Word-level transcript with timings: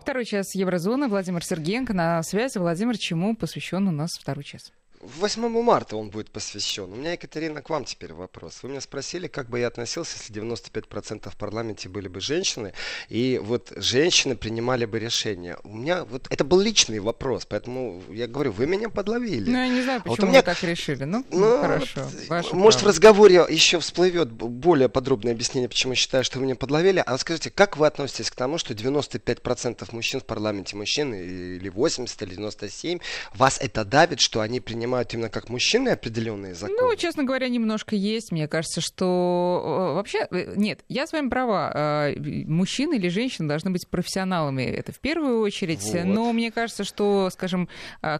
Второй 0.00 0.24
час 0.24 0.54
Еврозоны. 0.54 1.08
Владимир 1.08 1.44
Сергеенко 1.44 1.92
на 1.92 2.22
связи. 2.22 2.58
Владимир, 2.58 2.96
чему 2.96 3.34
посвящен 3.34 3.88
у 3.88 3.90
нас 3.90 4.18
второй 4.18 4.44
час? 4.44 4.72
8 5.00 5.48
марта 5.62 5.96
он 5.96 6.10
будет 6.10 6.30
посвящен. 6.30 6.92
У 6.92 6.96
меня, 6.96 7.12
Екатерина, 7.12 7.62
к 7.62 7.70
вам 7.70 7.84
теперь 7.84 8.12
вопрос. 8.12 8.62
Вы 8.62 8.70
меня 8.70 8.80
спросили, 8.80 9.28
как 9.28 9.48
бы 9.48 9.60
я 9.60 9.68
относился, 9.68 10.16
если 10.18 10.42
95% 10.42 11.30
в 11.30 11.36
парламенте 11.36 11.88
были 11.88 12.08
бы 12.08 12.20
женщины, 12.20 12.72
и 13.08 13.40
вот 13.42 13.72
женщины 13.76 14.36
принимали 14.36 14.84
бы 14.84 14.98
решения. 14.98 15.56
У 15.64 15.76
меня 15.76 16.04
вот 16.04 16.26
это 16.30 16.44
был 16.44 16.60
личный 16.60 16.98
вопрос, 16.98 17.46
поэтому 17.46 18.02
я 18.10 18.26
говорю, 18.26 18.52
вы 18.52 18.66
меня 18.66 18.88
подловили. 18.88 19.50
Ну, 19.50 19.58
я 19.58 19.68
не 19.68 19.82
знаю, 19.82 20.02
почему 20.02 20.14
а 20.14 20.16
вот 20.16 20.24
у 20.24 20.26
меня... 20.26 20.40
вы 20.40 20.44
так 20.44 20.62
решили. 20.62 21.04
Ну, 21.04 21.24
ну 21.30 21.60
хорошо. 21.60 22.08
Может, 22.28 22.52
право. 22.52 22.70
в 22.70 22.82
разговоре 22.82 23.46
еще 23.48 23.80
всплывет 23.80 24.30
более 24.30 24.88
подробное 24.88 25.32
объяснение, 25.32 25.68
почему 25.68 25.92
я 25.92 25.96
считаю, 25.96 26.24
что 26.24 26.38
вы 26.38 26.44
меня 26.44 26.56
подловили. 26.56 27.02
А 27.04 27.16
скажите, 27.18 27.50
как 27.50 27.76
вы 27.76 27.86
относитесь 27.86 28.30
к 28.30 28.34
тому, 28.34 28.58
что 28.58 28.74
95% 28.74 29.86
мужчин 29.92 30.20
в 30.20 30.24
парламенте 30.24 30.76
мужчины, 30.76 31.14
или 31.14 31.68
80, 31.68 32.22
или 32.22 32.34
97, 32.34 32.98
вас 33.34 33.58
это 33.60 33.84
давит, 33.84 34.20
что 34.20 34.40
они 34.40 34.60
принимают 34.60 34.95
воспринимают 34.96 35.14
именно 35.14 35.28
как 35.28 35.48
мужчины 35.48 35.90
определенные 35.90 36.54
законы? 36.54 36.78
Ну, 36.80 36.96
честно 36.96 37.24
говоря, 37.24 37.48
немножко 37.48 37.96
есть. 37.96 38.32
Мне 38.32 38.48
кажется, 38.48 38.80
что 38.80 39.62
э, 39.64 39.94
вообще... 39.94 40.26
Э, 40.30 40.54
нет, 40.56 40.84
я 40.88 41.06
с 41.06 41.12
вами 41.12 41.28
права. 41.28 41.72
Э, 41.74 42.14
мужчины 42.46 42.96
или 42.96 43.08
женщины 43.08 43.48
должны 43.48 43.70
быть 43.70 43.88
профессионалами. 43.88 44.62
Это 44.62 44.92
в 44.92 45.00
первую 45.00 45.40
очередь. 45.40 45.84
Вот. 45.84 46.04
Но 46.04 46.32
мне 46.32 46.50
кажется, 46.50 46.84
что, 46.84 47.30
скажем, 47.30 47.68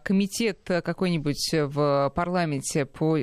комитет 0.02 0.60
какой-нибудь 0.66 1.50
в 1.52 2.12
парламенте 2.14 2.84
по 2.84 3.16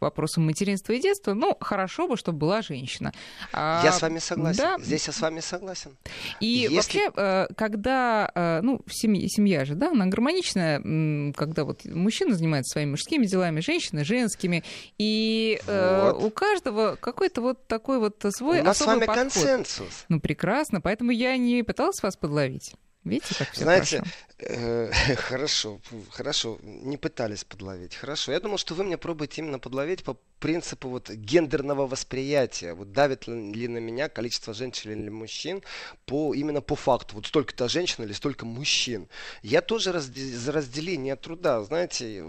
вопросам 0.00 0.46
материнства 0.46 0.92
и 0.92 1.00
детства, 1.00 1.34
ну, 1.34 1.56
хорошо 1.60 2.08
бы, 2.08 2.16
чтобы 2.16 2.38
была 2.38 2.62
женщина. 2.62 3.12
А, 3.52 3.82
я 3.84 3.92
с 3.92 4.02
вами 4.02 4.18
согласен. 4.18 4.58
Да. 4.58 4.76
Здесь 4.78 5.06
я 5.06 5.12
с 5.12 5.20
вами 5.20 5.40
согласен. 5.40 5.96
И 6.40 6.46
Если... 6.70 6.74
вообще, 6.76 7.54
когда, 7.56 8.60
ну, 8.62 8.80
семья, 8.90 9.26
семья 9.28 9.64
же, 9.64 9.74
да, 9.74 9.90
она 9.90 10.06
гармоничная, 10.06 11.32
когда 11.32 11.64
вот 11.64 11.84
мужчина 11.84 12.34
занимается 12.34 12.47
занимается 12.48 12.72
своими 12.72 12.90
мужскими 12.90 13.26
делами, 13.26 13.60
женщины 13.60 14.04
женскими. 14.04 14.64
И 14.98 15.60
э, 15.66 16.10
вот. 16.12 16.22
э, 16.22 16.26
у 16.26 16.30
каждого 16.30 16.96
какой-то 16.96 17.40
вот 17.42 17.66
такой 17.66 17.98
вот 17.98 18.24
свой 18.30 18.60
у 18.60 18.64
нас 18.64 18.80
особый 18.80 18.94
с 18.94 18.96
вами 18.96 19.06
подход. 19.06 19.32
консенсус. 19.32 20.04
Ну, 20.08 20.20
прекрасно. 20.20 20.80
Поэтому 20.80 21.10
я 21.10 21.36
не 21.36 21.62
пыталась 21.62 22.02
вас 22.02 22.16
подловить. 22.16 22.74
Видите, 23.04 23.34
как 23.38 23.50
все 23.50 23.62
Знаете, 23.62 24.02
э, 24.04 24.27
хорошо, 25.16 25.80
хорошо, 26.10 26.58
не 26.62 26.96
пытались 26.96 27.42
подловить. 27.42 27.96
Хорошо. 27.96 28.30
Я 28.30 28.38
думал, 28.38 28.58
что 28.58 28.74
вы 28.74 28.84
меня 28.84 28.96
пробуете 28.96 29.42
именно 29.42 29.58
подловить 29.58 30.04
по 30.04 30.16
принципу 30.38 30.88
вот 30.88 31.10
гендерного 31.10 31.88
восприятия. 31.88 32.74
Вот 32.74 32.92
давит 32.92 33.26
ли 33.26 33.66
на 33.66 33.78
меня 33.78 34.08
количество 34.08 34.54
женщин 34.54 34.92
или 34.92 35.08
мужчин 35.08 35.62
по, 36.06 36.34
именно 36.34 36.60
по 36.60 36.76
факту. 36.76 37.16
Вот 37.16 37.26
столько-то 37.26 37.68
женщин 37.68 38.04
или 38.04 38.12
столько 38.12 38.46
мужчин. 38.46 39.08
Я 39.42 39.60
тоже 39.60 39.98
за 40.00 40.52
разделение 40.52 41.16
труда. 41.16 41.60
Знаете, 41.64 42.22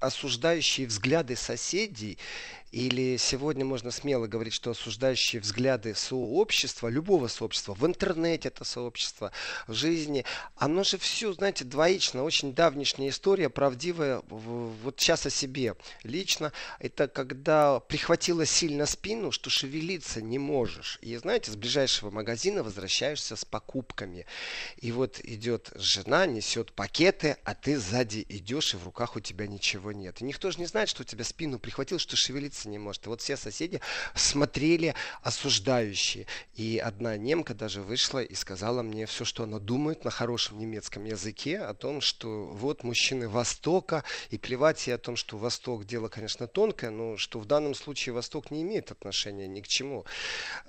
осуждающие 0.00 0.86
взгляды 0.86 1.36
соседей 1.36 2.18
или 2.74 3.16
сегодня 3.18 3.64
можно 3.64 3.92
смело 3.92 4.26
говорить, 4.26 4.52
что 4.52 4.72
осуждающие 4.72 5.40
взгляды 5.40 5.94
сообщества, 5.94 6.88
любого 6.88 7.28
сообщества, 7.28 7.72
в 7.72 7.86
интернете 7.86 8.48
это 8.48 8.64
сообщество, 8.64 9.30
в 9.68 9.74
жизни, 9.74 10.24
оно 10.56 10.82
же 10.82 10.93
все, 10.98 11.32
знаете, 11.32 11.64
двоично, 11.64 12.22
очень 12.22 12.54
давнишняя 12.54 13.10
история, 13.10 13.48
правдивая, 13.48 14.22
вот 14.28 14.98
сейчас 14.98 15.26
о 15.26 15.30
себе 15.30 15.76
лично, 16.02 16.52
это 16.78 17.08
когда 17.08 17.80
прихватило 17.80 18.46
сильно 18.46 18.86
спину, 18.86 19.32
что 19.32 19.50
шевелиться 19.50 20.22
не 20.22 20.38
можешь. 20.38 20.98
И 21.02 21.16
знаете, 21.16 21.50
с 21.50 21.56
ближайшего 21.56 22.10
магазина 22.10 22.62
возвращаешься 22.62 23.36
с 23.36 23.44
покупками. 23.44 24.26
И 24.76 24.92
вот 24.92 25.20
идет 25.22 25.70
жена, 25.74 26.26
несет 26.26 26.72
пакеты, 26.72 27.36
а 27.44 27.54
ты 27.54 27.78
сзади 27.78 28.24
идешь, 28.28 28.74
и 28.74 28.76
в 28.76 28.84
руках 28.84 29.16
у 29.16 29.20
тебя 29.20 29.46
ничего 29.46 29.92
нет. 29.92 30.20
И 30.20 30.24
никто 30.24 30.50
же 30.50 30.58
не 30.58 30.66
знает, 30.66 30.88
что 30.88 31.02
у 31.02 31.04
тебя 31.04 31.24
спину 31.24 31.58
прихватил, 31.58 31.98
что 31.98 32.16
шевелиться 32.16 32.68
не 32.68 32.78
может. 32.78 33.06
И 33.06 33.08
вот 33.08 33.20
все 33.20 33.36
соседи 33.36 33.80
смотрели 34.14 34.94
осуждающие. 35.22 36.26
И 36.54 36.78
одна 36.78 37.16
немка 37.16 37.54
даже 37.54 37.82
вышла 37.82 38.22
и 38.22 38.34
сказала 38.34 38.82
мне 38.82 39.06
все, 39.06 39.24
что 39.24 39.44
она 39.44 39.58
думает 39.58 40.04
на 40.04 40.10
хорошем 40.10 40.58
немецком 40.58 40.83
языке 41.04 41.58
о 41.58 41.74
том, 41.74 42.00
что 42.00 42.46
вот 42.46 42.84
мужчины 42.84 43.28
Востока, 43.28 44.04
и 44.30 44.38
плевать 44.38 44.86
ей 44.86 44.94
о 44.94 44.98
том, 44.98 45.16
что 45.16 45.36
Восток 45.36 45.84
дело, 45.84 46.08
конечно, 46.08 46.46
тонкое, 46.46 46.90
но 46.90 47.16
что 47.16 47.38
в 47.38 47.46
данном 47.46 47.74
случае 47.74 48.12
Восток 48.14 48.50
не 48.50 48.62
имеет 48.62 48.90
отношения 48.90 49.46
ни 49.46 49.60
к 49.60 49.68
чему. 49.68 50.04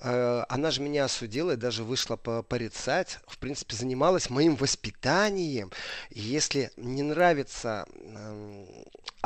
Э, 0.01 0.43
она 0.49 0.71
же 0.71 0.81
меня 0.81 1.05
осудила 1.05 1.51
и 1.51 1.57
даже 1.57 1.83
вышла 1.83 2.15
порицать, 2.15 3.19
в 3.27 3.37
принципе, 3.37 3.75
занималась 3.75 4.29
моим 4.29 4.55
воспитанием. 4.55 5.71
И 6.09 6.19
если 6.19 6.71
не 6.77 7.03
нравятся 7.03 7.85
эм, 7.95 8.67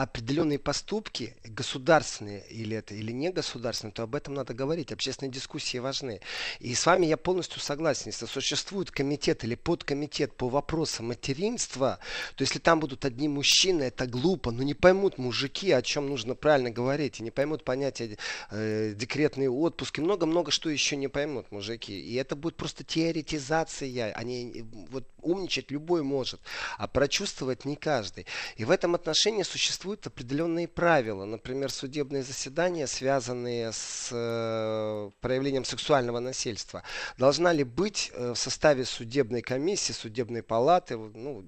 определенные 0.04 0.60
поступки 0.60 1.36
государственные 1.44 2.48
или 2.50 2.78
это 2.78 2.94
или 2.94 3.12
не 3.12 3.32
государственное, 3.32 3.92
то 3.92 4.04
об 4.04 4.16
этом 4.16 4.34
надо 4.34 4.54
говорить. 4.54 4.94
Общественные 4.94 5.32
дискуссии 5.32 5.78
важны. 5.78 6.22
И 6.62 6.74
с 6.74 6.86
вами 6.86 7.06
я 7.06 7.18
полностью 7.18 7.60
согласен. 7.60 8.04
Если 8.06 8.26
существует 8.26 8.92
комитет 8.92 9.44
или 9.44 9.56
подкомитет 9.56 10.34
по 10.36 10.48
вопросам 10.48 11.08
материнства, 11.08 12.00
то 12.36 12.44
если 12.44 12.60
там 12.60 12.80
будут 12.80 13.04
одни 13.04 13.28
мужчины, 13.28 13.84
это 13.84 14.08
глупо. 14.08 14.52
Но 14.52 14.64
не 14.64 14.74
поймут 14.74 15.18
мужики, 15.18 15.70
о 15.72 15.82
чем 15.82 16.08
нужно 16.08 16.34
правильно 16.34 16.72
говорить. 16.72 17.20
И 17.20 17.24
не 17.24 17.32
поймут 17.32 17.66
понятие 17.66 18.18
э, 18.52 18.94
декретные 18.96 19.50
отпуски. 19.50 20.00
Много-много 20.00 20.52
что 20.52 20.70
еще 20.70 20.96
не 20.96 21.10
поймут 21.10 21.52
мужики. 21.52 22.00
И 22.00 22.16
это 22.16 22.38
будет 22.38 22.56
просто 22.56 22.86
теоретизация. 22.86 24.14
Они 24.14 24.64
вот 24.92 25.06
умничать 25.22 25.72
любой 25.72 26.04
может, 26.04 26.40
а 26.78 26.88
прочувствовать 26.88 27.66
не 27.66 27.76
каждый. 27.76 28.26
И 28.56 28.64
в 28.64 28.72
этом 28.72 28.96
отношении 28.96 29.44
существуют 29.90 30.08
определенные 30.08 30.68
правила. 30.68 31.26
Например, 31.26 31.72
судебные 31.72 32.24
заседания 32.24 32.88
связанные 32.88 33.72
с 33.72 34.10
э, 34.12 35.10
проявлением 35.22 35.66
сексуального 35.66 36.20
насильства, 36.20 36.84
должна 37.18 37.54
ли 37.54 37.64
быть 37.64 38.12
э, 38.14 38.34
в 38.34 38.36
составе 38.36 38.86
судебной 38.86 39.42
комиссии, 39.42 39.94
судебной 39.94 40.44
палаты, 40.44 40.98
ну, 40.98 41.48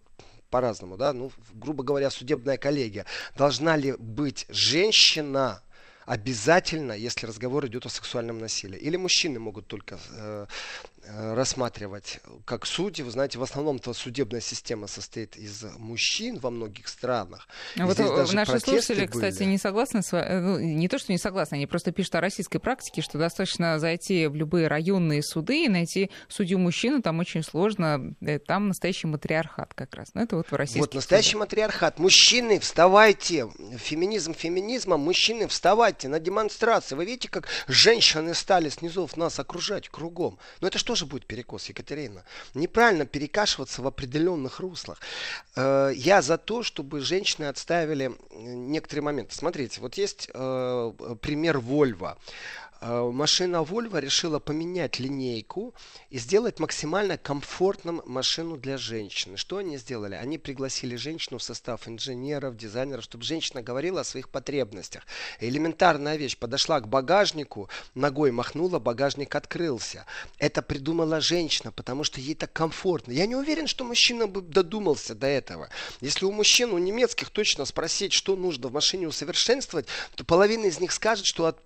по-разному, 0.50 0.97
да, 0.97 1.13
ну, 1.13 1.31
грубо 1.53 1.84
говоря, 1.84 2.09
судебная 2.09 2.57
коллегия, 2.57 3.06
должна 3.38 3.78
ли 3.78 3.94
быть 4.00 4.46
женщина, 4.50 5.62
обязательно, 6.06 6.94
если 6.94 7.28
разговор 7.28 7.66
идет 7.68 7.85
о 7.85 7.90
сексуальном 7.90 8.40
насилии. 8.40 8.79
Или 8.79 8.97
мужчины 8.97 9.40
могут 9.40 9.68
только 9.68 10.00
Э, 10.13 10.47
рассматривать 11.18 12.20
как 12.46 12.66
судьи. 12.66 13.04
Вы 13.04 13.12
знаете, 13.12 13.40
в 13.40 13.44
основном-то 13.44 13.94
судебная 13.94 14.42
система 14.42 14.88
состоит 14.88 15.38
из 15.38 15.64
мужчин 15.78 16.40
во 16.40 16.50
многих 16.50 16.88
странах. 16.88 17.48
А 17.78 17.86
вот 17.86 17.98
наши 18.34 18.60
слушатели, 18.60 19.06
были. 19.06 19.08
кстати, 19.08 19.44
не 19.44 19.58
согласны, 19.58 20.02
с, 20.02 20.14
э, 20.14 20.40
ну, 20.40 20.60
не 20.60 20.88
то, 20.88 20.98
что 20.98 21.12
не 21.12 21.18
согласны, 21.18 21.56
они 21.56 21.68
просто 21.68 21.92
пишут 21.92 22.16
о 22.16 22.22
российской 22.22 22.60
практике, 22.60 23.02
что 23.02 23.18
достаточно 23.18 23.80
зайти 23.80 24.28
в 24.28 24.36
любые 24.36 24.68
районные 24.68 25.24
суды 25.24 25.66
и 25.66 25.70
найти 25.70 26.10
судью 26.28 26.60
мужчину, 26.60 27.02
там 27.02 27.20
очень 27.20 27.44
сложно, 27.44 28.16
э, 28.22 28.40
там 28.40 28.70
настоящий 28.70 29.08
матриархат 29.08 29.74
как 29.74 29.94
раз. 29.96 30.10
Ну, 30.14 30.22
это 30.22 30.38
вот 30.38 30.52
в 30.52 30.56
России. 30.56 30.80
Вот 30.80 30.94
настоящий 30.94 31.32
судах. 31.32 31.48
матриархат. 31.48 32.00
Мужчины, 32.00 32.60
вставайте. 32.60 33.50
Феминизм 33.78 34.34
феминизмом. 34.34 35.02
Мужчины, 35.02 35.48
вставайте 35.48 36.08
на 36.08 36.20
демонстрации. 36.20 36.96
Вы 36.96 37.06
видите, 37.06 37.30
как 37.30 37.48
женщины 37.68 38.34
стали 38.34 38.70
снизу 38.70 39.10
нас 39.16 39.40
окружать 39.40 39.90
кругом. 39.90 40.38
Но 40.62 40.68
это 40.68 40.78
что 40.78 40.96
тоже 41.02 41.06
будет 41.06 41.26
перекос, 41.26 41.70
Екатерина. 41.70 42.24
Неправильно 42.54 43.06
перекашиваться 43.06 43.82
в 43.82 43.88
определенных 43.88 44.60
руслах. 44.60 45.00
Э, 45.56 45.92
я 45.96 46.22
за 46.22 46.38
то, 46.38 46.64
чтобы 46.64 47.02
женщины 47.02 47.46
отставили 47.46 48.12
некоторые 48.36 49.04
моменты. 49.04 49.36
Смотрите, 49.36 49.82
вот 49.82 49.98
есть 49.98 50.30
э, 50.34 50.94
пример 51.22 51.60
Вольва. 51.60 52.18
Э, 52.81 53.12
машина 53.12 53.58
Volvo 53.58 54.00
решила 54.00 54.40
поменять 54.40 54.97
линейку 54.97 55.75
и 56.09 56.18
сделать 56.18 56.59
максимально 56.59 57.18
комфортным 57.18 58.02
машину 58.06 58.58
для 58.58 58.78
женщины. 58.78 59.38
Что 59.38 59.58
они 59.58 59.78
сделали? 59.78 60.16
Они 60.16 60.40
пригласили 60.40 60.96
женщину 60.96 61.38
в 61.38 61.44
состав 61.44 61.88
инженеров, 61.88 62.58
дизайнеров, 62.58 63.03
чтобы 63.03 63.23
женщина 63.23 63.61
говорила 63.61 64.02
о 64.02 64.03
своих 64.03 64.29
потребностях. 64.29 65.03
Элементарная 65.40 66.16
вещь. 66.16 66.38
Подошла 66.38 66.79
к 66.79 66.88
багажнику, 66.88 67.70
ногой 67.94 68.32
махнула, 68.32 68.79
багажник 68.79 69.35
открылся. 69.35 70.08
Это 70.40 70.64
придумала 70.64 71.22
женщина, 71.22 71.72
потому 71.72 72.03
что 72.03 72.20
ей 72.20 72.34
так 72.34 72.52
комфортно. 72.52 73.11
Я 73.11 73.28
не 73.28 73.35
уверен, 73.35 73.67
что 73.67 73.84
мужчина 73.84 74.26
бы 74.26 74.41
додумался 74.41 75.14
до 75.14 75.28
этого. 75.28 75.70
Если 76.00 76.26
у 76.26 76.32
мужчин, 76.32 76.73
у 76.73 76.79
немецких 76.79 77.29
точно 77.29 77.66
спросить, 77.66 78.14
что 78.14 78.35
нужно 78.35 78.70
в 78.70 78.73
машине 78.73 79.08
усовершенствовать, 79.08 79.85
то 80.16 80.23
половина 80.23 80.66
из 80.66 80.79
них 80.79 80.91
скажет, 80.91 81.28
что 81.28 81.46
от 81.46 81.59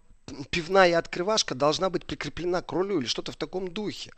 пивная 0.49 0.97
открывашка 0.97 1.55
должна 1.55 1.89
быть 1.89 2.05
прикреплена 2.05 2.61
к 2.61 2.71
рулю 2.71 2.99
или 2.99 3.07
что-то 3.07 3.31
в 3.31 3.35
таком 3.35 3.67
духе. 3.67 4.11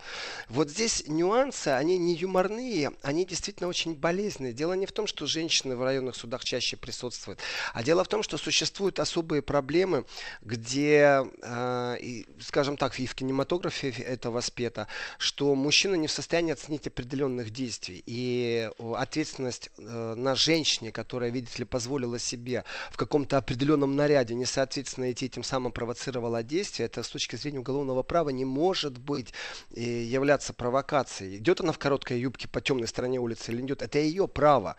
Вот 0.48 0.70
здесь 0.70 1.04
нюансы, 1.08 1.70
они 1.70 1.98
не 1.98 2.16
юморные, 2.16 2.92
они 3.02 3.26
действительно 3.26 3.68
очень 3.68 3.96
болезненные. 3.96 4.54
Дело 4.54 4.74
не 4.74 4.86
в 4.86 4.92
том, 4.92 5.08
что 5.08 5.26
женщины 5.26 5.76
в 5.76 5.84
районных 5.84 6.16
судах 6.16 6.44
чаще 6.44 6.78
присутствуют, 6.78 7.40
а 7.74 7.84
дело 7.84 8.04
в 8.04 8.08
том, 8.08 8.24
что 8.24 8.38
существуют 8.38 9.00
особые 9.00 9.42
проблемы, 9.42 10.06
где, 10.42 11.26
э, 11.42 11.98
и, 12.00 12.26
скажем 12.40 12.78
так, 12.78 13.00
и 13.00 13.06
в 13.06 13.16
кинематографе 13.16 13.90
это 13.90 14.32
воспето, 14.32 14.88
что 15.18 15.54
мужчина 15.56 15.96
не 15.96 16.08
в 16.08 16.12
состоянии 16.12 16.54
оценить 16.54 16.88
определенных 16.88 17.50
действий. 17.50 18.04
И 18.06 18.70
ответственность 18.96 19.70
э, 19.78 20.14
на 20.16 20.36
женщине, 20.36 20.92
которая, 20.92 21.32
видите 21.32 21.60
ли, 21.60 21.66
позволила 21.66 22.20
себе 22.20 22.64
в 22.92 22.98
каком-то 22.98 23.38
определенном 23.38 23.96
наряде 23.96 24.36
несоответственно 24.36 25.12
идти 25.12 25.30
тем 25.30 25.44
самым 25.44 25.72
провоцировала 25.98 26.44
действие, 26.44 26.86
это 26.86 27.04
с 27.04 27.10
точки 27.10 27.36
зрения 27.36 27.60
уголовного 27.60 28.04
права 28.04 28.30
не 28.30 28.46
может 28.46 28.98
быть 28.98 29.34
и 29.72 29.84
являться 29.84 30.54
провокацией. 30.54 31.38
Идет 31.38 31.62
она 31.62 31.72
в 31.72 31.80
короткой 31.80 32.20
юбке 32.20 32.48
по 32.48 32.62
темной 32.62 32.88
стороне 32.88 33.20
улицы 33.20 33.52
или 33.52 33.62
идет, 33.62 33.82
это 33.82 34.00
ее 34.00 34.28
право. 34.28 34.76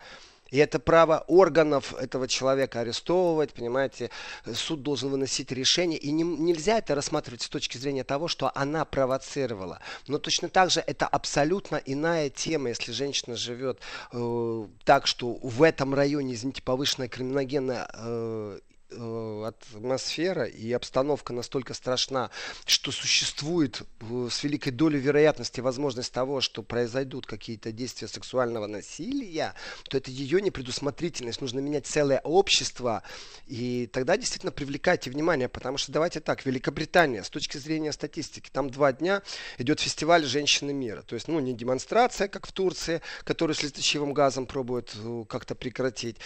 И 0.51 0.57
это 0.57 0.79
право 0.79 1.25
органов 1.27 1.93
этого 1.93 2.27
человека 2.27 2.79
арестовывать, 2.79 3.53
понимаете, 3.53 4.09
суд 4.51 4.81
должен 4.81 5.09
выносить 5.11 5.51
решение. 5.51 5.99
И 5.99 6.11
не, 6.11 6.23
нельзя 6.23 6.79
это 6.79 6.95
рассматривать 6.95 7.43
с 7.43 7.49
точки 7.49 7.77
зрения 7.77 8.03
того, 8.03 8.27
что 8.27 8.51
она 8.55 8.83
провоцировала. 8.83 9.79
Но 10.07 10.17
точно 10.17 10.49
так 10.49 10.71
же 10.71 10.79
это 10.79 11.05
абсолютно 11.05 11.75
иная 11.85 12.31
тема, 12.31 12.69
если 12.69 12.91
женщина 12.91 13.35
живет 13.35 13.79
э, 14.11 14.65
так, 14.85 15.05
что 15.05 15.33
в 15.43 15.61
этом 15.61 15.93
районе, 15.93 16.33
извините, 16.33 16.63
повышенная 16.63 17.09
криминогенная 17.09 17.87
э, 17.93 18.59
Э, 18.59 18.68
атмосфера 18.91 20.45
и 20.45 20.71
обстановка 20.71 21.33
настолько 21.33 21.73
страшна, 21.73 22.31
что 22.65 22.91
существует 22.91 23.81
э, 24.01 24.27
с 24.31 24.43
великой 24.43 24.71
долей 24.71 24.99
вероятности 24.99 25.61
возможность 25.61 26.11
того, 26.11 26.41
что 26.41 26.63
произойдут 26.63 27.25
какие-то 27.25 27.71
действия 27.71 28.07
сексуального 28.07 28.67
насилия, 28.67 29.53
то 29.89 29.97
это 29.97 30.09
ее 30.09 30.41
непредусмотрительность. 30.41 31.41
Нужно 31.41 31.59
менять 31.59 31.85
целое 31.85 32.19
общество. 32.23 33.03
И 33.45 33.87
тогда 33.93 34.17
действительно 34.17 34.51
привлекайте 34.51 35.11
внимание, 35.11 35.49
потому 35.49 35.77
что 35.77 35.91
давайте 35.91 36.19
так, 36.19 36.45
Великобритания, 36.45 37.23
с 37.23 37.29
точки 37.29 37.57
зрения 37.57 37.91
статистики, 37.91 38.49
там 38.51 38.69
два 38.69 38.91
дня 38.91 39.21
идет 39.57 39.79
фестиваль 39.79 40.25
женщины 40.25 40.73
мира. 40.73 41.03
То 41.03 41.15
есть, 41.15 41.27
ну, 41.27 41.39
не 41.39 41.53
демонстрация, 41.53 42.27
как 42.27 42.47
в 42.47 42.51
Турции, 42.51 43.01
которую 43.23 43.55
с 43.55 43.59
слезоточивым 43.59 44.13
газом 44.13 44.47
пробуют 44.47 44.95
э, 44.95 45.25
как-то 45.27 45.53
прекратить. 45.53 46.17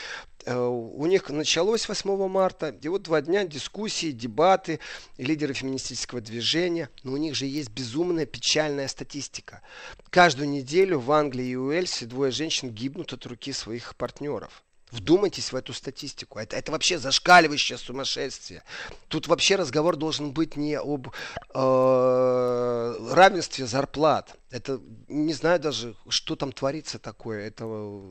У 0.45 1.05
них 1.05 1.29
началось 1.29 1.87
8 1.87 2.27
марта, 2.27 2.52
марта. 2.53 2.75
И 2.81 2.87
вот 2.87 3.03
два 3.03 3.21
дня 3.21 3.45
дискуссии, 3.45 4.11
дебаты, 4.11 4.79
лидеры 5.17 5.53
феминистического 5.53 6.21
движения. 6.21 6.89
Но 7.03 7.13
у 7.13 7.17
них 7.17 7.35
же 7.35 7.45
есть 7.45 7.69
безумная 7.69 8.25
печальная 8.25 8.87
статистика. 8.87 9.61
Каждую 10.09 10.49
неделю 10.49 10.99
в 10.99 11.11
Англии 11.11 11.47
и 11.47 11.55
Уэльсе 11.55 12.05
двое 12.05 12.31
женщин 12.31 12.69
гибнут 12.69 13.13
от 13.13 13.25
руки 13.25 13.51
своих 13.53 13.95
партнеров. 13.95 14.62
Вдумайтесь 14.93 15.51
в 15.51 15.55
эту 15.55 15.73
статистику. 15.73 16.37
Это, 16.37 16.55
это 16.55 16.71
вообще 16.71 16.99
зашкаливающее 16.99 17.79
сумасшествие. 17.79 18.61
Тут 19.07 19.27
вообще 19.27 19.55
разговор 19.55 19.95
должен 19.95 20.31
быть 20.31 20.55
не 20.55 20.75
об 20.75 21.07
э, 21.07 22.95
равенстве 23.11 23.65
зарплат. 23.65 24.37
Это 24.51 24.79
не 25.07 25.33
знаю 25.33 25.59
даже, 25.59 25.95
что 26.09 26.35
там 26.35 26.51
творится 26.51 26.99
такое. 26.99 27.47
Это 27.47 27.65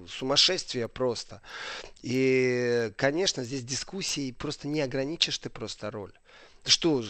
сумасшествие 0.09 0.89
просто. 0.89 1.41
И, 2.03 2.93
конечно, 2.97 3.45
здесь 3.45 3.63
дискуссии 3.63 4.33
просто 4.33 4.67
не 4.67 4.81
ограничишь 4.81 5.39
ты 5.39 5.51
просто 5.51 5.89
роль. 5.89 6.13
Что, 6.65 7.03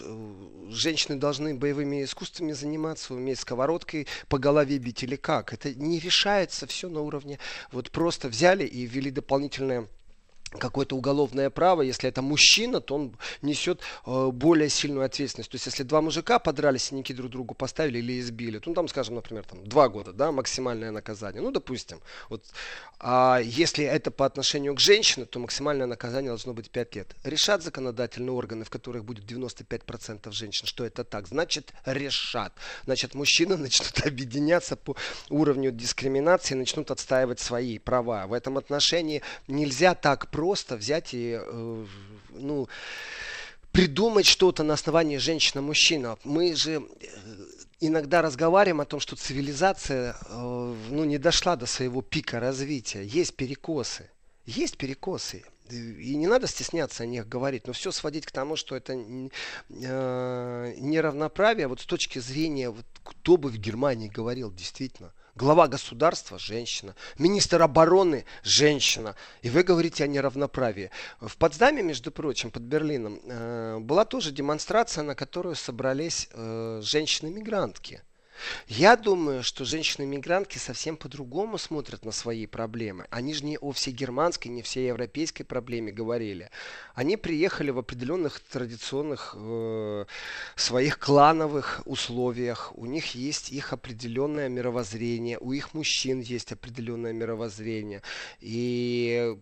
женщины 0.70 1.16
должны 1.16 1.54
боевыми 1.54 2.04
искусствами 2.04 2.52
заниматься, 2.52 3.12
уметь 3.12 3.40
сковородкой 3.40 4.06
по 4.28 4.38
голове 4.38 4.78
бить 4.78 5.02
или 5.02 5.16
как? 5.16 5.52
Это 5.52 5.74
не 5.74 5.98
решается 5.98 6.66
все 6.66 6.88
на 6.88 7.00
уровне. 7.00 7.38
Вот 7.70 7.90
просто 7.90 8.28
взяли 8.28 8.64
и 8.64 8.86
ввели 8.86 9.10
дополнительное 9.10 9.88
какое-то 10.58 10.96
уголовное 10.96 11.50
право, 11.50 11.82
если 11.82 12.08
это 12.08 12.22
мужчина, 12.22 12.80
то 12.80 12.94
он 12.94 13.16
несет 13.42 13.80
э, 14.06 14.28
более 14.32 14.68
сильную 14.68 15.04
ответственность. 15.04 15.50
То 15.50 15.56
есть, 15.56 15.66
если 15.66 15.82
два 15.82 16.00
мужика 16.00 16.38
подрались, 16.38 16.84
синяки 16.84 17.14
друг 17.14 17.30
другу 17.30 17.54
поставили 17.54 17.98
или 17.98 18.20
избили, 18.20 18.58
то, 18.58 18.70
ну, 18.70 18.74
там, 18.74 18.88
скажем, 18.88 19.14
например, 19.14 19.44
там, 19.44 19.64
два 19.64 19.88
года, 19.88 20.12
да, 20.12 20.32
максимальное 20.32 20.90
наказание. 20.90 21.42
Ну, 21.42 21.50
допустим. 21.50 22.00
Вот. 22.28 22.44
А 22.98 23.40
если 23.42 23.84
это 23.84 24.10
по 24.10 24.26
отношению 24.26 24.74
к 24.74 24.80
женщине, 24.80 25.26
то 25.26 25.38
максимальное 25.38 25.86
наказание 25.86 26.30
должно 26.30 26.52
быть 26.52 26.70
5 26.70 26.96
лет. 26.96 27.16
Решат 27.24 27.62
законодательные 27.62 28.32
органы, 28.32 28.64
в 28.64 28.70
которых 28.70 29.04
будет 29.04 29.24
95% 29.24 30.30
женщин, 30.32 30.66
что 30.66 30.84
это 30.84 31.04
так. 31.04 31.28
Значит, 31.28 31.72
решат. 31.84 32.52
Значит, 32.84 33.14
мужчины 33.14 33.56
начнут 33.66 34.06
объединяться 34.06 34.76
по 34.76 34.96
уровню 35.30 35.70
дискриминации, 35.72 36.54
начнут 36.54 36.90
отстаивать 36.90 37.40
свои 37.40 37.78
права. 37.78 38.26
В 38.26 38.32
этом 38.32 38.58
отношении 38.58 39.22
нельзя 39.48 39.94
так 39.94 40.30
просто 40.30 40.41
просто 40.42 40.76
взять 40.76 41.14
и, 41.14 41.38
э, 41.40 41.86
ну, 42.30 42.68
придумать 43.70 44.26
что-то 44.26 44.64
на 44.64 44.74
основании 44.74 45.18
женщина-мужчина. 45.18 46.18
Мы 46.24 46.56
же 46.56 46.72
э, 46.72 46.80
иногда 47.78 48.22
разговариваем 48.22 48.80
о 48.80 48.84
том, 48.84 48.98
что 48.98 49.14
цивилизация 49.14 50.16
э, 50.20 50.74
ну, 50.90 51.04
не 51.04 51.18
дошла 51.18 51.54
до 51.54 51.66
своего 51.66 52.02
пика 52.02 52.40
развития. 52.40 53.04
Есть 53.04 53.36
перекосы. 53.36 54.10
Есть 54.44 54.78
перекосы. 54.78 55.44
И 55.70 56.16
не 56.16 56.26
надо 56.26 56.48
стесняться 56.48 57.04
о 57.04 57.06
них 57.06 57.28
говорить, 57.28 57.68
но 57.68 57.72
все 57.72 57.92
сводить 57.92 58.26
к 58.26 58.32
тому, 58.32 58.56
что 58.56 58.74
это 58.74 58.96
неравноправие, 59.68 61.68
вот 61.68 61.80
с 61.80 61.86
точки 61.86 62.18
зрения, 62.18 62.68
вот, 62.68 62.84
кто 63.04 63.36
бы 63.36 63.48
в 63.48 63.58
Германии 63.58 64.08
говорил 64.08 64.52
действительно– 64.52 65.12
глава 65.34 65.68
государства– 65.68 66.38
женщина, 66.38 66.94
министр 67.18 67.62
обороны– 67.62 68.24
женщина. 68.42 69.14
И 69.42 69.50
вы 69.50 69.62
говорите 69.62 70.04
о 70.04 70.06
неравноправии. 70.06 70.90
В 71.20 71.36
Потсдаме, 71.36 71.82
между 71.82 72.10
прочим, 72.10 72.50
под 72.50 72.62
Берлином, 72.62 73.20
э, 73.24 73.78
была 73.78 74.04
тоже 74.04 74.30
демонстрация, 74.30 75.04
на 75.04 75.14
которую 75.14 75.54
собрались 75.54 76.28
э, 76.32 76.80
женщины-мигрантки– 76.82 78.02
я 78.68 78.96
думаю, 78.96 79.42
что 79.42 79.64
женщины-мигрантки 79.64 80.58
совсем 80.58 80.96
по-другому 80.96 81.58
смотрят 81.58 82.04
на 82.04 82.12
свои 82.12 82.46
проблемы. 82.46 83.06
Они 83.10 83.34
же 83.34 83.44
не 83.44 83.58
о 83.58 83.72
всей 83.72 83.92
германской, 83.92 84.50
не 84.50 84.62
всей 84.62 84.88
европейской 84.88 85.44
проблеме 85.44 85.92
говорили. 85.92 86.50
Они 86.94 87.16
приехали 87.16 87.70
в 87.70 87.78
определенных 87.78 88.40
традиционных 88.40 89.34
э, 89.38 90.04
своих 90.56 90.98
клановых 90.98 91.82
условиях. 91.84 92.72
У 92.76 92.86
них 92.86 93.14
есть 93.14 93.50
их 93.50 93.72
определенное 93.72 94.48
мировоззрение, 94.48 95.38
у 95.38 95.52
их 95.52 95.74
мужчин 95.74 96.20
есть 96.20 96.52
определенное 96.52 97.12
мировоззрение. 97.12 98.02
И 98.40 99.36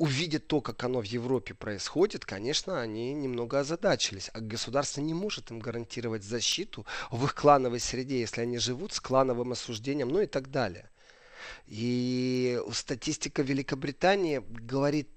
увидят 0.00 0.46
то, 0.46 0.62
как 0.62 0.82
оно 0.82 1.02
в 1.02 1.04
Европе 1.04 1.52
происходит, 1.52 2.24
конечно, 2.24 2.80
они 2.80 3.12
немного 3.12 3.60
озадачились. 3.60 4.30
А 4.32 4.40
государство 4.40 5.02
не 5.02 5.12
может 5.12 5.50
им 5.50 5.60
гарантировать 5.60 6.24
защиту 6.24 6.86
в 7.10 7.22
их 7.26 7.34
клановой 7.34 7.80
среде, 7.80 8.18
если 8.18 8.40
они 8.40 8.56
живут 8.56 8.94
с 8.94 9.00
клановым 9.00 9.52
осуждением, 9.52 10.08
ну 10.08 10.22
и 10.22 10.26
так 10.26 10.50
далее. 10.50 10.88
И 11.66 12.58
статистика 12.72 13.42
Великобритании 13.42 14.42
говорит 14.48 15.10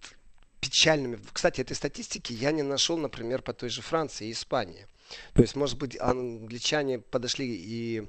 печальными. 0.60 1.18
Кстати, 1.32 1.62
этой 1.62 1.78
статистики 1.78 2.34
я 2.34 2.52
не 2.52 2.64
нашел, 2.64 2.98
например, 2.98 3.42
по 3.42 3.54
той 3.54 3.70
же 3.70 3.82
Франции 3.82 4.28
и 4.28 4.32
Испании. 4.34 4.88
То 5.34 5.44
есть, 5.44 5.56
может 5.56 5.78
быть, 5.78 5.98
англичане 5.98 7.00
подошли 7.00 7.56
и 7.56 8.06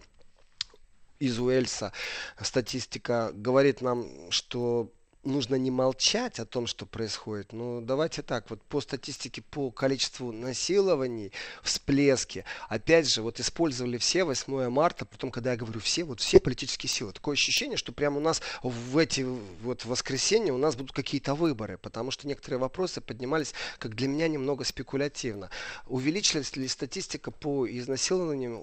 из 1.20 1.38
Уэльса 1.38 1.92
статистика 2.40 3.30
говорит 3.32 3.80
нам, 3.80 4.30
что 4.32 4.92
нужно 5.24 5.56
не 5.56 5.70
молчать 5.70 6.38
о 6.38 6.44
том, 6.44 6.66
что 6.66 6.86
происходит. 6.86 7.52
Ну, 7.52 7.80
давайте 7.80 8.22
так, 8.22 8.48
вот 8.50 8.62
по 8.62 8.80
статистике, 8.80 9.42
по 9.42 9.70
количеству 9.70 10.32
насилований, 10.32 11.32
всплески, 11.62 12.44
опять 12.68 13.08
же, 13.08 13.22
вот 13.22 13.40
использовали 13.40 13.98
все 13.98 14.24
8 14.24 14.68
марта, 14.68 15.04
потом, 15.04 15.30
когда 15.30 15.52
я 15.52 15.56
говорю 15.56 15.80
все, 15.80 16.04
вот 16.04 16.20
все 16.20 16.40
политические 16.40 16.90
силы. 16.90 17.12
Такое 17.12 17.34
ощущение, 17.34 17.76
что 17.76 17.92
прямо 17.92 18.18
у 18.18 18.20
нас 18.20 18.42
в 18.62 18.98
эти 18.98 19.26
вот 19.62 19.84
воскресенья 19.84 20.52
у 20.52 20.58
нас 20.58 20.76
будут 20.76 20.92
какие-то 20.92 21.34
выборы, 21.34 21.78
потому 21.78 22.10
что 22.10 22.26
некоторые 22.26 22.58
вопросы 22.58 23.00
поднимались, 23.00 23.54
как 23.78 23.94
для 23.94 24.08
меня, 24.08 24.28
немного 24.28 24.64
спекулятивно. 24.64 25.50
Увеличилась 25.86 26.56
ли 26.56 26.68
статистика 26.68 27.30
по 27.30 27.66
изнасилованиям 27.66 28.62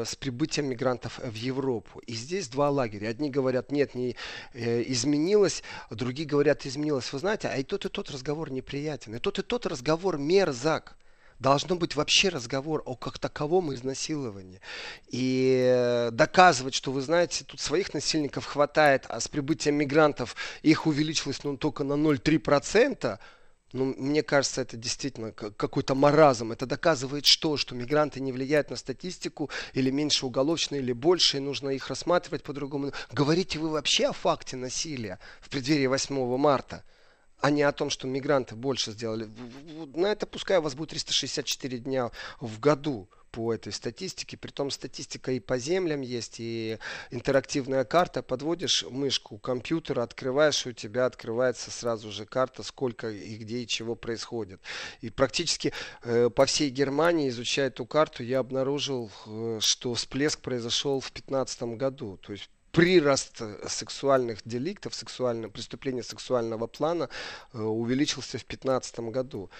э, 0.00 0.04
с 0.06 0.16
прибытием 0.16 0.68
мигрантов 0.68 1.18
в 1.18 1.34
Европу? 1.34 2.00
И 2.06 2.14
здесь 2.14 2.48
два 2.48 2.70
лагеря. 2.70 3.08
Одни 3.08 3.30
говорят, 3.30 3.70
нет, 3.70 3.94
не 3.94 4.16
э, 4.54 4.82
изменилось, 4.86 5.62
другие 6.00 6.26
говорят, 6.26 6.66
изменилось. 6.66 7.12
Вы 7.12 7.18
знаете, 7.20 7.48
а 7.48 7.56
и 7.56 7.62
тот, 7.62 7.84
и 7.84 7.88
тот 7.88 8.10
разговор 8.10 8.50
неприятен. 8.50 9.14
И 9.14 9.18
тот, 9.18 9.38
и 9.38 9.42
тот 9.42 9.66
разговор 9.66 10.18
мерзок. 10.18 10.96
Должно 11.38 11.76
быть 11.76 11.96
вообще 11.96 12.28
разговор 12.28 12.82
о 12.84 12.96
как 12.96 13.18
таковом 13.18 13.72
изнасиловании. 13.72 14.60
И 15.08 15.72
э, 15.72 16.10
доказывать, 16.10 16.74
что 16.74 16.92
вы 16.92 17.00
знаете, 17.00 17.44
тут 17.44 17.60
своих 17.60 17.94
насильников 17.94 18.44
хватает, 18.44 19.06
а 19.08 19.20
с 19.20 19.28
прибытием 19.28 19.76
мигрантов 19.76 20.36
их 20.62 20.86
увеличилось 20.86 21.42
ну, 21.44 21.56
только 21.56 21.82
на 21.82 21.94
0,3%, 21.94 23.18
ну, 23.72 23.94
мне 23.96 24.22
кажется, 24.22 24.62
это 24.62 24.76
действительно 24.76 25.32
какой-то 25.32 25.94
маразм. 25.94 26.50
Это 26.52 26.66
доказывает 26.66 27.24
что? 27.26 27.56
Что 27.56 27.74
мигранты 27.74 28.20
не 28.20 28.32
влияют 28.32 28.70
на 28.70 28.76
статистику, 28.76 29.48
или 29.74 29.90
меньше 29.90 30.26
уголовщины, 30.26 30.78
или 30.78 30.92
больше, 30.92 31.36
и 31.36 31.40
нужно 31.40 31.70
их 31.70 31.88
рассматривать 31.88 32.42
по-другому. 32.42 32.92
Говорите 33.12 33.58
вы 33.58 33.70
вообще 33.70 34.06
о 34.08 34.12
факте 34.12 34.56
насилия 34.56 35.18
в 35.40 35.48
преддверии 35.48 35.86
8 35.86 36.36
марта? 36.36 36.84
а 37.42 37.50
не 37.50 37.62
о 37.62 37.72
том, 37.72 37.88
что 37.88 38.06
мигранты 38.06 38.54
больше 38.54 38.92
сделали. 38.92 39.26
На 39.94 40.08
это 40.08 40.26
пускай 40.26 40.58
у 40.58 40.60
вас 40.60 40.74
будет 40.74 40.90
364 40.90 41.78
дня 41.78 42.10
в 42.38 42.60
году 42.60 43.08
по 43.30 43.54
этой 43.54 43.72
статистике. 43.72 44.36
Притом 44.36 44.70
статистика 44.70 45.32
и 45.32 45.40
по 45.40 45.58
землям 45.58 46.00
есть, 46.00 46.36
и 46.38 46.78
интерактивная 47.10 47.84
карта. 47.84 48.22
Подводишь 48.22 48.84
мышку 48.90 49.38
компьютера, 49.38 50.02
открываешь, 50.02 50.66
и 50.66 50.70
у 50.70 50.72
тебя 50.72 51.06
открывается 51.06 51.70
сразу 51.70 52.10
же 52.10 52.26
карта, 52.26 52.62
сколько 52.62 53.10
и 53.10 53.36
где 53.36 53.58
и 53.58 53.66
чего 53.66 53.94
происходит. 53.94 54.60
И 55.00 55.10
практически 55.10 55.72
э, 56.02 56.30
по 56.30 56.46
всей 56.46 56.70
Германии, 56.70 57.28
изучая 57.28 57.68
эту 57.68 57.86
карту, 57.86 58.22
я 58.22 58.40
обнаружил, 58.40 59.10
э, 59.26 59.58
что 59.60 59.94
всплеск 59.94 60.40
произошел 60.40 61.00
в 61.00 61.12
2015 61.12 61.62
году. 61.76 62.18
То 62.18 62.32
есть 62.32 62.50
прирост 62.72 63.42
сексуальных 63.68 64.40
деликтов, 64.44 64.94
сексуальных, 64.94 65.52
преступлений 65.52 66.02
сексуального 66.02 66.66
плана 66.66 67.08
э, 67.52 67.58
увеличился 67.58 68.38
в 68.38 68.46
2015 68.46 69.00
году. 69.10 69.50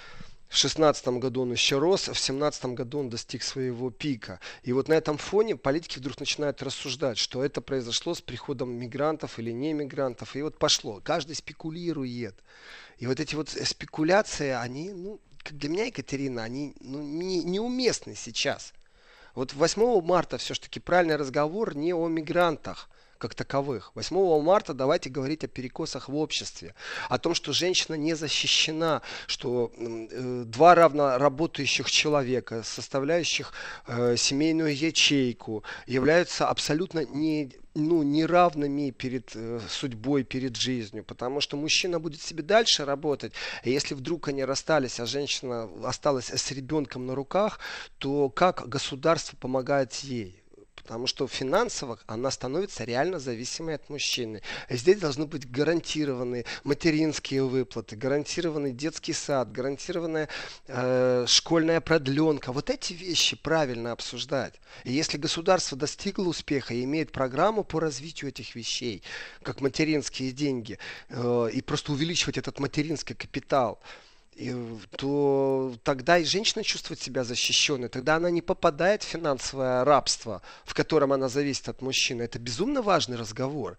В 0.50 0.54
2016 0.54 1.07
году 1.21 1.42
он 1.42 1.52
еще 1.52 1.78
рос, 1.78 2.09
а 2.09 2.12
в 2.12 2.19
2017 2.19 2.64
году 2.66 2.99
он 2.99 3.09
достиг 3.09 3.45
своего 3.45 3.92
пика. 3.92 4.40
И 4.64 4.73
вот 4.73 4.88
на 4.88 4.95
этом 4.95 5.16
фоне 5.16 5.54
политики 5.54 5.99
вдруг 5.99 6.19
начинают 6.19 6.61
рассуждать, 6.61 7.19
что 7.19 7.45
это 7.45 7.61
произошло 7.61 8.14
с 8.14 8.21
приходом 8.21 8.73
мигрантов 8.73 9.38
или 9.38 9.52
не 9.52 9.73
мигрантов. 9.73 10.35
И 10.35 10.42
вот 10.42 10.59
пошло. 10.59 11.00
Каждый 11.04 11.37
спекулирует. 11.37 12.35
И 12.99 13.07
вот 13.07 13.21
эти 13.21 13.37
вот 13.37 13.49
спекуляции, 13.49 14.49
они, 14.49 14.90
ну, 14.90 15.21
для 15.50 15.69
меня, 15.69 15.85
Екатерина, 15.85 16.42
они 16.42 16.75
ну, 16.80 17.00
не, 17.00 17.45
неуместны 17.45 18.16
сейчас. 18.16 18.73
Вот 19.37 19.54
8 19.54 20.02
марта 20.02 20.37
все-таки 20.37 20.80
правильный 20.80 21.14
разговор 21.14 21.76
не 21.76 21.95
о 21.95 22.09
мигрантах, 22.09 22.90
как 23.21 23.35
таковых. 23.35 23.93
8 23.95 24.43
марта 24.43 24.73
давайте 24.73 25.11
говорить 25.11 25.45
о 25.45 25.49
перекосах 25.49 26.09
в 26.09 26.17
обществе, 26.17 26.75
о 27.09 27.19
том, 27.19 27.35
что 27.35 27.53
женщина 27.53 27.95
не 27.95 28.15
защищена, 28.15 29.03
что 29.27 29.71
э, 29.77 30.45
два 30.47 30.75
равно 30.75 31.19
работающих 31.19 31.91
человека, 31.91 32.62
составляющих 32.65 33.53
э, 33.87 34.17
семейную 34.17 34.75
ячейку, 34.75 35.62
являются 35.87 36.49
абсолютно 36.49 37.05
не 37.05 37.53
ну, 37.75 38.03
неравными 38.03 38.91
перед 38.91 39.31
э, 39.35 39.61
судьбой, 39.69 40.25
перед 40.25 40.57
жизнью, 40.57 41.05
потому 41.05 41.41
что 41.41 41.57
мужчина 41.57 42.00
будет 42.00 42.23
себе 42.23 42.43
дальше 42.43 42.85
работать, 42.85 43.33
а 43.62 43.69
если 43.69 43.95
вдруг 43.95 44.29
они 44.29 44.45
расстались, 44.45 44.99
а 44.99 45.07
женщина 45.07 45.69
осталась 45.85 46.31
с 46.31 46.50
ребенком 46.50 47.07
на 47.07 47.15
руках, 47.15 47.61
то 47.99 48.31
как 48.31 48.67
государство 48.67 49.37
помогает 49.37 49.93
ей? 49.97 50.40
Потому 50.91 51.07
что 51.07 51.29
финансово 51.29 52.01
она 52.09 52.33
становится 52.33 52.83
реально 52.83 53.21
зависимой 53.21 53.77
от 53.77 53.89
мужчины. 53.91 54.43
Здесь 54.69 54.99
должны 54.99 55.25
быть 55.25 55.49
гарантированные 55.49 56.47
материнские 56.65 57.45
выплаты, 57.45 57.95
гарантированный 57.95 58.73
детский 58.73 59.13
сад, 59.13 59.53
гарантированная 59.53 60.29
э, 60.67 61.27
школьная 61.29 61.81
продленка. 61.81 62.51
Вот 62.53 62.71
эти 62.71 62.93
вещи 62.93 63.37
правильно 63.37 63.93
обсуждать. 63.93 64.55
И 64.83 64.91
если 64.91 65.17
государство 65.17 65.79
достигло 65.79 66.25
успеха 66.25 66.75
и 66.75 66.83
имеет 66.83 67.13
программу 67.13 67.63
по 67.63 67.79
развитию 67.79 68.31
этих 68.31 68.57
вещей, 68.57 69.05
как 69.45 69.61
материнские 69.61 70.33
деньги, 70.33 70.77
э, 71.09 71.51
и 71.53 71.61
просто 71.61 71.93
увеличивать 71.93 72.37
этот 72.37 72.59
материнский 72.59 73.15
капитал, 73.15 73.79
то 74.97 75.75
тогда 75.83 76.19
и 76.19 76.25
женщина 76.25 76.65
чувствует 76.65 77.01
себя 77.01 77.25
защищенной, 77.25 77.89
тогда 77.89 78.17
она 78.17 78.31
не 78.31 78.43
попадает 78.43 79.03
в 79.03 79.07
финансовое 79.07 79.85
рабство, 79.85 80.43
в 80.65 80.75
котором 80.75 81.13
она 81.13 81.29
зависит 81.29 81.69
от 81.69 81.83
мужчины. 81.83 82.23
Это 82.23 82.39
безумно 82.39 82.83
важный 82.83 83.17
разговор. 83.17 83.77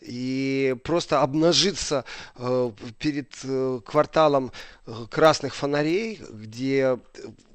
И 0.00 0.76
просто 0.84 1.20
обнажиться 1.20 2.04
э, 2.36 2.72
перед 2.98 3.34
э, 3.44 3.80
кварталом 3.84 4.50
э, 4.86 4.92
красных 5.10 5.54
фонарей, 5.54 6.20
где 6.30 6.98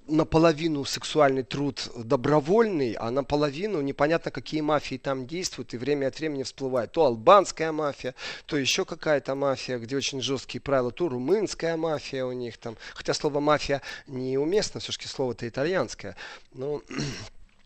наполовину 0.07 0.85
сексуальный 0.85 1.43
труд 1.43 1.89
добровольный, 1.95 2.93
а 2.93 3.11
наполовину 3.11 3.81
непонятно, 3.81 4.31
какие 4.31 4.61
мафии 4.61 4.97
там 4.97 5.25
действуют, 5.27 5.73
и 5.73 5.77
время 5.77 6.07
от 6.07 6.19
времени 6.19 6.43
всплывает 6.43 6.91
то 6.91 7.05
албанская 7.05 7.71
мафия, 7.71 8.15
то 8.45 8.57
еще 8.57 8.85
какая-то 8.85 9.35
мафия, 9.35 9.77
где 9.77 9.95
очень 9.95 10.21
жесткие 10.21 10.61
правила, 10.61 10.91
то 10.91 11.09
румынская 11.09 11.77
мафия 11.77 12.25
у 12.25 12.31
них 12.31 12.57
там. 12.57 12.77
Хотя 12.93 13.13
слово 13.13 13.39
мафия 13.39 13.81
неуместно, 14.07 14.79
все-таки 14.79 15.07
слово-то 15.07 15.47
итальянское. 15.47 16.15
Но 16.53 16.81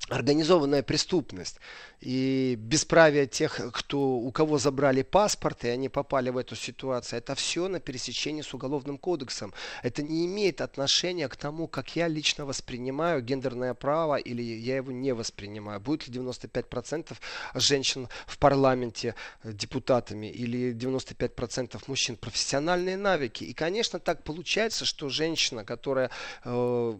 организованная 0.09 0.83
преступность 0.83 1.57
и 2.01 2.55
бесправие 2.57 3.27
тех, 3.27 3.59
кто, 3.73 3.99
у 3.99 4.31
кого 4.31 4.57
забрали 4.57 5.01
паспорт, 5.01 5.65
и 5.65 5.69
они 5.69 5.89
попали 5.89 6.29
в 6.29 6.37
эту 6.37 6.55
ситуацию, 6.55 7.19
это 7.19 7.35
все 7.35 7.67
на 7.67 7.79
пересечении 7.79 8.41
с 8.41 8.53
Уголовным 8.53 8.97
кодексом. 8.97 9.53
Это 9.83 10.01
не 10.01 10.25
имеет 10.25 10.61
отношения 10.61 11.27
к 11.27 11.35
тому, 11.35 11.67
как 11.67 11.95
я 11.95 12.07
лично 12.07 12.45
воспринимаю 12.45 13.21
гендерное 13.21 13.73
право 13.73 14.15
или 14.15 14.41
я 14.41 14.77
его 14.77 14.91
не 14.91 15.13
воспринимаю. 15.13 15.79
Будет 15.79 16.07
ли 16.07 16.19
95% 16.19 17.17
женщин 17.55 18.07
в 18.27 18.37
парламенте 18.37 19.15
депутатами 19.43 20.27
или 20.27 20.73
95% 20.73 21.81
мужчин 21.87 22.15
профессиональные 22.15 22.97
навыки. 22.97 23.43
И, 23.43 23.53
конечно, 23.53 23.99
так 23.99 24.23
получается, 24.23 24.85
что 24.85 25.09
женщина, 25.09 25.65
которая 25.65 26.09
э, 26.45 26.97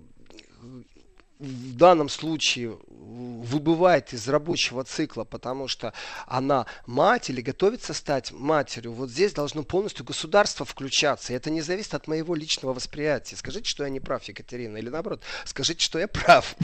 в 1.40 1.76
данном 1.76 2.10
случае 2.10 2.78
выбывает 3.50 4.14
из 4.14 4.28
рабочего 4.28 4.84
цикла, 4.84 5.24
потому 5.24 5.68
что 5.68 5.94
она 6.28 6.66
мать 6.86 7.30
или 7.30 7.42
готовится 7.42 7.94
стать 7.94 8.32
матерью, 8.32 8.94
вот 8.94 9.10
здесь 9.10 9.34
должно 9.34 9.64
полностью 9.64 10.06
государство 10.06 10.66
включаться. 10.66 11.34
И 11.34 11.36
это 11.36 11.50
не 11.50 11.62
зависит 11.62 11.94
от 11.94 12.08
моего 12.08 12.36
личного 12.36 12.74
восприятия. 12.74 13.36
Скажите, 13.36 13.66
что 13.68 13.84
я 13.84 13.90
не 13.90 14.00
прав, 14.00 14.24
Екатерина, 14.24 14.78
или 14.78 14.90
наоборот, 14.90 15.22
скажите, 15.46 15.84
что 15.84 16.00
я 16.00 16.08
прав. 16.08 16.56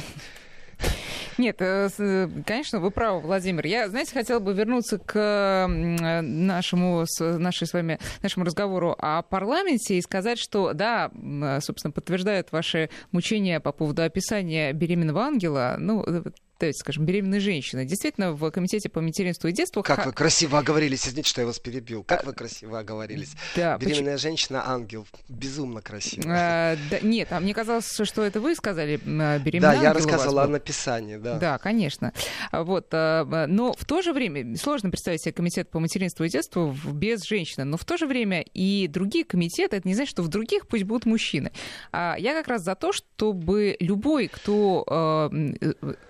Нет, 1.37 1.57
э, 1.59 1.89
э, 1.97 2.29
конечно, 2.45 2.79
вы 2.79 2.91
правы, 2.91 3.19
Владимир. 3.19 3.65
Я, 3.65 3.89
знаете, 3.89 4.13
хотела 4.13 4.39
бы 4.39 4.53
вернуться 4.53 4.97
к 4.97 5.67
нашему, 5.67 7.05
нашей 7.19 7.67
с 7.67 7.73
вами, 7.73 7.99
нашему 8.21 8.45
разговору 8.45 8.95
о 8.97 9.21
парламенте 9.21 9.97
и 9.97 10.01
сказать, 10.01 10.39
что, 10.39 10.73
да, 10.73 11.11
собственно, 11.61 11.91
подтверждают 11.91 12.51
ваши 12.51 12.89
мучения 13.11 13.59
по 13.59 13.71
поводу 13.71 14.03
описания 14.03 14.71
беременного 14.71 15.23
ангела. 15.23 15.75
Ну, 15.77 16.03
э, 16.05 16.23
то 16.57 16.65
есть, 16.65 16.79
скажем, 16.79 17.05
беременной 17.05 17.39
женщины. 17.39 17.85
Действительно, 17.85 18.31
в 18.31 18.49
Комитете 18.49 18.87
по 18.87 19.01
материнству 19.01 19.49
и 19.49 19.51
детству... 19.51 19.83
Как 19.83 20.05
вы 20.05 20.13
красиво 20.13 20.59
оговорились, 20.59 21.05
извините, 21.05 21.29
что 21.29 21.41
я 21.41 21.47
вас 21.47 21.59
перебил. 21.59 22.03
Как 22.03 22.25
вы 22.25 22.31
красиво 22.31 22.79
оговорились. 22.79 23.33
Да, 23.55 23.77
Беременная 23.77 24.13
почему... 24.13 24.17
женщина— 24.17 24.63
ангел. 24.69 25.05
Безумно 25.27 25.81
красиво. 25.81 26.23
А, 26.27 26.77
да, 26.89 26.99
нет, 27.01 27.27
а 27.31 27.41
мне 27.41 27.53
казалось, 27.53 27.99
что 28.03 28.23
это 28.23 28.39
вы 28.39 28.55
сказали, 28.55 29.01
а, 29.05 29.37
беременная 29.39 29.75
Да, 29.75 29.81
я 29.81 29.93
рассказывала 29.93 30.43
о 30.43 30.47
написании, 30.47 31.17
да. 31.17 31.37
Да, 31.39 31.57
конечно. 31.57 32.13
А 32.51 32.63
вот, 32.63 32.87
а, 32.93 33.45
но 33.47 33.73
в 33.73 33.83
то 33.83 34.01
же 34.01 34.13
время, 34.13 34.55
сложно 34.55 34.89
представить 34.89 35.23
себе 35.23 35.33
Комитет 35.33 35.69
по 35.69 35.79
материнству 35.79 36.23
и 36.23 36.29
детству 36.29 36.73
без 36.85 37.23
женщины, 37.23 37.65
но 37.65 37.75
в 37.75 37.83
то 37.83 37.97
же 37.97 38.07
время 38.07 38.45
и 38.53 38.87
другие 38.87 39.25
комитеты, 39.25 39.75
это 39.75 39.87
не 39.87 39.93
значит, 39.93 40.11
что 40.11 40.23
в 40.23 40.29
других 40.29 40.67
пусть 40.67 40.85
будут 40.85 41.05
мужчины. 41.05 41.51
Я 41.91 42.33
как 42.33 42.47
раз 42.47 42.63
за 42.63 42.75
то, 42.75 42.93
чтобы 42.93 43.75
любой, 43.81 44.29
кто 44.29 45.29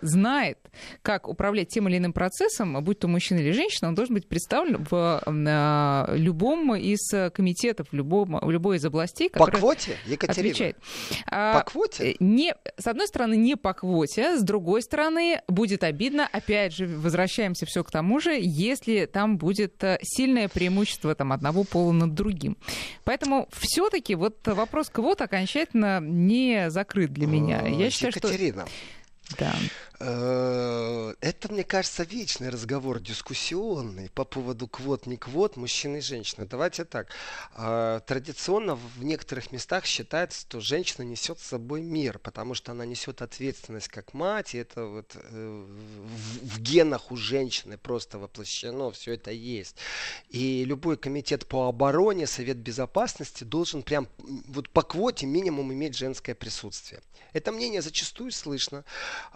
знает, 0.02 0.35
знает, 0.36 0.58
как 1.01 1.27
управлять 1.27 1.70
тем 1.70 1.88
или 1.88 1.98
иным 1.98 2.13
процессом, 2.13 2.84
будь 2.84 3.00
то 3.00 3.08
мужчина 3.08 3.39
или 3.39 3.51
женщина, 3.51 3.89
он 3.89 3.96
должен 3.96 4.13
быть 4.13 4.27
представлен 4.27 4.86
в 4.89 5.22
э, 5.25 6.18
любом 6.18 6.75
из 6.75 7.10
комитетов, 7.32 7.88
в, 7.92 7.94
любом, 7.94 8.39
в 8.42 8.51
любой 8.51 8.77
из 8.77 8.86
областей, 8.86 9.30
По 9.30 9.48
квоте, 9.48 9.96
Екатерина? 10.06 10.51
Отвечает. 10.51 10.77
А, 11.27 11.60
по 11.60 11.72
квоте? 11.72 12.12
Э, 12.12 12.15
не, 12.20 12.54
с 12.77 12.88
одной 12.88 13.08
стороны, 13.08 13.38
не 13.38 13.56
по 13.56 13.74
квоте, 13.74 14.38
с 14.38 14.44
другой 14.44 14.82
стороны, 14.82 15.42
будет 15.48 15.84
обидно, 15.84 16.27
опять 16.32 16.74
же, 16.74 16.88
возвращаемся 16.88 17.65
все 17.65 17.84
к 17.84 17.92
тому 17.92 18.20
же, 18.20 18.38
если 18.38 19.06
там 19.06 19.38
будет 19.38 19.84
э, 19.84 20.00
сильное 20.01 20.50
преимущество 20.50 21.15
там, 21.15 21.32
одного 21.32 21.63
пола 21.63 21.94
над 21.94 22.13
другим. 22.13 22.58
Поэтому 23.04 23.48
все-таки 23.54 24.15
вот 24.15 24.46
вопрос 24.46 24.89
квот 24.89 25.22
окончательно 25.22 26.01
не 26.01 26.70
закрыт 26.70 27.13
для 27.13 27.27
меня. 27.27 27.65
Я 27.65 27.89
считаю, 27.89 28.13
Екатерина, 28.15 28.65
что 28.65 28.72
Да. 29.38 29.55
Э, 30.00 31.13
это, 31.22 31.51
мне 31.51 31.63
кажется, 31.63 32.03
вечный 32.03 32.50
разговор 32.50 33.00
дискуссионный 33.00 34.10
по 34.10 34.24
поводу 34.24 34.67
квот, 34.67 35.08
не 35.08 35.17
квот, 35.17 35.58
мужчин 35.58 35.96
и 35.96 36.01
женщин. 36.01 36.48
Давайте 36.48 36.86
так. 36.86 37.08
Э, 37.55 38.01
традиционно 38.05 38.75
в 38.75 39.03
некоторых 39.03 39.51
местах 39.51 39.86
считается, 39.86 40.41
что 40.41 40.60
женщина 40.60 41.03
несет 41.03 41.39
с 41.39 41.48
собой 41.48 41.82
мир, 41.82 42.20
потому 42.20 42.53
что 42.53 42.72
она 42.72 42.86
несет 42.86 43.22
ответственность 43.22 43.88
как 43.88 44.13
мать, 44.13 44.53
и 44.53 44.60
это 44.60 44.86
вот 44.86 45.15
э, 45.15 45.65
в 46.41 46.60
генах 46.60 47.12
у 47.12 47.15
женщины 47.15 47.77
просто 47.77 48.20
воплощено, 48.20 48.91
все 48.91 49.13
это 49.13 49.32
есть. 49.32 49.75
И 50.29 50.65
любой 50.65 50.98
комитет 50.98 51.48
по 51.48 51.67
обороне, 51.67 52.27
Совет 52.27 52.58
Безопасности 52.58 53.44
должен 53.44 53.82
прям 53.82 54.08
вот 54.48 54.70
по 54.70 54.84
квоте 54.84 55.25
минимум 55.25 55.74
иметь 55.74 55.98
женское 55.98 56.36
присутствие. 56.36 57.01
Это 57.34 57.51
мнение 57.51 57.82
зачастую 57.82 58.32
слышно. 58.32 58.86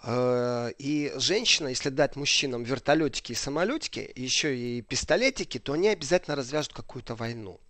Э, 0.02 0.70
и 0.78 1.12
женщина, 1.16 1.68
если 1.68 1.90
дать 1.90 2.16
мужчинам 2.16 2.62
вертолетики 2.62 3.32
и 3.32 3.34
самолетики, 3.34 4.10
еще 4.14 4.56
и 4.56 4.82
пистолетики, 4.82 5.58
то 5.58 5.72
они 5.74 5.88
обязательно 5.88 6.36
развяжут 6.36 6.72
какую-то 6.72 7.14
войну. 7.14 7.60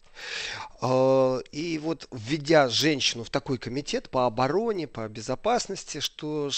А, 0.83 1.39
и 1.53 1.79
вот 1.79 2.09
введя 2.11 2.69
женщину 2.69 3.25
в 3.25 3.31
такой 3.31 3.59
комитет 3.59 4.09
по 4.09 4.27
обороне, 4.27 4.87
по 4.87 5.07
безопасности, 5.09 6.01
что 6.01 6.51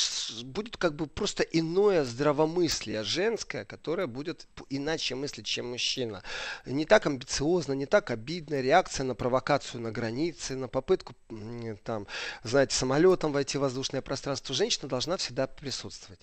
будет 0.44 0.76
как 0.76 0.94
бы 0.94 1.06
просто 1.06 1.42
иное 1.42 2.04
здравомыслие 2.04 3.02
женское, 3.02 3.64
которое 3.64 4.06
будет 4.06 4.47
иначе 4.71 5.14
мыслить, 5.16 5.47
чем 5.47 5.71
мужчина. 5.71 6.23
Не 6.66 6.85
так 6.85 7.06
амбициозно, 7.06 7.73
не 7.73 7.87
так 7.87 8.11
обидно, 8.11 8.61
реакция 8.61 9.04
на 9.04 9.14
провокацию 9.14 9.80
на 9.80 9.90
границе, 9.90 10.54
на 10.54 10.68
попытку, 10.68 11.14
там, 11.85 12.06
знаете, 12.44 12.76
самолетом 12.76 13.32
войти 13.32 13.59
в 13.59 13.62
воздушное 13.62 14.02
пространство. 14.02 14.54
Женщина 14.54 14.88
должна 14.88 15.16
всегда 15.16 15.47
присутствовать. 15.47 16.21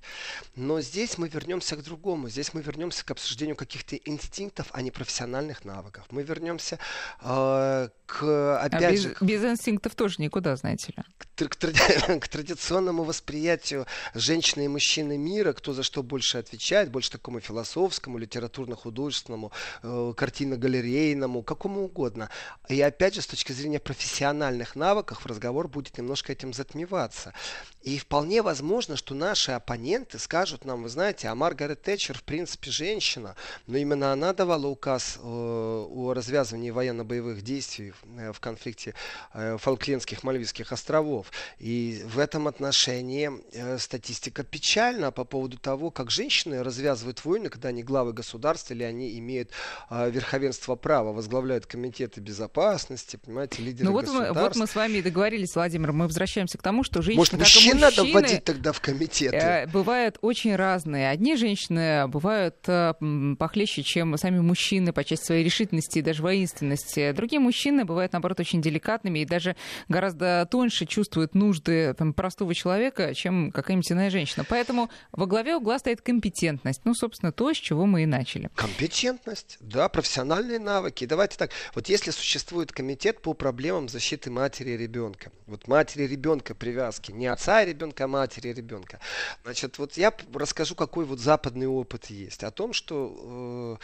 Но 0.55 0.79
здесь 0.79 1.17
мы 1.17 1.27
вернемся 1.27 1.75
к 1.75 1.83
другому. 1.83 2.29
Здесь 2.29 2.53
мы 2.53 2.61
вернемся 2.61 3.03
к 3.05 3.11
обсуждению 3.11 3.55
каких-то 3.55 3.97
инстинктов, 3.97 4.67
а 4.71 4.81
не 4.81 4.91
профессиональных 4.91 5.65
навыков. 5.65 6.05
Мы 6.11 6.23
вернемся 6.23 6.79
к, 7.21 8.23
а 8.23 8.61
опять 8.63 8.83
а 8.83 8.91
без, 8.91 9.01
же... 9.01 9.15
Без 9.21 9.43
инстинктов 9.43 9.93
тоже 9.93 10.15
никуда, 10.19 10.55
знаете 10.55 10.93
ли. 10.95 11.03
К, 11.35 11.47
к, 11.47 12.19
к 12.19 12.27
традиционному 12.27 13.03
восприятию 13.03 13.85
женщины 14.13 14.65
и 14.65 14.67
мужчины 14.67 15.17
мира, 15.17 15.53
кто 15.53 15.73
за 15.73 15.83
что 15.83 16.01
больше 16.01 16.37
отвечает, 16.37 16.89
больше 16.91 17.11
такому 17.11 17.39
философскому, 17.39 18.17
литературно-художественному, 18.17 19.51
э, 19.83 20.13
картинно-галерейному, 20.15 21.43
какому 21.43 21.83
угодно. 21.83 22.29
И 22.67 22.81
опять 22.81 23.15
же, 23.15 23.21
с 23.21 23.27
точки 23.27 23.51
зрения 23.51 23.79
профессиональных 23.79 24.75
навыков, 24.75 25.25
разговор 25.25 25.67
будет 25.67 25.97
немножко 25.97 26.31
этим 26.31 26.53
затмеваться. 26.53 27.33
И 27.81 27.97
вполне 27.97 28.41
возможно, 28.41 28.95
что 28.95 29.13
наши 29.13 29.51
оппоненты 29.51 30.19
скажут 30.19 30.65
нам, 30.65 30.83
вы 30.83 30.89
знаете, 30.89 31.27
а 31.27 31.35
Маргарет 31.35 31.81
Тэтчер 31.81 32.17
в 32.17 32.23
принципе 32.23 32.71
женщина, 32.71 33.35
но 33.67 33.77
именно 33.77 34.11
она 34.11 34.33
давала 34.33 34.67
указ 34.67 35.17
э, 35.17 35.21
о 35.21 36.13
развязывании 36.13 36.71
военно-боевых 37.09 37.41
действий 37.41 37.93
э, 38.17 38.31
в 38.31 38.39
конфликте 38.39 38.93
э, 39.33 39.57
Фолклендских 39.57 40.23
Мальвийских 40.23 40.71
островов. 40.71 41.31
И 41.57 42.03
в 42.05 42.19
этом 42.19 42.47
отношении 42.47 43.31
э, 43.53 43.77
статистика 43.77 44.43
печальна 44.43 45.11
по 45.11 45.23
поводу 45.23 45.57
того, 45.57 45.91
как 45.91 46.11
женщины 46.11 46.63
развязывают 46.63 47.23
войны, 47.25 47.49
когда 47.49 47.69
они 47.69 47.83
главы 47.83 48.13
государства 48.13 48.73
или 48.73 48.83
они 48.83 49.17
имеют 49.19 49.51
э, 49.89 50.09
верховенство 50.09 50.75
права, 50.75 51.11
возглавляют 51.11 51.65
комитеты 51.65 52.21
безопасности, 52.21 53.17
понимаете, 53.17 53.61
лидеры 53.61 53.85
ну, 53.85 53.91
вот 53.91 54.05
государств. 54.05 54.35
Мы, 54.35 54.41
вот 54.41 54.55
мы 54.55 54.67
с 54.67 54.75
вами 54.75 55.01
договорились, 55.01 55.55
Владимир, 55.55 55.91
мы 55.91 56.05
возвращаемся 56.05 56.57
к 56.57 56.61
тому, 56.61 56.83
что 56.83 57.01
женщины, 57.01 57.19
Может, 57.19 57.33
мужчин 57.33 57.79
надо 57.79 58.03
вводить 58.03 58.43
тогда 58.43 58.71
в 58.71 58.79
комитеты? 58.79 59.35
Э, 59.35 59.67
бывают 59.67 60.17
очень 60.21 60.55
разные. 60.55 61.09
Одни 61.09 61.35
женщины 61.35 62.07
бывают 62.07 62.57
э, 62.67 62.93
похлеще, 63.37 63.83
чем 63.83 64.17
сами 64.17 64.39
мужчины 64.39 64.93
по 64.93 65.03
части 65.03 65.25
своей 65.25 65.43
решительности 65.43 65.99
и 65.99 66.01
даже 66.01 66.21
воинственности. 66.21 66.98
Другие 67.13 67.39
мужчины 67.39 67.85
бывают, 67.85 68.13
наоборот, 68.13 68.39
очень 68.39 68.61
деликатными 68.61 69.19
и 69.19 69.25
даже 69.25 69.55
гораздо 69.87 70.47
тоньше 70.49 70.85
чувствуют 70.85 71.35
нужды 71.35 71.93
там, 71.95 72.13
простого 72.13 72.53
человека, 72.53 73.13
чем 73.13 73.51
какая-нибудь 73.51 73.91
иная 73.91 74.09
женщина. 74.09 74.45
Поэтому 74.47 74.89
во 75.11 75.25
главе 75.25 75.55
угла 75.55 75.79
стоит 75.79 76.01
компетентность. 76.01 76.81
Ну, 76.85 76.93
собственно, 76.93 77.31
то, 77.31 77.53
с 77.53 77.57
чего 77.57 77.85
мы 77.85 78.03
и 78.03 78.05
начали. 78.05 78.49
Компетентность, 78.55 79.57
да, 79.59 79.89
профессиональные 79.89 80.59
навыки. 80.59 81.05
Давайте 81.05 81.37
так. 81.37 81.51
Вот 81.75 81.89
если 81.89 82.11
существует 82.11 82.71
комитет 82.71 83.21
по 83.21 83.33
проблемам 83.33 83.89
защиты 83.89 84.31
матери 84.31 84.71
и 84.71 84.77
ребенка, 84.77 85.31
вот 85.45 85.67
матери 85.67 86.03
и 86.03 86.07
ребенка 86.07 86.55
привязки, 86.55 87.11
не 87.11 87.27
отца 87.27 87.49
отца 87.49 87.65
ребенка, 87.65 88.07
матери 88.07 88.53
ребенка. 88.53 88.99
Значит, 89.43 89.79
вот 89.79 89.97
я 89.97 90.13
расскажу, 90.33 90.75
какой 90.75 91.05
вот 91.05 91.19
западный 91.19 91.67
опыт 91.67 92.05
есть. 92.07 92.43
О 92.43 92.51
том, 92.51 92.73
что 92.73 93.77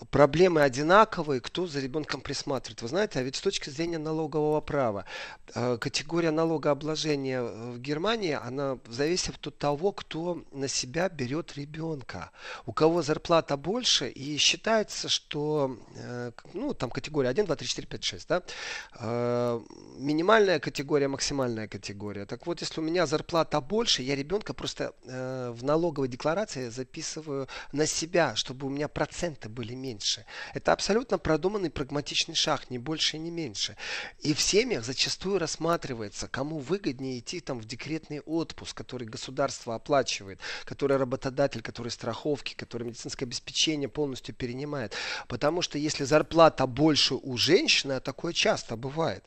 э, 0.00 0.04
проблемы 0.10 0.62
одинаковые, 0.62 1.40
кто 1.40 1.66
за 1.66 1.80
ребенком 1.80 2.20
присматривает. 2.20 2.55
Вы 2.82 2.88
знаете, 2.88 3.18
а 3.18 3.22
ведь 3.22 3.36
с 3.36 3.40
точки 3.40 3.70
зрения 3.70 3.98
налогового 3.98 4.60
права, 4.60 5.04
э, 5.54 5.78
категория 5.78 6.30
налогообложения 6.30 7.42
в 7.42 7.78
Германии, 7.78 8.32
она 8.32 8.78
зависит 8.88 9.46
от 9.46 9.58
того, 9.58 9.92
кто 9.92 10.42
на 10.52 10.68
себя 10.68 11.08
берет 11.08 11.56
ребенка. 11.56 12.30
У 12.66 12.72
кого 12.72 13.02
зарплата 13.02 13.56
больше, 13.56 14.08
и 14.08 14.36
считается, 14.38 15.08
что, 15.08 15.76
э, 15.96 16.32
ну, 16.54 16.74
там 16.74 16.90
категория 16.90 17.28
1, 17.30 17.46
2, 17.46 17.56
3, 17.56 17.68
4, 17.68 17.86
5, 17.86 18.04
6, 18.04 18.28
да, 18.28 18.42
э, 19.00 19.60
минимальная 19.98 20.58
категория, 20.60 21.08
максимальная 21.08 21.68
категория. 21.68 22.26
Так 22.26 22.46
вот, 22.46 22.60
если 22.60 22.80
у 22.80 22.84
меня 22.84 23.06
зарплата 23.06 23.60
больше, 23.60 24.02
я 24.02 24.16
ребенка 24.16 24.54
просто 24.54 24.92
э, 25.04 25.50
в 25.54 25.64
налоговой 25.64 26.08
декларации 26.08 26.68
записываю 26.68 27.48
на 27.72 27.86
себя, 27.86 28.34
чтобы 28.36 28.66
у 28.66 28.70
меня 28.70 28.88
проценты 28.88 29.48
были 29.48 29.74
меньше. 29.74 30.24
Это 30.54 30.72
абсолютно 30.72 31.18
продуманный 31.18 31.70
прагматичный 31.70 32.34
шаг, 32.34 32.45
не 32.70 32.78
больше 32.78 33.18
не 33.18 33.30
меньше. 33.30 33.76
И 34.20 34.34
в 34.34 34.40
семьях 34.40 34.84
зачастую 34.84 35.38
рассматривается, 35.38 36.28
кому 36.28 36.58
выгоднее 36.58 37.18
идти 37.18 37.40
там 37.40 37.58
в 37.58 37.64
декретный 37.64 38.20
отпуск, 38.20 38.76
который 38.76 39.06
государство 39.06 39.74
оплачивает, 39.74 40.40
который 40.64 40.96
работодатель, 40.96 41.62
который 41.62 41.88
страховки, 41.88 42.54
который 42.54 42.84
медицинское 42.84 43.24
обеспечение 43.24 43.88
полностью 43.88 44.34
перенимает. 44.34 44.94
Потому 45.28 45.62
что 45.62 45.78
если 45.78 46.04
зарплата 46.04 46.66
больше 46.66 47.14
у 47.14 47.36
женщины, 47.36 47.92
а 47.92 48.00
такое 48.00 48.32
часто 48.32 48.76
бывает, 48.76 49.24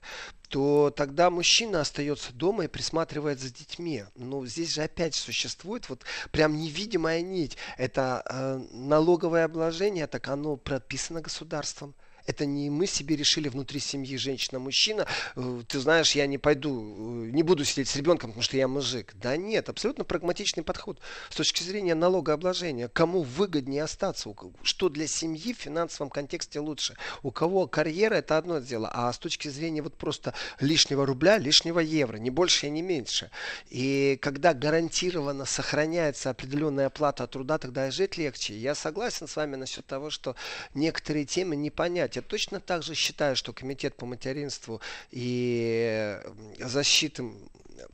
то 0.50 0.92
тогда 0.96 1.30
мужчина 1.30 1.82
остается 1.82 2.34
дома 2.34 2.66
и 2.66 2.68
присматривает 2.68 3.40
за 3.40 3.50
детьми. 3.50 4.04
Но 4.16 4.46
здесь 4.46 4.74
же 4.74 4.82
опять 4.82 5.16
существует 5.16 5.88
вот 5.90 6.04
прям 6.32 6.58
невидимая 6.58 7.22
нить. 7.22 7.58
Это 7.78 8.24
э, 8.26 8.62
налоговое 8.72 9.46
обложение, 9.46 10.08
так 10.08 10.28
оно 10.28 10.58
прописано 10.58 11.22
государством. 11.22 11.94
Это 12.30 12.46
не 12.46 12.70
мы 12.70 12.86
себе 12.86 13.16
решили 13.16 13.50
внутри 13.50 13.80
семьи 13.80 14.16
женщина-мужчина. 14.16 15.08
Э, 15.36 15.62
ты 15.68 15.80
знаешь, 15.80 16.12
я 16.12 16.28
не 16.28 16.38
пойду, 16.38 17.26
э, 17.26 17.32
не 17.32 17.42
буду 17.42 17.66
сидеть 17.66 17.90
с 17.90 17.96
ребенком, 17.96 18.30
потому 18.30 18.44
что 18.44 18.56
я 18.56 18.68
мужик. 18.68 19.16
Да 19.16 19.36
нет, 19.36 19.68
абсолютно 19.68 20.04
прагматичный 20.04 20.62
подход. 20.62 21.00
С 21.32 21.36
точки 21.36 21.64
зрения 21.64 21.96
налогообложения, 21.96 22.88
кому 22.88 23.24
выгоднее 23.24 23.82
остаться, 23.82 24.32
что 24.62 24.90
для 24.90 25.08
семьи 25.08 25.56
в 25.56 25.58
финансовом 25.58 26.12
контексте 26.12 26.60
лучше. 26.60 26.96
У 27.24 27.32
кого 27.32 27.66
карьера 27.66 28.14
это 28.14 28.38
одно 28.38 28.60
дело, 28.60 28.92
а 28.94 29.12
с 29.12 29.18
точки 29.18 29.48
зрения 29.48 29.82
вот 29.82 29.96
просто 29.96 30.36
лишнего 30.60 31.08
рубля, 31.08 31.40
лишнего 31.40 31.80
евро, 31.80 32.18
не 32.18 32.30
больше 32.30 32.68
и 32.68 32.70
не 32.70 32.84
меньше. 32.84 33.32
И 33.72 34.20
когда 34.22 34.54
гарантированно 34.54 35.46
сохраняется 35.46 36.30
определенная 36.30 36.88
оплата 36.88 37.26
труда, 37.26 37.58
тогда 37.58 37.88
и 37.88 37.92
жить 37.92 38.18
легче. 38.18 38.56
Я 38.56 38.76
согласен 38.76 39.28
с 39.28 39.36
вами 39.36 39.56
насчет 39.56 39.88
того, 39.88 40.12
что 40.12 40.36
некоторые 40.76 41.26
темы 41.26 41.56
не 41.56 41.72
понять 41.72 42.19
я 42.20 42.22
точно 42.22 42.60
так 42.60 42.84
же 42.84 42.96
считаю, 42.96 43.36
что 43.36 43.54
комитет 43.54 43.96
по 43.96 44.06
материнству 44.06 44.82
и 45.12 46.20
защите 46.60 47.24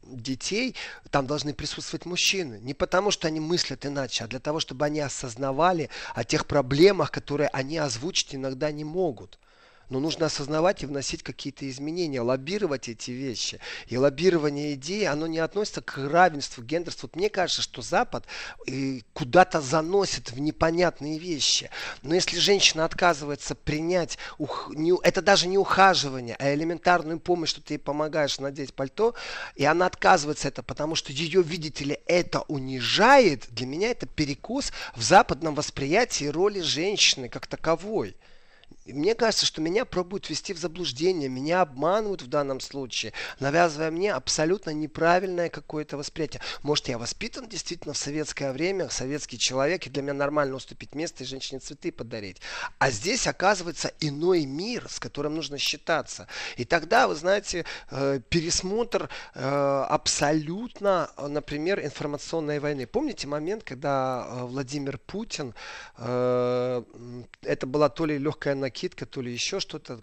детей, 0.04 0.76
там 1.12 1.28
должны 1.28 1.54
присутствовать 1.54 2.06
мужчины. 2.06 2.60
Не 2.62 2.74
потому, 2.74 3.12
что 3.12 3.28
они 3.28 3.40
мыслят 3.40 3.86
иначе, 3.86 4.24
а 4.24 4.28
для 4.28 4.40
того, 4.40 4.60
чтобы 4.60 4.86
они 4.86 5.00
осознавали 5.00 5.90
о 6.14 6.24
тех 6.24 6.48
проблемах, 6.48 7.12
которые 7.12 7.50
они 7.50 7.78
озвучить 7.78 8.34
иногда 8.36 8.72
не 8.72 8.84
могут. 8.84 9.38
Но 9.89 10.00
нужно 10.00 10.26
осознавать 10.26 10.84
и 10.84 10.86
вносить 10.86 11.24
какие-то 11.24 11.69
изменения, 11.69 12.21
лоббировать 12.21 12.89
эти 12.89 13.12
вещи. 13.12 13.60
И 13.88 13.98
лоббирование 13.98 14.74
идеи, 14.74 15.06
оно 15.06 15.28
не 15.28 15.39
относится 15.39 15.82
к 15.82 15.98
равенству, 15.98 16.63
гендерству. 16.63 17.08
Вот 17.08 17.15
мне 17.15 17.30
кажется, 17.30 17.62
что 17.62 17.82
Запад 17.82 18.26
э, 18.67 19.00
куда-то 19.13 19.62
заносит 19.62 20.32
в 20.32 20.39
непонятные 20.39 21.19
вещи. 21.19 21.69
Но 22.02 22.15
если 22.15 22.39
женщина 22.39 22.86
отказывается 22.86 23.56
принять, 23.56 24.17
ух, 24.38 24.71
не, 24.74 24.93
это 25.04 25.21
даже 25.21 25.48
не 25.48 25.58
ухаживание, 25.58 26.36
а 26.39 26.54
элементарную 26.54 27.19
помощь, 27.19 27.50
что 27.50 27.62
ты 27.62 27.76
ей 27.76 27.80
помогаешь 27.80 28.39
надеть 28.39 28.74
пальто, 28.74 29.13
и 29.56 29.65
она 29.65 29.86
отказывается 29.86 30.48
это, 30.48 30.63
потому 30.63 30.95
что 30.95 31.12
ее, 31.12 31.41
видите 31.41 31.86
ли, 31.86 32.00
это 32.06 32.41
унижает, 32.41 33.48
для 33.50 33.67
меня 33.67 33.91
это 33.91 34.06
перекос 34.06 34.71
в 34.95 35.02
западном 35.02 35.56
восприятии 35.56 36.26
роли 36.26 36.62
женщины 36.62 37.30
как 37.30 37.48
таковой 37.48 38.15
мне 38.93 39.15
кажется, 39.15 39.45
что 39.45 39.62
меня 39.62 39.84
пробуют 39.84 40.30
ввести 40.30 40.54
в 40.54 40.60
заблуждение, 40.60 41.28
меня 41.28 41.62
обманывают 41.62 42.21
в 42.21 42.28
данном 42.28 42.60
случае, 42.60 43.13
навязывая 43.39 43.89
мне 43.89 44.13
абсолютно 44.13 44.69
неправильное 44.69 45.50
какое-то 45.50 45.98
восприятие. 45.98 46.41
Может, 46.62 46.88
я 46.88 46.98
воспитан 46.98 47.50
действительно 47.50 47.93
в 47.93 47.98
советское 47.98 48.52
время, 48.52 48.89
советский 48.89 49.39
человек, 49.39 49.88
и 49.88 49.89
для 49.89 50.04
меня 50.04 50.13
нормально 50.13 50.56
уступить 50.56 50.93
место 50.93 51.24
и 51.24 51.28
женщине 51.28 51.60
цветы 51.60 51.91
подарить. 51.91 52.41
А 52.78 52.91
здесь 52.91 53.26
оказывается 53.26 53.91
иной 54.00 54.45
мир, 54.45 54.86
с 54.88 55.00
которым 55.00 55.36
нужно 55.36 55.58
считаться. 55.58 56.28
И 56.58 56.65
тогда, 56.65 57.08
вы 57.08 57.15
знаете, 57.15 57.65
э, 57.89 58.19
пересмотр 58.30 59.10
э, 59.34 59.86
абсолютно, 59.89 61.10
например, 61.17 61.84
информационной 61.84 62.60
войны. 62.60 62.86
Помните 62.86 63.28
момент, 63.28 63.63
когда 63.63 64.28
э, 64.28 64.43
Владимир 64.43 65.00
Путин, 65.00 65.54
это 65.95 66.86
была 67.65 67.89
то 67.89 68.06
ли 68.06 68.17
легкая 68.17 68.56
накидка, 68.56 68.75
то 69.06 69.22
ли 69.22 69.32
еще 69.32 69.60
что-то, 69.60 70.02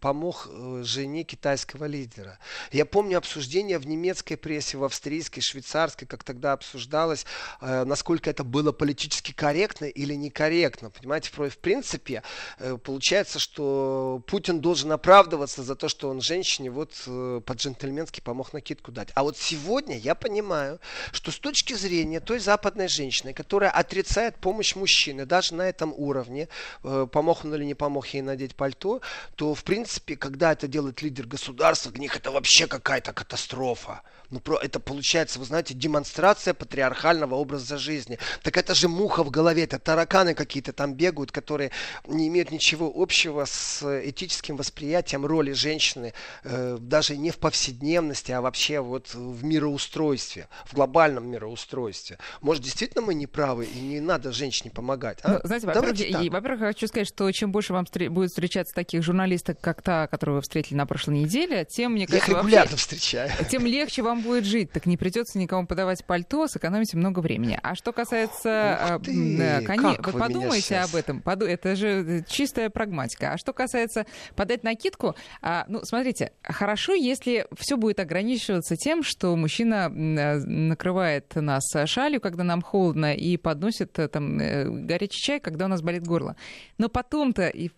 помог 0.00 0.48
э, 0.50 0.82
жене 0.84 1.24
китайского 1.24 1.84
лидера. 1.84 2.38
Я 2.72 2.86
помню 2.86 3.18
обсуждение 3.18 3.78
в 3.78 3.86
немецкой 3.86 4.36
прессе, 4.36 4.78
в 4.78 4.84
австрийской, 4.84 5.42
швейцарской, 5.42 6.08
как 6.08 6.24
тогда 6.24 6.52
обсуждалось, 6.52 7.26
э, 7.60 7.84
насколько 7.84 8.30
это 8.30 8.44
было 8.44 8.72
политически 8.72 9.32
корректно 9.32 9.84
или 9.84 10.14
некорректно. 10.14 10.90
Понимаете, 10.90 11.30
в 11.30 11.58
принципе, 11.58 12.22
э, 12.58 12.78
получается, 12.82 13.38
что 13.38 14.22
Путин 14.26 14.60
должен 14.60 14.92
оправдываться 14.92 15.62
за 15.62 15.74
то, 15.76 15.88
что 15.88 16.08
он 16.08 16.20
женщине 16.20 16.70
вот 16.70 16.92
по-джентльменски 17.04 18.20
помог 18.20 18.52
накидку 18.52 18.92
дать. 18.92 19.08
А 19.14 19.22
вот 19.22 19.36
сегодня 19.36 19.98
я 19.98 20.14
понимаю, 20.14 20.80
что 21.12 21.30
с 21.30 21.38
точки 21.38 21.74
зрения 21.74 22.20
той 22.20 22.38
западной 22.38 22.88
женщины, 22.88 23.34
которая 23.34 23.70
отрицает 23.70 24.36
помощь 24.36 24.74
мужчины, 24.74 25.26
даже 25.26 25.54
на 25.54 25.68
этом 25.68 25.92
уровне, 25.96 26.48
помог 26.82 27.44
он 27.44 27.54
или 27.54 27.64
не 27.74 27.76
помог 27.76 28.06
ей 28.14 28.22
надеть 28.22 28.54
пальто, 28.54 29.00
то, 29.34 29.54
в 29.54 29.64
принципе, 29.64 30.16
когда 30.16 30.52
это 30.52 30.68
делает 30.68 31.02
лидер 31.02 31.26
государства, 31.26 31.90
для 31.90 32.02
них 32.02 32.16
это 32.16 32.30
вообще 32.30 32.66
какая-то 32.68 33.12
катастрофа. 33.12 34.02
Ну, 34.34 34.40
про, 34.40 34.56
это 34.56 34.80
получается, 34.80 35.38
вы 35.38 35.44
знаете, 35.44 35.74
демонстрация 35.74 36.54
патриархального 36.54 37.36
образа 37.36 37.78
жизни. 37.78 38.18
Так 38.42 38.56
это 38.56 38.74
же 38.74 38.88
муха 38.88 39.22
в 39.22 39.30
голове, 39.30 39.62
это 39.62 39.78
тараканы 39.78 40.34
какие-то 40.34 40.72
там 40.72 40.94
бегают, 40.94 41.30
которые 41.30 41.70
не 42.08 42.26
имеют 42.26 42.50
ничего 42.50 42.92
общего 42.92 43.44
с 43.44 43.84
этическим 44.04 44.56
восприятием 44.56 45.24
роли 45.24 45.52
женщины, 45.52 46.14
э, 46.42 46.78
даже 46.80 47.16
не 47.16 47.30
в 47.30 47.38
повседневности, 47.38 48.32
а 48.32 48.40
вообще 48.40 48.80
вот 48.80 49.14
в 49.14 49.44
мироустройстве, 49.44 50.48
в 50.64 50.74
глобальном 50.74 51.28
мироустройстве. 51.28 52.18
Может, 52.40 52.64
действительно 52.64 53.02
мы 53.02 53.14
не 53.14 53.28
правы 53.28 53.66
и 53.66 53.78
не 53.78 54.00
надо 54.00 54.32
женщине 54.32 54.72
помогать? 54.72 55.20
А? 55.22 55.34
Ну, 55.34 55.40
знаете, 55.44 55.68
во-первых, 55.68 56.32
во-первых, 56.32 56.60
хочу 56.60 56.88
сказать, 56.88 57.06
что 57.06 57.30
чем 57.30 57.52
больше 57.52 57.72
вам 57.72 57.84
встр- 57.84 58.08
будет 58.08 58.30
встречаться 58.30 58.74
таких 58.74 59.04
журналисток, 59.04 59.60
как 59.60 59.80
та, 59.80 60.08
которую 60.08 60.34
вы 60.36 60.42
встретили 60.42 60.74
на 60.76 60.86
прошлой 60.86 61.20
неделе, 61.20 61.64
тем, 61.64 61.92
мне 61.92 62.08
кажется, 62.08 62.32
Я 62.32 62.38
регулярно 62.38 62.70
вообще, 62.72 62.76
встречаю. 62.76 63.30
Тем 63.48 63.64
легче 63.64 64.02
вам 64.02 64.23
будет 64.24 64.44
жить, 64.44 64.72
так 64.72 64.86
не 64.86 64.96
придется 64.96 65.38
никому 65.38 65.66
подавать 65.66 66.04
пальто, 66.04 66.46
сэкономите 66.46 66.96
много 66.96 67.20
времени. 67.20 67.58
А 67.62 67.74
что 67.74 67.92
касается 67.92 69.00
э, 69.06 69.62
коней, 69.62 69.96
вы, 69.98 70.12
вы 70.12 70.18
подумайте 70.18 70.78
об 70.78 70.94
этом, 70.94 71.20
поду... 71.20 71.46
это 71.46 71.76
же 71.76 72.24
чистая 72.26 72.70
прагматика. 72.70 73.32
А 73.32 73.38
что 73.38 73.52
касается 73.52 74.06
подать 74.34 74.64
накидку, 74.64 75.14
а, 75.42 75.64
ну, 75.68 75.84
смотрите, 75.84 76.32
хорошо, 76.42 76.94
если 76.94 77.46
все 77.56 77.76
будет 77.76 78.00
ограничиваться 78.00 78.76
тем, 78.76 79.02
что 79.02 79.36
мужчина 79.36 79.92
э, 79.94 80.38
накрывает 80.38 81.34
нас 81.36 81.64
шалью, 81.86 82.20
когда 82.20 82.44
нам 82.44 82.62
холодно, 82.62 83.14
и 83.14 83.36
подносит 83.36 83.98
э, 83.98 84.08
там 84.08 84.38
горячий 84.86 85.20
чай, 85.20 85.40
когда 85.40 85.66
у 85.66 85.68
нас 85.68 85.82
болит 85.82 86.06
горло. 86.06 86.36
Но 86.78 86.88
потом-то 86.88 87.48
и 87.48 87.70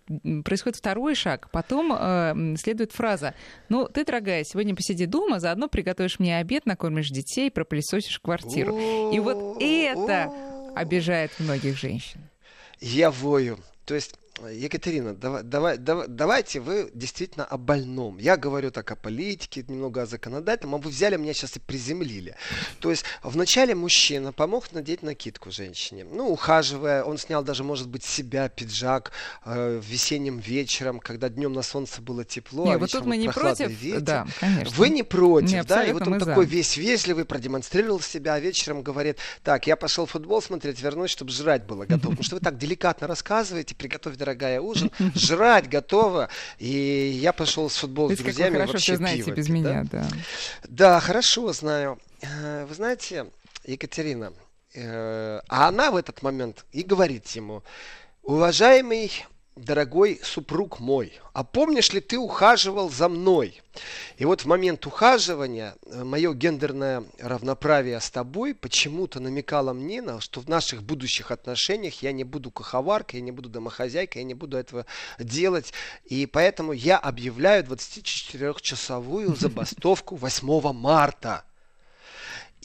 происходит 0.45 0.77
второй 0.77 1.15
шаг, 1.15 1.51
потом 1.51 1.93
э, 1.93 2.57
следует 2.57 2.93
фраза, 2.93 3.35
ну, 3.69 3.89
ты, 3.89 4.05
дорогая, 4.05 4.45
сегодня 4.45 4.75
посиди 4.75 5.07
дома, 5.07 5.41
заодно 5.41 5.69
приготовишь 5.69 6.19
мне 6.19 6.36
обед, 6.39 6.67
накормишь 6.67 7.11
детей, 7.11 7.51
пропылесосишь 7.51 8.19
квартиру. 8.21 8.77
И 9.13 9.19
вот 9.19 9.61
это 9.61 10.33
обижает 10.75 11.33
многих 11.39 11.77
женщин. 11.77 12.21
Я 12.81 13.11
вою. 13.11 13.59
То 13.85 13.95
есть 13.95 14.15
Екатерина, 14.51 15.15
давай, 15.15 15.43
давай, 15.43 15.79
давай, 15.79 16.09
давайте 16.09 16.61
вы 16.61 16.91
действительно 16.93 17.47
о 17.47 17.57
больном. 17.57 18.19
Я 18.19 18.37
говорю 18.37 18.71
так 18.71 18.91
о 18.91 18.97
политике, 18.97 19.65
немного 19.67 20.03
о 20.03 20.07
законодательном, 20.07 20.75
а 20.75 20.79
вы 20.79 20.91
взяли 20.91 21.17
меня 21.17 21.33
сейчас 21.33 21.57
и 21.57 21.61
приземлили. 21.61 22.37
То 22.81 22.91
есть 22.91 23.05
вначале 23.23 23.75
мужчина 23.75 24.33
помог 24.33 24.73
надеть 24.73 25.03
накидку 25.03 25.51
женщине. 25.51 26.05
Ну, 26.05 26.29
ухаживая, 26.29 27.03
он 27.03 27.17
снял 27.17 27.43
даже, 27.43 27.65
может 27.65 27.89
быть, 27.89 28.05
себя, 28.05 28.49
пиджак 28.51 29.13
э, 29.45 29.81
весенним 29.83 30.39
вечером, 30.39 31.01
когда 31.01 31.31
днем 31.31 31.55
на 31.55 31.63
солнце 31.63 32.03
было 32.03 32.25
тепло, 32.25 32.67
не, 32.67 32.73
а 32.75 32.79
вот 32.79 32.93
тут 32.93 33.07
мы 33.07 33.17
не 33.17 33.31
против, 33.31 33.71
ветер. 33.71 34.01
Да, 34.03 34.27
конечно. 34.39 34.75
Вы 34.77 34.91
не 34.91 35.03
против, 35.03 35.51
не, 35.51 35.65
да? 35.65 35.83
И 35.85 35.93
вот 35.93 36.07
он 36.07 36.19
такой 36.19 36.45
за. 36.45 36.51
весь 36.51 36.77
вежливый, 36.77 37.25
продемонстрировал 37.25 38.01
себя, 38.01 38.35
а 38.35 38.41
вечером 38.41 38.83
говорит, 38.83 39.19
так, 39.43 39.67
я 39.67 39.77
пошел 39.77 40.05
футбол 40.05 40.43
смотреть, 40.43 40.81
вернусь, 40.81 41.11
чтобы 41.11 41.31
жрать 41.33 41.65
было 41.65 41.87
готово. 41.87 42.11
Потому 42.17 42.23
что 42.23 42.37
вы 42.37 42.41
так 42.41 42.59
деликатно 42.59 43.07
рассказываете, 43.07 43.75
приготовь, 43.75 44.17
дорогая, 44.27 44.61
ужин, 44.61 44.91
жрать 45.15 45.69
готово. 45.69 46.29
И 46.59 47.19
я 47.23 47.33
пошел 47.33 47.71
с 47.71 47.77
футбол 47.77 48.11
с 48.11 48.19
друзьями 48.19 48.55
хорошо 48.55 48.73
вообще 48.73 48.97
знаете 48.97 49.25
пиво 49.25 49.35
без 49.35 49.49
меня, 49.49 49.85
да? 49.91 50.03
да. 50.03 50.09
Да, 50.69 51.01
хорошо 51.01 51.53
знаю. 51.53 51.99
Э, 52.23 52.67
вы 52.67 52.75
знаете, 52.75 53.27
Екатерина, 53.65 54.33
э, 54.75 55.41
а 55.49 55.69
она 55.69 55.91
в 55.91 55.97
этот 55.97 56.23
момент 56.23 56.65
и 56.73 56.83
говорит 56.83 57.29
ему, 57.29 57.63
уважаемый 58.23 59.25
дорогой 59.57 60.21
супруг 60.23 60.81
мой, 60.81 61.13
а 61.33 61.43
помнишь 61.43 61.93
ли 61.93 62.01
ты 62.01 62.19
ухаживал 62.19 62.91
за 62.91 63.09
мной? 63.09 63.63
И 64.19 64.25
вот 64.25 64.43
в 64.43 64.47
момент 64.47 64.87
ухаживания 64.87 65.75
э, 65.87 66.05
мое 66.05 66.35
гендерное 66.35 67.05
равноправие 67.19 67.99
с 68.01 68.11
тобой 68.11 68.55
почему-то 68.55 69.19
намекало 69.19 69.73
мне, 69.73 70.03
на, 70.03 70.21
что 70.21 70.41
в 70.41 70.49
наших 70.49 70.83
будущих 70.83 71.31
отношениях 71.31 72.03
я 72.03 72.13
не 72.13 72.25
буду 72.25 72.51
куховаркой, 72.51 73.21
я 73.21 73.25
не 73.25 73.33
буду 73.33 73.49
домохозяйкой, 73.49 74.23
я 74.23 74.29
не 74.29 74.35
буду 74.35 74.59
этого 74.59 74.85
делать. 75.19 75.73
И 76.05 76.27
поэтому 76.27 76.73
я 76.73 76.99
объявляю 76.99 77.65
24-часовую 77.65 79.37
забастовку 79.37 80.17
8 80.17 80.73
марта. 80.73 81.45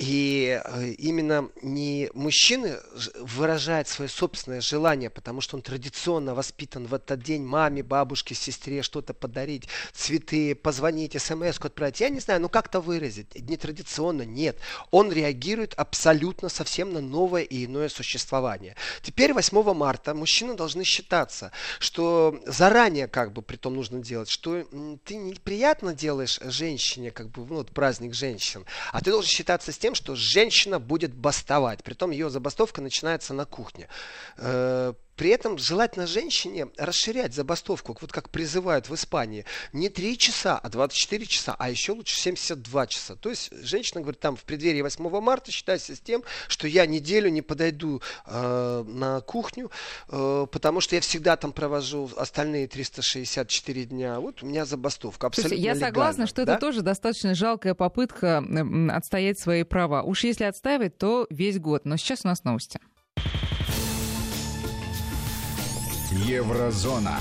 И 0.01 0.59
э, 0.65 0.93
именно 0.97 1.49
не 1.61 2.09
мужчины 2.15 2.79
выражает 3.19 3.87
свое 3.87 4.09
собственное 4.09 4.59
желание, 4.59 5.11
потому 5.11 5.41
что 5.41 5.57
он 5.57 5.61
традиционно 5.61 6.33
воспитан 6.33 6.87
в 6.87 6.95
этот 6.95 7.21
день 7.21 7.43
маме, 7.43 7.83
бабушке, 7.83 8.33
сестре 8.33 8.81
что-то 8.81 9.13
подарить, 9.13 9.67
цветы, 9.93 10.55
позвонить, 10.55 11.21
смс 11.21 11.59
отправить. 11.59 12.01
Я 12.01 12.09
не 12.09 12.19
знаю, 12.19 12.41
ну 12.41 12.49
как-то 12.49 12.81
выразить. 12.81 13.27
Нетрадиционно, 13.47 14.23
нет. 14.23 14.57
Он 14.89 15.11
реагирует 15.11 15.75
абсолютно 15.75 16.49
совсем 16.49 16.93
на 16.93 17.01
новое 17.01 17.43
и 17.43 17.65
иное 17.65 17.87
существование. 17.87 18.75
Теперь 19.03 19.33
8 19.33 19.73
марта 19.75 20.15
мужчины 20.15 20.55
должны 20.55 20.83
считаться, 20.83 21.51
что 21.77 22.41
заранее 22.47 23.07
как 23.07 23.33
бы 23.33 23.43
при 23.43 23.57
том 23.57 23.75
нужно 23.75 23.99
делать, 23.99 24.31
что 24.31 24.63
ты 25.05 25.13
неприятно 25.13 25.93
делаешь 25.93 26.39
женщине, 26.41 27.11
как 27.11 27.29
бы, 27.29 27.45
ну, 27.45 27.57
вот 27.57 27.69
праздник 27.69 28.15
женщин, 28.15 28.65
а 28.91 28.99
ты 29.01 29.11
должен 29.11 29.29
считаться 29.29 29.71
с 29.71 29.77
тем, 29.77 29.90
тем, 29.91 29.95
что 29.95 30.15
женщина 30.15 30.79
будет 30.79 31.13
бастовать. 31.13 31.83
Притом 31.83 32.11
ее 32.11 32.29
забастовка 32.29 32.81
начинается 32.81 33.33
на 33.33 33.45
кухне. 33.45 33.87
При 35.21 35.29
этом 35.29 35.59
желательно 35.59 36.07
женщине 36.07 36.69
расширять 36.79 37.35
забастовку, 37.35 37.95
вот 38.01 38.11
как 38.11 38.31
призывают 38.31 38.89
в 38.89 38.95
Испании, 38.95 39.45
не 39.71 39.87
3 39.87 40.17
часа, 40.17 40.57
а 40.57 40.67
24 40.67 41.27
часа, 41.27 41.55
а 41.59 41.69
еще 41.69 41.91
лучше 41.91 42.15
72 42.15 42.87
часа. 42.87 43.15
То 43.17 43.29
есть 43.29 43.51
женщина 43.63 44.01
говорит, 44.01 44.19
там 44.19 44.35
в 44.35 44.43
преддверии 44.43 44.81
8 44.81 45.21
марта 45.21 45.51
считайся 45.51 45.95
с 45.95 45.99
тем, 45.99 46.23
что 46.47 46.67
я 46.67 46.87
неделю 46.87 47.29
не 47.29 47.43
подойду 47.43 48.01
э, 48.25 48.83
на 48.87 49.21
кухню, 49.21 49.69
э, 50.09 50.47
потому 50.51 50.81
что 50.81 50.95
я 50.95 51.01
всегда 51.01 51.37
там 51.37 51.53
провожу 51.53 52.09
остальные 52.17 52.67
364 52.67 53.85
дня. 53.85 54.19
Вот 54.19 54.41
у 54.41 54.47
меня 54.47 54.65
забастовка. 54.65 55.27
Абсолютно 55.27 55.49
Слушайте, 55.49 55.63
я 55.63 55.75
легально, 55.75 55.87
согласна, 55.87 56.25
что 56.25 56.45
да? 56.45 56.53
это 56.53 56.61
тоже 56.61 56.81
достаточно 56.81 57.35
жалкая 57.35 57.75
попытка 57.75 58.43
отстоять 58.89 59.37
свои 59.37 59.61
права. 59.61 60.01
Уж 60.01 60.23
если 60.23 60.45
отстаивать, 60.45 60.97
то 60.97 61.27
весь 61.29 61.59
год. 61.59 61.85
Но 61.85 61.97
сейчас 61.97 62.21
у 62.23 62.27
нас 62.27 62.43
новости. 62.43 62.79
Еврозона. 66.25 67.17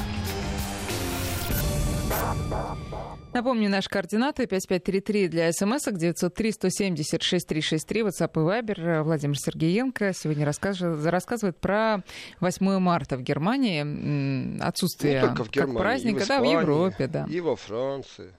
Напомню, 3.33 3.71
наши 3.71 3.89
координаты 3.89 4.47
5533 4.47 5.29
для 5.29 5.51
смс-ок, 5.53 5.95
903-170-6363, 5.95 8.03
WhatsApp 8.03 8.33
и 8.35 8.39
Viber. 8.39 9.03
Владимир 9.03 9.39
Сергеенко 9.39 10.13
сегодня 10.13 10.45
рассказывает, 10.45 11.07
рассказывает 11.07 11.57
про 11.59 12.03
8 12.41 12.79
марта 12.79 13.17
в 13.17 13.23
Германии, 13.23 14.61
отсутствие 14.63 15.23
только 15.23 15.45
в 15.45 15.51
Германии, 15.51 15.75
как 15.75 15.83
праздника, 15.83 16.21
и 16.21 16.25
в 16.25 16.29
да, 16.29 16.35
Испании, 16.35 16.57
в 16.57 16.61
Европе, 16.61 17.07
да. 17.07 17.27
И 17.31 17.41
во 17.41 17.57
Франции. 17.57 18.35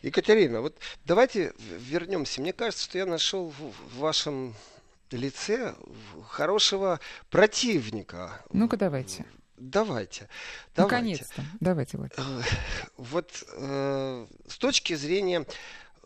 Екатерина, 0.00 0.62
вот 0.62 0.78
давайте 1.04 1.52
вернемся. 1.78 2.40
Мне 2.40 2.54
кажется, 2.54 2.84
что 2.84 2.96
я 2.96 3.04
нашел 3.04 3.52
в 3.58 3.98
вашем 3.98 4.54
лице 5.10 5.74
хорошего 6.28 6.98
противника. 7.30 8.40
Ну-ка 8.52 8.78
давайте. 8.78 9.26
Давайте. 9.70 10.28
давайте. 10.74 10.96
Наконец-то. 10.96 11.42
Давайте, 11.60 11.96
Влад. 11.98 12.12
Вот 12.96 13.44
э, 13.56 14.26
с 14.48 14.58
точки 14.58 14.94
зрения 14.94 15.46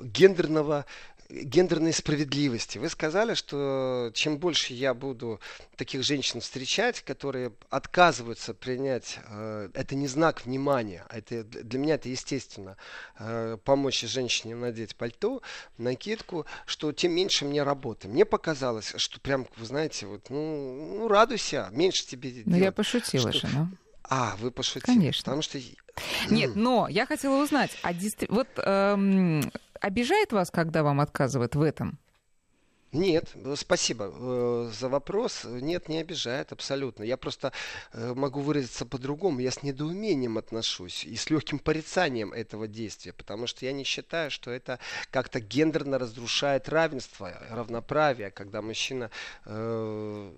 гендерного 0.00 0.86
гендерной 1.30 1.92
справедливости. 1.92 2.78
Вы 2.78 2.88
сказали, 2.88 3.34
что 3.34 4.10
чем 4.14 4.38
больше 4.38 4.72
я 4.72 4.94
буду 4.94 5.40
таких 5.76 6.02
женщин 6.02 6.40
встречать, 6.40 7.02
которые 7.02 7.52
отказываются 7.68 8.54
принять, 8.54 9.18
э, 9.28 9.68
это 9.74 9.94
не 9.94 10.06
знак 10.06 10.46
внимания, 10.46 11.04
а 11.08 11.18
это 11.18 11.44
для 11.44 11.78
меня 11.78 11.94
это 11.96 12.08
естественно, 12.08 12.76
э, 13.18 13.58
помочь 13.62 14.00
женщине 14.00 14.54
надеть 14.54 14.96
пальто, 14.96 15.42
накидку, 15.76 16.46
что 16.64 16.92
тем 16.92 17.12
меньше 17.12 17.44
мне 17.44 17.62
работы. 17.62 18.08
Мне 18.08 18.24
показалось, 18.24 18.94
что 18.96 19.20
прям, 19.20 19.46
вы 19.56 19.66
знаете, 19.66 20.06
вот, 20.06 20.30
ну, 20.30 20.96
ну 20.98 21.08
радуйся, 21.08 21.68
меньше 21.72 22.06
тебе 22.06 22.42
Ну, 22.46 22.56
я 22.56 22.72
пошутила 22.72 23.32
что... 23.32 23.46
же, 23.46 23.54
ну. 23.54 23.68
А, 24.10 24.36
вы 24.40 24.50
пошутили. 24.50 24.84
Конечно. 24.96 25.20
Потому 25.22 25.42
что... 25.42 25.60
Нет, 26.30 26.54
но 26.54 26.88
я 26.88 27.04
хотела 27.04 27.42
узнать, 27.42 27.76
а 27.82 27.92
дистри... 27.92 28.26
вот 28.30 28.48
эм, 28.56 29.42
обижает 29.80 30.32
вас, 30.32 30.50
когда 30.50 30.82
вам 30.82 31.00
отказывают 31.00 31.54
в 31.54 31.62
этом? 31.62 31.98
Нет, 32.92 33.34
спасибо 33.56 34.10
э, 34.10 34.70
за 34.72 34.88
вопрос. 34.88 35.44
Нет, 35.44 35.90
не 35.90 35.98
обижает 35.98 36.52
абсолютно. 36.52 37.02
Я 37.02 37.18
просто 37.18 37.52
э, 37.92 38.14
могу 38.14 38.40
выразиться 38.40 38.86
по-другому. 38.86 39.40
Я 39.40 39.50
с 39.50 39.62
недоумением 39.62 40.38
отношусь 40.38 41.04
и 41.04 41.14
с 41.14 41.28
легким 41.28 41.58
порицанием 41.58 42.32
этого 42.32 42.66
действия, 42.66 43.12
потому 43.12 43.46
что 43.46 43.66
я 43.66 43.72
не 43.72 43.84
считаю, 43.84 44.30
что 44.30 44.50
это 44.50 44.78
как-то 45.10 45.38
гендерно 45.38 45.98
разрушает 45.98 46.70
равенство, 46.70 47.30
равноправие, 47.50 48.30
когда 48.30 48.62
мужчина 48.62 49.10
э, 49.44 50.32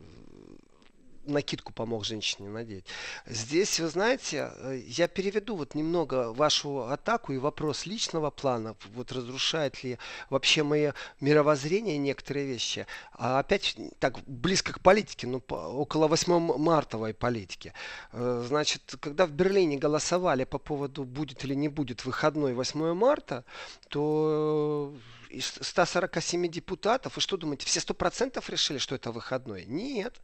накидку 1.25 1.73
помог 1.73 2.05
женщине 2.05 2.49
надеть. 2.49 2.85
Здесь, 3.27 3.81
вы 3.81 3.89
знаете, 3.89 4.53
э, 4.57 4.83
я 4.87 5.09
переведу 5.09 5.57
вот 5.57 5.75
немного 5.75 6.33
вашу 6.33 6.85
атаку 6.89 7.33
и 7.33 7.39
вопрос 7.39 7.87
личного 7.87 8.31
плана, 8.31 8.77
вот 8.95 9.13
разрушает 9.13 9.83
ли 9.85 9.99
вообще 10.29 10.63
мое 10.63 10.95
мировоззрение 11.21 11.99
некоторые 11.99 12.47
вещи. 12.47 12.87
А 13.13 13.39
опять 13.39 13.77
так 13.99 14.19
близко 14.27 14.73
к 14.73 14.81
политике, 14.81 15.27
ну, 15.27 15.43
около 15.49 16.09
8 16.09 16.59
мартовой 16.59 17.15
политики. 17.15 17.73
Э, 18.13 18.45
значит, 18.47 18.95
когда 19.01 19.27
в 19.27 19.31
Берлине 19.31 19.77
голосовали 19.77 20.45
по 20.45 20.59
поводу, 20.59 21.05
будет 21.05 21.45
или 21.45 21.55
не 21.55 21.69
будет 21.69 22.05
выходной 22.05 22.55
8 22.55 22.95
марта, 22.95 23.45
то 23.89 24.95
из 25.31 25.47
147 25.61 26.49
депутатов, 26.49 27.17
вы 27.17 27.23
что 27.23 27.37
думаете, 27.37 27.67
все 27.67 27.81
100% 27.81 28.43
решили, 28.49 28.79
что 28.79 28.95
это 28.95 29.13
выходной? 29.13 29.65
Нет. 29.65 30.21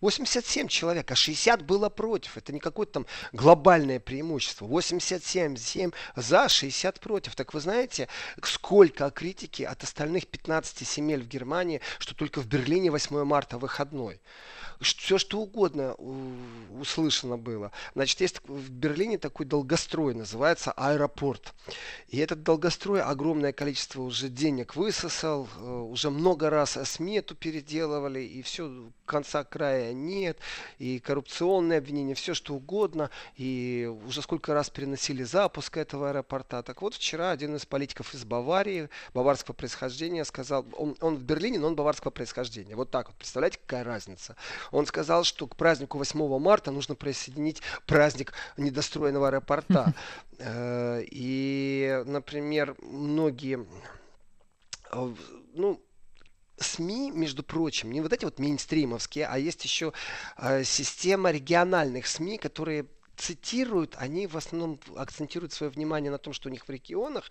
87 0.00 0.68
человек, 0.68 1.10
а 1.10 1.14
60 1.14 1.62
было 1.62 1.88
против. 1.88 2.36
Это 2.36 2.52
не 2.52 2.60
какое-то 2.60 2.92
там 2.92 3.06
глобальное 3.32 4.00
преимущество. 4.00 4.66
87 4.66 5.56
7 5.56 5.90
за, 6.16 6.48
60 6.48 7.00
против. 7.00 7.34
Так 7.34 7.54
вы 7.54 7.60
знаете, 7.60 8.08
сколько 8.42 9.10
критики 9.10 9.62
от 9.62 9.82
остальных 9.82 10.26
15 10.26 10.88
земель 10.88 11.22
в 11.22 11.28
Германии, 11.28 11.80
что 11.98 12.14
только 12.14 12.40
в 12.40 12.46
Берлине 12.46 12.90
8 12.90 13.24
марта 13.24 13.58
выходной 13.58 14.20
все 14.84 15.18
что 15.18 15.40
угодно 15.40 15.94
услышано 16.80 17.36
было. 17.36 17.72
Значит, 17.94 18.20
есть 18.20 18.40
в 18.46 18.70
Берлине 18.70 19.18
такой 19.18 19.46
долгострой, 19.46 20.14
называется 20.14 20.72
аэропорт. 20.72 21.54
И 22.08 22.18
этот 22.18 22.42
долгострой 22.42 23.02
огромное 23.02 23.52
количество 23.52 24.02
уже 24.02 24.28
денег 24.28 24.76
высосал, 24.76 25.48
э, 25.58 25.64
уже 25.64 26.10
много 26.10 26.50
раз 26.50 26.78
СМИ 26.82 27.18
эту 27.18 27.34
переделывали, 27.34 28.20
и 28.20 28.42
все, 28.42 28.90
конца 29.04 29.44
края 29.44 29.92
нет, 29.92 30.38
и 30.78 30.98
коррупционные 30.98 31.78
обвинения, 31.78 32.14
все 32.14 32.34
что 32.34 32.54
угодно, 32.54 33.10
и 33.36 33.90
уже 34.06 34.22
сколько 34.22 34.54
раз 34.54 34.70
переносили 34.70 35.22
запуск 35.22 35.76
этого 35.76 36.10
аэропорта. 36.10 36.62
Так 36.62 36.82
вот, 36.82 36.94
вчера 36.94 37.30
один 37.30 37.56
из 37.56 37.66
политиков 37.66 38.14
из 38.14 38.24
Баварии, 38.24 38.88
баварского 39.12 39.54
происхождения, 39.54 40.24
сказал, 40.24 40.64
он, 40.72 40.96
он 41.00 41.16
в 41.16 41.22
Берлине, 41.22 41.58
но 41.58 41.68
он 41.68 41.76
баварского 41.76 42.10
происхождения. 42.10 42.76
Вот 42.76 42.90
так 42.90 43.08
вот, 43.08 43.16
представляете, 43.16 43.58
какая 43.64 43.84
разница? 43.84 44.36
Он 44.74 44.86
сказал, 44.86 45.24
что 45.24 45.46
к 45.46 45.56
празднику 45.56 45.98
8 45.98 46.38
марта 46.38 46.70
нужно 46.70 46.94
присоединить 46.94 47.62
праздник 47.86 48.32
недостроенного 48.56 49.28
аэропорта. 49.28 49.94
Э, 50.38 51.00
и, 51.08 52.02
например, 52.06 52.74
многие 52.82 53.66
э, 54.90 55.14
ну, 55.54 55.80
СМИ, 56.58 57.12
между 57.12 57.44
прочим, 57.44 57.92
не 57.92 58.00
вот 58.00 58.12
эти 58.12 58.24
вот 58.24 58.40
мейнстримовские, 58.40 59.26
а 59.26 59.38
есть 59.38 59.62
еще 59.64 59.92
э, 60.36 60.64
система 60.64 61.30
региональных 61.30 62.08
СМИ, 62.08 62.38
которые 62.38 62.86
цитируют, 63.16 63.94
они 63.98 64.26
в 64.26 64.36
основном 64.36 64.78
акцентируют 64.96 65.52
свое 65.52 65.70
внимание 65.70 66.10
на 66.10 66.18
том, 66.18 66.32
что 66.32 66.48
у 66.48 66.52
них 66.52 66.66
в 66.66 66.70
регионах, 66.70 67.30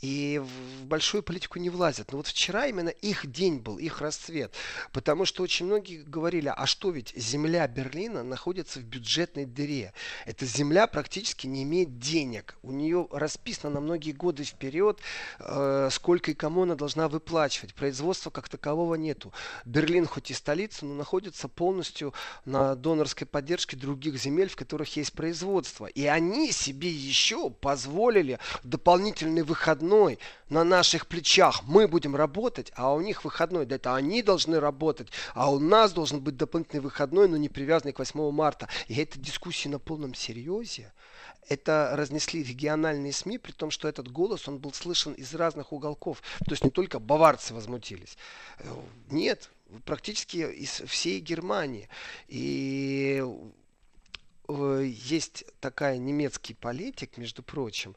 и 0.00 0.40
в 0.42 0.84
большую 0.84 1.22
политику 1.22 1.58
не 1.58 1.70
влазят. 1.70 2.12
Но 2.12 2.18
вот 2.18 2.26
вчера 2.26 2.66
именно 2.66 2.88
их 2.88 3.30
день 3.30 3.58
был, 3.58 3.78
их 3.78 4.00
расцвет. 4.00 4.54
Потому 4.92 5.24
что 5.24 5.42
очень 5.42 5.66
многие 5.66 6.02
говорили, 6.02 6.52
а 6.54 6.66
что 6.66 6.90
ведь 6.90 7.12
земля 7.16 7.66
Берлина 7.68 8.22
находится 8.22 8.80
в 8.80 8.84
бюджетной 8.84 9.44
дыре. 9.44 9.92
Эта 10.26 10.46
земля 10.46 10.86
практически 10.86 11.46
не 11.46 11.62
имеет 11.62 11.98
денег. 11.98 12.56
У 12.62 12.72
нее 12.72 13.06
расписано 13.10 13.74
на 13.74 13.80
многие 13.80 14.12
годы 14.12 14.44
вперед, 14.44 15.00
э, 15.38 15.88
сколько 15.90 16.30
и 16.30 16.34
кому 16.34 16.62
она 16.62 16.74
должна 16.74 17.08
выплачивать. 17.08 17.74
Производства 17.74 18.30
как 18.30 18.48
такового 18.48 18.94
нету. 18.94 19.32
Берлин 19.64 20.06
хоть 20.06 20.30
и 20.30 20.34
столица, 20.34 20.86
но 20.86 20.94
находится 20.94 21.48
полностью 21.48 22.14
на 22.44 22.74
донорской 22.74 23.26
поддержке 23.26 23.76
других 23.76 24.18
земель, 24.18 24.48
в 24.48 24.56
которых 24.56 24.96
есть 24.96 25.12
производства. 25.18 25.86
И 25.86 26.06
они 26.06 26.52
себе 26.52 26.88
еще 26.88 27.50
позволили 27.50 28.38
дополнительный 28.62 29.42
выходной 29.42 30.20
на 30.48 30.62
наших 30.62 31.08
плечах. 31.08 31.64
Мы 31.64 31.88
будем 31.88 32.14
работать, 32.14 32.70
а 32.76 32.94
у 32.94 33.00
них 33.00 33.24
выходной. 33.24 33.66
Да 33.66 33.74
это 33.74 33.96
они 33.96 34.22
должны 34.22 34.60
работать, 34.60 35.08
а 35.34 35.50
у 35.50 35.58
нас 35.58 35.92
должен 35.92 36.20
быть 36.20 36.36
дополнительный 36.36 36.82
выходной, 36.82 37.26
но 37.26 37.36
не 37.36 37.48
привязанный 37.48 37.92
к 37.92 37.98
8 37.98 38.30
марта. 38.30 38.68
И 38.86 38.94
эта 38.94 39.18
дискуссия 39.18 39.68
на 39.68 39.80
полном 39.80 40.14
серьезе. 40.14 40.92
Это 41.48 41.90
разнесли 41.94 42.44
региональные 42.44 43.12
СМИ, 43.12 43.38
при 43.38 43.50
том, 43.50 43.72
что 43.72 43.88
этот 43.88 44.12
голос, 44.12 44.46
он 44.46 44.58
был 44.58 44.72
слышен 44.72 45.14
из 45.14 45.34
разных 45.34 45.72
уголков. 45.72 46.22
То 46.44 46.52
есть 46.52 46.62
не 46.62 46.70
только 46.70 47.00
баварцы 47.00 47.54
возмутились. 47.54 48.16
Э, 48.58 48.68
нет, 49.10 49.50
практически 49.84 50.36
из 50.36 50.82
всей 50.86 51.18
Германии. 51.18 51.88
И 52.28 53.24
есть 54.48 55.44
такая 55.60 55.98
немецкий 55.98 56.54
политик, 56.54 57.18
между 57.18 57.42
прочим, 57.42 57.94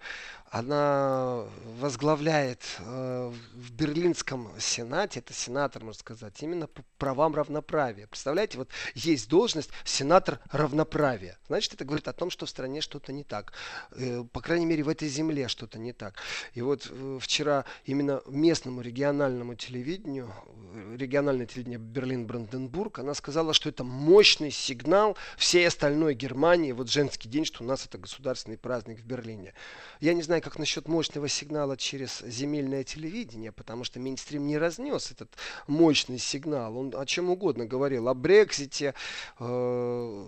она 0.51 1.45
возглавляет 1.79 2.61
э, 2.79 3.31
в 3.53 3.71
Берлинском 3.71 4.51
Сенате, 4.59 5.21
это 5.21 5.33
сенатор, 5.33 5.81
можно 5.81 5.99
сказать, 5.99 6.43
именно 6.43 6.67
по 6.67 6.83
правам 6.97 7.33
равноправия. 7.35 8.05
Представляете, 8.07 8.57
вот 8.57 8.69
есть 8.93 9.29
должность 9.29 9.69
сенатор 9.85 10.41
равноправия. 10.51 11.37
Значит, 11.47 11.75
это 11.75 11.85
говорит 11.85 12.09
о 12.09 12.13
том, 12.13 12.29
что 12.29 12.45
в 12.45 12.49
стране 12.49 12.81
что-то 12.81 13.13
не 13.13 13.23
так. 13.23 13.53
Э, 13.91 14.25
по 14.29 14.41
крайней 14.41 14.65
мере, 14.65 14.83
в 14.83 14.89
этой 14.89 15.07
земле 15.07 15.47
что-то 15.47 15.79
не 15.79 15.93
так. 15.93 16.15
И 16.53 16.61
вот 16.61 16.85
э, 16.91 17.19
вчера 17.21 17.63
именно 17.85 18.21
местному 18.27 18.81
региональному 18.81 19.55
телевидению, 19.55 20.33
э, 20.45 20.60
региональное 20.95 21.45
телевидение 21.45 21.79
Берлин-Бранденбург, 21.79 22.99
она 22.99 23.13
сказала, 23.13 23.53
что 23.53 23.69
это 23.69 23.83
мощный 23.83 24.51
сигнал 24.51 25.17
всей 25.37 25.67
остальной 25.67 26.13
Германии, 26.13 26.71
вот 26.71 26.89
женский 26.89 27.29
день, 27.29 27.45
что 27.45 27.63
у 27.63 27.67
нас 27.67 27.85
это 27.85 27.97
государственный 27.97 28.57
праздник 28.57 28.99
в 28.99 29.05
Берлине. 29.05 29.53
Я 29.99 30.13
не 30.13 30.21
знаю, 30.21 30.41
как 30.41 30.57
насчет 30.59 30.87
мощного 30.87 31.27
сигнала 31.27 31.77
через 31.77 32.21
земельное 32.21 32.83
телевидение, 32.83 33.51
потому 33.51 33.83
что 33.83 33.99
Минстрим 33.99 34.47
не 34.47 34.57
разнес 34.57 35.11
этот 35.11 35.31
мощный 35.67 36.17
сигнал. 36.17 36.77
Он 36.77 36.93
о 36.95 37.05
чем 37.05 37.29
угодно 37.29 37.65
говорил, 37.65 38.07
о 38.07 38.13
Брексите, 38.13 38.93
э, 39.39 40.27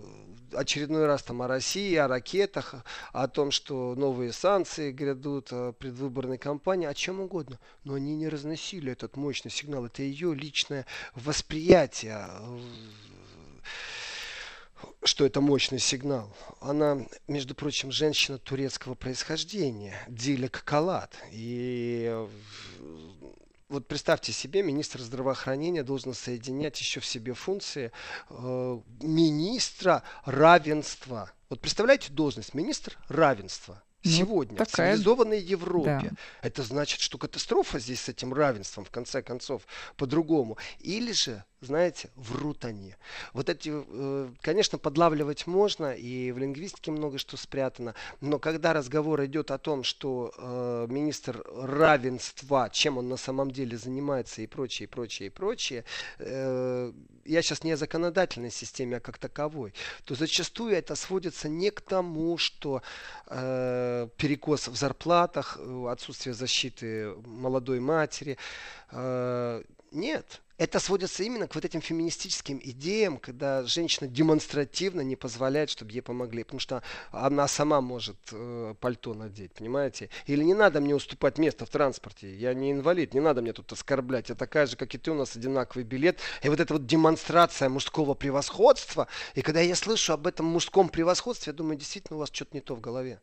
очередной 0.52 1.06
раз 1.06 1.22
там 1.22 1.42
о 1.42 1.48
России, 1.48 1.94
о 1.96 2.08
ракетах, 2.08 2.74
о 3.12 3.28
том, 3.28 3.50
что 3.50 3.94
новые 3.94 4.32
санкции 4.32 4.92
грядут, 4.92 5.52
о 5.52 5.72
предвыборной 5.72 6.38
кампании, 6.38 6.86
о 6.86 6.94
чем 6.94 7.20
угодно. 7.20 7.58
Но 7.84 7.94
они 7.94 8.14
не 8.16 8.28
разносили 8.28 8.92
этот 8.92 9.16
мощный 9.16 9.50
сигнал. 9.50 9.86
Это 9.86 10.02
ее 10.02 10.34
личное 10.54 10.86
восприятие 11.16 12.28
что 15.02 15.26
это 15.26 15.40
мощный 15.40 15.78
сигнал. 15.78 16.34
Она, 16.60 17.06
между 17.26 17.54
прочим, 17.54 17.90
женщина 17.90 18.38
турецкого 18.38 18.94
происхождения, 18.94 19.94
Дилек 20.08 20.62
Калат. 20.64 21.14
И 21.30 22.26
вот 23.68 23.86
представьте 23.86 24.32
себе, 24.32 24.62
министр 24.62 25.00
здравоохранения 25.00 25.82
должен 25.82 26.14
соединять 26.14 26.78
еще 26.80 27.00
в 27.00 27.06
себе 27.06 27.34
функции 27.34 27.92
э, 28.30 28.80
министра 29.02 30.02
равенства. 30.24 31.32
Вот 31.50 31.60
представляете 31.60 32.10
должность 32.10 32.54
министр 32.54 32.96
равенства. 33.08 33.82
Ну, 34.04 34.10
Сегодня, 34.10 34.56
такая... 34.56 34.92
в 34.92 34.96
цивилизованной 34.96 35.40
Европе. 35.40 36.10
Да. 36.10 36.16
Это 36.42 36.62
значит, 36.62 37.00
что 37.00 37.16
катастрофа 37.16 37.78
здесь 37.78 38.00
с 38.00 38.08
этим 38.08 38.34
равенством, 38.34 38.84
в 38.84 38.90
конце 38.90 39.22
концов, 39.22 39.62
по-другому. 39.96 40.58
Или 40.80 41.12
же 41.12 41.44
знаете, 41.64 42.10
врут 42.14 42.64
они. 42.64 42.94
Вот 43.32 43.48
эти, 43.48 43.70
э, 43.72 44.30
конечно, 44.40 44.78
подлавливать 44.78 45.46
можно, 45.46 45.94
и 45.94 46.30
в 46.30 46.38
лингвистике 46.38 46.90
много 46.90 47.18
что 47.18 47.36
спрятано, 47.36 47.94
но 48.20 48.38
когда 48.38 48.72
разговор 48.72 49.24
идет 49.24 49.50
о 49.50 49.58
том, 49.58 49.82
что 49.82 50.32
э, 50.36 50.86
министр 50.88 51.44
равенства, 51.56 52.68
чем 52.70 52.98
он 52.98 53.08
на 53.08 53.16
самом 53.16 53.50
деле 53.50 53.76
занимается 53.76 54.42
и 54.42 54.46
прочее, 54.46 54.86
и 54.86 54.90
прочее, 54.90 55.26
и 55.28 55.30
прочее, 55.30 55.84
э, 56.18 56.92
я 57.24 57.42
сейчас 57.42 57.64
не 57.64 57.72
о 57.72 57.76
законодательной 57.76 58.50
системе, 58.50 58.98
а 58.98 59.00
как 59.00 59.18
таковой, 59.18 59.72
то 60.04 60.14
зачастую 60.14 60.74
это 60.74 60.94
сводится 60.94 61.48
не 61.48 61.70
к 61.70 61.80
тому, 61.80 62.36
что 62.36 62.82
э, 63.26 63.93
перекос 64.16 64.68
в 64.68 64.76
зарплатах, 64.76 65.58
отсутствие 65.88 66.34
защиты 66.34 67.14
молодой 67.24 67.80
матери, 67.80 68.36
э, 68.90 69.62
нет, 69.92 70.42
это 70.56 70.78
сводится 70.78 71.24
именно 71.24 71.48
к 71.48 71.54
вот 71.54 71.64
этим 71.64 71.80
феминистическим 71.80 72.60
идеям, 72.62 73.18
когда 73.18 73.64
женщина 73.64 74.08
демонстративно 74.08 75.00
не 75.00 75.16
позволяет, 75.16 75.70
чтобы 75.70 75.90
ей 75.90 76.00
помогли, 76.00 76.44
потому 76.44 76.60
что 76.60 76.82
она 77.10 77.48
сама 77.48 77.80
может 77.80 78.16
э, 78.30 78.74
пальто 78.80 79.14
надеть, 79.14 79.52
понимаете? 79.52 80.10
Или 80.26 80.44
не 80.44 80.54
надо 80.54 80.80
мне 80.80 80.94
уступать 80.94 81.38
место 81.38 81.66
в 81.66 81.70
транспорте, 81.70 82.32
я 82.34 82.54
не 82.54 82.70
инвалид, 82.70 83.14
не 83.14 83.20
надо 83.20 83.42
мне 83.42 83.52
тут 83.52 83.72
оскорблять, 83.72 84.28
я 84.28 84.36
такая 84.36 84.66
же, 84.66 84.76
как 84.76 84.94
и 84.94 84.98
ты, 84.98 85.10
у 85.10 85.14
нас 85.14 85.34
одинаковый 85.34 85.84
билет. 85.84 86.20
И 86.42 86.48
вот 86.48 86.60
эта 86.60 86.74
вот 86.74 86.86
демонстрация 86.86 87.68
мужского 87.68 88.14
превосходства, 88.14 89.08
и 89.34 89.42
когда 89.42 89.60
я 89.60 89.74
слышу 89.74 90.12
об 90.12 90.26
этом 90.26 90.46
мужском 90.46 90.88
превосходстве, 90.88 91.50
я 91.50 91.56
думаю, 91.56 91.78
действительно 91.78 92.16
у 92.16 92.20
вас 92.20 92.30
что-то 92.32 92.50
не 92.54 92.60
то 92.60 92.76
в 92.76 92.80
голове. 92.80 93.20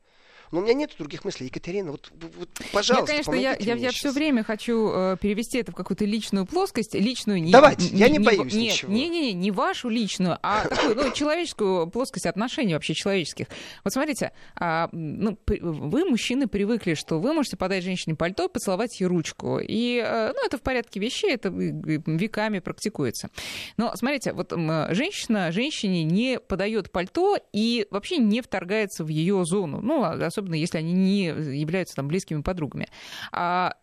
Но 0.52 0.60
у 0.60 0.64
меня 0.64 0.74
нет 0.74 0.92
других 0.98 1.24
мыслей. 1.24 1.48
Екатерина, 1.48 1.92
вот, 1.92 2.12
вот 2.38 2.50
пожалуйста, 2.74 3.14
Я, 3.14 3.24
конечно, 3.24 3.34
я, 3.34 3.56
я, 3.60 3.76
я 3.76 3.92
все 3.92 4.12
время 4.12 4.44
хочу 4.44 4.92
э, 4.92 5.18
перевести 5.20 5.60
это 5.60 5.72
в 5.72 5.76
какую-то 5.76 6.06
личную 6.06 6.46
плоскость, 6.46 6.94
личную... 6.94 7.42
Не, 7.42 7.52
Давайте, 7.52 7.90
не, 7.90 8.00
я 8.00 8.10
не, 8.10 8.18
не 8.18 8.26
боюсь 8.26 8.54
нет, 8.54 8.74
ничего. 8.74 8.92
Не-не-не, 8.92 9.34
не 9.34 9.52
вашу 9.52 9.90
личную, 9.90 10.38
а 10.42 10.68
такую, 10.68 10.96
ну, 10.96 11.12
человеческую 11.12 11.88
плоскость 11.88 12.26
отношений 12.26 12.74
вообще 12.74 12.94
человеческих. 12.94 13.48
Вот 13.84 13.94
смотрите, 13.94 14.32
а, 14.56 14.90
ну, 14.92 15.38
вы, 15.48 16.06
мужчины, 16.06 16.48
привыкли, 16.48 16.96
что 16.96 17.20
вы 17.20 17.34
можете 17.34 17.56
подать 17.58 17.84
женщине 17.84 18.16
пальто 18.16 18.46
и 18.46 18.50
поцеловать 18.50 19.00
ей 19.00 19.08
ручку. 19.08 19.60
И, 19.60 20.04
э, 20.06 20.34
ну, 20.34 20.46
это 20.46 20.58
в 20.58 20.62
порядке 20.62 21.00
вещей, 21.00 21.34
это 21.34 21.50
веками 21.50 22.60
практикуется. 22.60 23.30
Но, 23.78 23.94
смотрите, 23.96 24.34
вот 24.34 24.52
женщина 24.52 25.52
женщине 25.52 26.04
не 26.04 26.40
подает 26.40 26.92
пальто 26.92 27.38
и 27.54 27.88
вообще 27.92 28.18
не 28.18 28.42
вторгается 28.42 29.04
в 29.04 29.08
ее 29.08 29.46
зону. 29.46 29.82
Ну, 29.82 30.04
а 30.04 30.14
особенно 30.26 30.40
особенно 30.41 30.56
если 30.56 30.77
они 30.80 30.93
не 30.93 31.25
являются 31.25 31.95
там 31.95 32.08
близкими 32.08 32.41
подругами. 32.41 32.88
А 33.32 33.75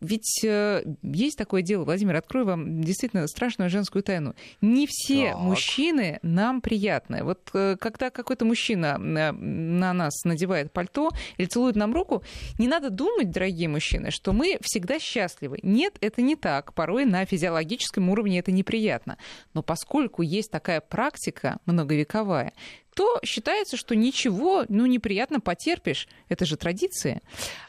ведь 0.00 0.42
э, 0.44 0.82
есть 1.02 1.36
такое 1.36 1.62
дело, 1.62 1.84
Владимир, 1.84 2.16
открою 2.16 2.46
вам 2.46 2.82
действительно 2.82 3.26
страшную 3.26 3.68
женскую 3.68 4.02
тайну. 4.02 4.34
Не 4.60 4.86
все 4.88 5.30
так. 5.32 5.38
мужчины 5.38 6.18
нам 6.22 6.60
приятны. 6.60 7.22
Вот 7.24 7.50
э, 7.52 7.76
когда 7.78 8.10
какой-то 8.10 8.44
мужчина 8.44 8.96
э, 8.98 9.32
на 9.32 9.92
нас 9.92 10.24
надевает 10.24 10.72
пальто 10.72 11.10
или 11.36 11.46
целует 11.46 11.76
нам 11.76 11.92
руку, 11.92 12.22
не 12.58 12.68
надо 12.68 12.90
думать, 12.90 13.30
дорогие 13.30 13.68
мужчины, 13.68 14.10
что 14.10 14.32
мы 14.32 14.58
всегда 14.62 14.98
счастливы. 14.98 15.58
Нет, 15.62 15.96
это 16.00 16.22
не 16.22 16.36
так. 16.36 16.72
Порой 16.74 17.04
на 17.04 17.24
физиологическом 17.24 18.08
уровне 18.08 18.38
это 18.38 18.50
неприятно. 18.50 19.18
Но 19.52 19.62
поскольку 19.62 20.22
есть 20.22 20.50
такая 20.50 20.80
практика 20.80 21.58
многовековая, 21.66 22.52
то 22.98 23.20
считается, 23.24 23.76
что 23.76 23.94
ничего, 23.94 24.64
ну, 24.68 24.84
неприятно 24.86 25.38
потерпишь. 25.38 26.08
Это 26.28 26.44
же 26.44 26.56
традиция. 26.56 27.22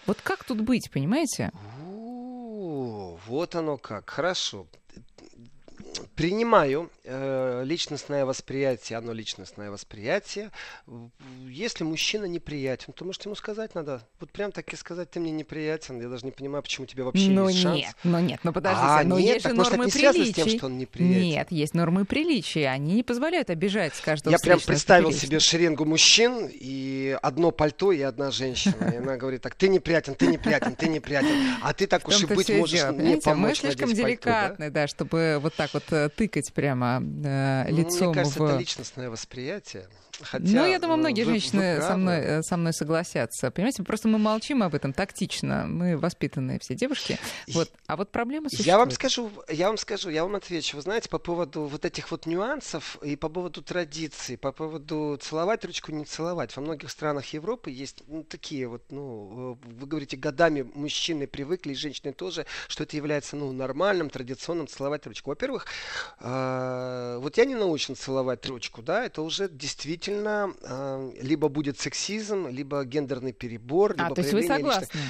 Вот 0.07 0.17
как 0.23 0.43
тут 0.43 0.61
быть, 0.61 0.89
понимаете? 0.91 1.51
Вот 3.27 3.53
оно 3.53 3.77
как. 3.77 4.09
Хорошо 4.09 4.65
принимаю 6.15 6.89
э, 7.03 7.63
личностное 7.65 8.25
восприятие, 8.25 8.97
оно 8.97 9.13
личностное 9.13 9.71
восприятие. 9.71 10.51
Если 11.47 11.83
мужчина 11.83 12.25
неприятен, 12.25 12.93
то 12.93 13.05
может 13.05 13.23
ему 13.25 13.35
сказать 13.35 13.75
надо, 13.75 14.01
вот 14.19 14.31
прям 14.31 14.51
так 14.51 14.71
и 14.73 14.75
сказать, 14.75 15.09
ты 15.11 15.19
мне 15.19 15.31
неприятен, 15.31 16.01
я 16.01 16.09
даже 16.09 16.25
не 16.25 16.31
понимаю, 16.31 16.63
почему 16.63 16.87
тебе 16.87 17.03
вообще 17.03 17.29
ну, 17.29 17.47
есть 17.47 17.63
нет, 17.63 17.83
шанс. 17.83 17.95
Ну 18.03 18.19
нет, 18.19 18.39
ну 18.43 18.53
подождите, 18.53 18.85
а, 18.85 19.03
но 19.03 19.19
нет, 19.19 19.35
есть 19.35 19.43
так, 19.43 19.51
же 19.51 19.57
может, 19.57 19.71
нормы 19.73 19.87
это 19.87 19.97
не 19.97 20.03
приличий. 20.11 20.31
с 20.31 20.35
тем, 20.35 20.49
что 20.49 20.65
он 20.67 20.77
неприятен? 20.77 21.21
Нет, 21.21 21.47
есть 21.51 21.73
нормы 21.73 22.05
приличия, 22.05 22.69
они 22.69 22.95
не 22.95 23.03
позволяют 23.03 23.49
обижать 23.49 23.95
с 23.95 24.01
каждого 24.01 24.31
Я 24.31 24.39
прям 24.39 24.59
представил 24.59 25.11
себе 25.11 25.39
шеренгу 25.39 25.85
мужчин 25.85 26.49
и 26.51 27.17
одно 27.21 27.51
пальто 27.51 27.91
и 27.91 28.01
одна 28.01 28.31
женщина. 28.31 28.91
И 28.93 28.97
она 28.97 29.17
говорит 29.17 29.41
так, 29.41 29.55
ты 29.55 29.69
неприятен, 29.69 30.15
ты 30.15 30.27
неприятен, 30.27 30.75
ты 30.75 30.87
неприятен, 30.87 31.57
а 31.61 31.73
ты 31.73 31.87
так 31.87 32.07
уж 32.07 32.23
и 32.23 32.25
быть 32.25 32.49
можешь 32.49 32.83
мне 32.91 33.17
помочь 33.17 33.63
Мы 33.63 33.69
слишком 33.71 33.93
деликатны, 33.93 34.69
да, 34.69 34.87
чтобы 34.87 35.39
вот 35.41 35.53
так 35.55 35.73
вот 35.73 35.78
э, 35.89 36.09
тыкать 36.09 36.51
прямо 36.53 37.01
э, 37.01 37.65
лицом 37.69 37.99
ну, 37.99 38.05
мне 38.07 38.13
кажется, 38.15 38.39
в... 38.39 38.45
это 38.45 38.57
личностное 38.57 39.09
восприятие. 39.09 39.87
Хотя, 40.21 40.45
ну, 40.45 40.65
я 40.65 40.79
думаю, 40.79 40.97
многие 40.97 41.23
женщины 41.23 41.81
со, 41.81 41.97
мной, 41.97 42.17
э, 42.17 42.43
со 42.43 42.57
мной 42.57 42.73
согласятся. 42.73 43.51
Понимаете, 43.51 43.83
просто 43.83 44.07
мы 44.07 44.17
молчим 44.17 44.63
об 44.63 44.75
этом 44.75 44.93
тактично. 44.93 45.65
Мы 45.67 45.97
воспитанные 45.97 46.59
все 46.59 46.75
девушки. 46.75 47.17
Вот. 47.49 47.71
А 47.87 47.95
вот 47.95 48.11
проблема 48.11 48.49
существует. 48.49 48.67
Я 48.67 48.77
вам 48.77 48.91
скажу, 48.91 49.31
я 49.47 49.67
вам 49.67 49.77
скажу, 49.77 50.09
я 50.09 50.23
вам 50.23 50.35
отвечу. 50.35 50.77
Вы 50.77 50.81
знаете, 50.83 51.09
по 51.09 51.19
поводу 51.19 51.63
вот 51.63 51.85
этих 51.85 52.11
вот 52.11 52.25
нюансов 52.25 52.97
и 53.01 53.15
по 53.15 53.29
поводу 53.29 53.61
традиций, 53.61 54.37
по 54.37 54.51
поводу 54.51 55.17
целовать 55.21 55.65
ручку, 55.65 55.91
не 55.91 56.05
целовать. 56.05 56.55
Во 56.55 56.61
многих 56.61 56.91
странах 56.91 57.25
Европы 57.33 57.71
есть 57.71 58.03
ну, 58.07 58.23
такие 58.23 58.67
вот, 58.67 58.83
ну, 58.89 59.57
вы 59.63 59.87
говорите, 59.87 60.17
годами 60.17 60.69
мужчины 60.73 61.27
привыкли, 61.27 61.71
и 61.71 61.75
женщины 61.75 62.13
тоже, 62.13 62.45
что 62.67 62.83
это 62.83 62.95
является, 62.95 63.35
ну, 63.35 63.51
нормальным, 63.51 64.09
традиционным 64.09 64.67
целовать 64.67 65.05
ручку. 65.07 65.29
Во-первых, 65.29 65.65
э, 66.19 67.19
вот 67.21 67.37
я 67.37 67.45
не 67.45 67.55
научен 67.55 67.95
целовать 67.95 68.45
ручку, 68.47 68.81
да, 68.81 69.05
это 69.05 69.21
уже 69.21 69.49
действительно 69.49 70.08
действительно 70.09 70.53
э, 70.61 71.11
либо 71.21 71.49
будет 71.49 71.79
сексизм, 71.79 72.47
либо 72.47 72.83
гендерный 72.83 73.33
перебор, 73.33 73.95
а, 73.97 74.03
либо 74.03 74.15
то 74.15 74.21
есть 74.21 74.33
вы 74.33 74.43
согласны? 74.43 75.01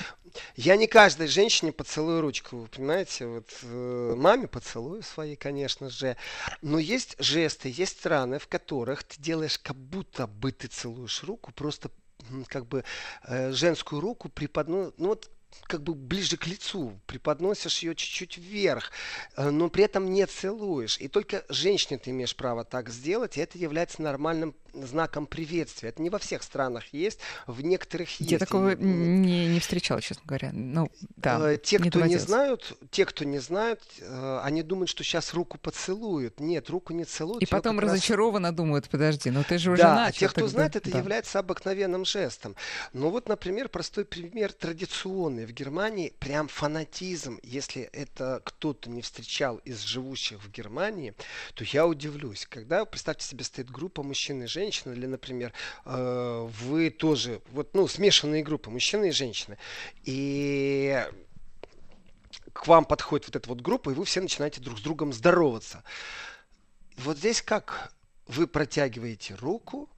Я 0.55 0.75
не 0.75 0.88
каждой 0.88 1.27
женщине 1.27 1.71
поцелую 1.71 2.21
ручку, 2.21 2.57
вы 2.57 2.67
понимаете? 2.67 3.25
Вот 3.25 3.49
э, 3.63 4.13
маме 4.15 4.47
поцелую 4.47 5.01
своей, 5.01 5.35
конечно 5.35 5.89
же. 5.89 6.17
Но 6.62 6.77
есть 6.77 7.15
жесты, 7.19 7.69
есть 7.69 7.99
страны, 7.99 8.38
в 8.38 8.47
которых 8.47 9.03
ты 9.03 9.19
делаешь, 9.19 9.57
как 9.57 9.75
будто 9.75 10.27
бы 10.27 10.51
ты 10.51 10.67
целуешь 10.67 11.23
руку, 11.23 11.51
просто 11.51 11.89
как 12.47 12.67
бы 12.67 12.83
э, 13.23 13.51
женскую 13.51 14.01
руку 14.01 14.29
преподносишь. 14.29 14.93
Ну 14.97 15.09
вот 15.09 15.29
как 15.63 15.83
бы 15.83 15.93
ближе 15.93 16.38
к 16.38 16.47
лицу, 16.47 16.99
преподносишь 17.05 17.79
ее 17.79 17.95
чуть-чуть 17.95 18.38
вверх, 18.38 18.91
э, 19.35 19.49
но 19.49 19.69
при 19.69 19.83
этом 19.83 20.12
не 20.12 20.25
целуешь. 20.25 20.97
И 20.99 21.07
только 21.07 21.45
женщине 21.49 21.99
ты 21.99 22.12
имеешь 22.12 22.35
право 22.35 22.63
так 22.63 22.89
сделать, 22.89 23.38
и 23.38 23.41
это 23.41 23.57
является 23.57 24.01
нормальным 24.01 24.55
знаком 24.73 25.25
приветствия. 25.25 25.89
Это 25.89 26.01
не 26.01 26.09
во 26.09 26.19
всех 26.19 26.43
странах 26.43 26.85
есть, 26.91 27.19
в 27.47 27.62
некоторых 27.62 28.19
есть. 28.19 28.31
Я 28.31 28.39
такого 28.39 28.75
не, 28.75 29.47
не 29.47 29.59
встречала, 29.59 30.01
честно 30.01 30.23
говоря. 30.25 30.51
Ну, 30.53 30.91
да, 31.17 31.53
э, 31.53 31.57
те, 31.57 31.77
не 31.77 31.89
кто 31.89 31.99
доводилось. 31.99 32.21
не 32.21 32.27
знают, 32.27 32.77
те, 32.91 33.05
кто 33.05 33.25
не 33.25 33.39
знают, 33.39 33.81
э, 33.99 34.39
они 34.43 34.63
думают, 34.63 34.89
что 34.89 35.03
сейчас 35.03 35.33
руку 35.33 35.57
поцелуют. 35.57 36.39
Нет, 36.39 36.69
руку 36.69 36.93
не 36.93 37.05
целуют. 37.05 37.41
И 37.41 37.45
потом 37.45 37.79
разочарованно 37.79 38.49
раз... 38.49 38.55
думают, 38.55 38.89
подожди, 38.89 39.29
ну 39.29 39.43
ты 39.43 39.57
же 39.57 39.71
уже 39.71 39.83
да, 39.83 39.95
начал. 39.95 40.17
А 40.17 40.19
те, 40.19 40.29
кто 40.29 40.47
знает, 40.47 40.75
это 40.75 40.91
да. 40.91 40.97
является 40.97 41.39
обыкновенным 41.39 42.05
жестом. 42.05 42.55
Ну 42.93 43.09
вот, 43.09 43.27
например, 43.27 43.69
простой 43.69 44.05
пример 44.05 44.53
традиционный. 44.53 45.38
В 45.45 45.52
Германии 45.52 46.13
прям 46.19 46.47
фанатизм. 46.47 47.39
Если 47.43 47.84
это 47.84 48.41
кто-то 48.43 48.89
не 48.89 49.02
встречал 49.02 49.58
из 49.58 49.82
живущих 49.82 50.43
в 50.43 50.52
Германии, 50.52 51.13
то 51.54 51.63
я 51.63 51.86
удивлюсь. 51.88 52.45
Когда, 52.45 52.86
представьте 52.86 53.25
себе, 53.25 53.43
стоит 53.43 53.69
группа 53.69 54.04
мужчин 54.04 54.43
и 54.43 54.47
женщин, 54.47 54.93
или, 54.93 55.06
например, 55.06 55.54
э, 55.86 56.49
вы 56.62 56.89
тоже, 56.89 57.41
вот, 57.52 57.73
ну, 57.73 57.88
смешанные 57.88 58.43
группы, 58.43 58.69
мужчины 58.69 59.10
и 59.10 59.12
женщины, 59.12 59.58
и 60.04 61.06
к 62.54 62.67
вам 62.67 62.86
подходит 62.86 63.28
вот 63.28 63.36
эта 63.36 63.49
вот 63.49 63.62
группа, 63.62 63.89
и 63.89 63.93
вы 63.93 64.06
все 64.06 64.21
начинаете 64.21 64.62
друг 64.62 64.80
с 64.80 64.82
другом 64.82 65.13
здороваться. 65.13 65.84
Вот 66.97 67.17
здесь 67.17 67.41
как? 67.41 67.93
Вы 68.28 68.47
протягиваете 68.47 69.36
руку, 69.36 69.89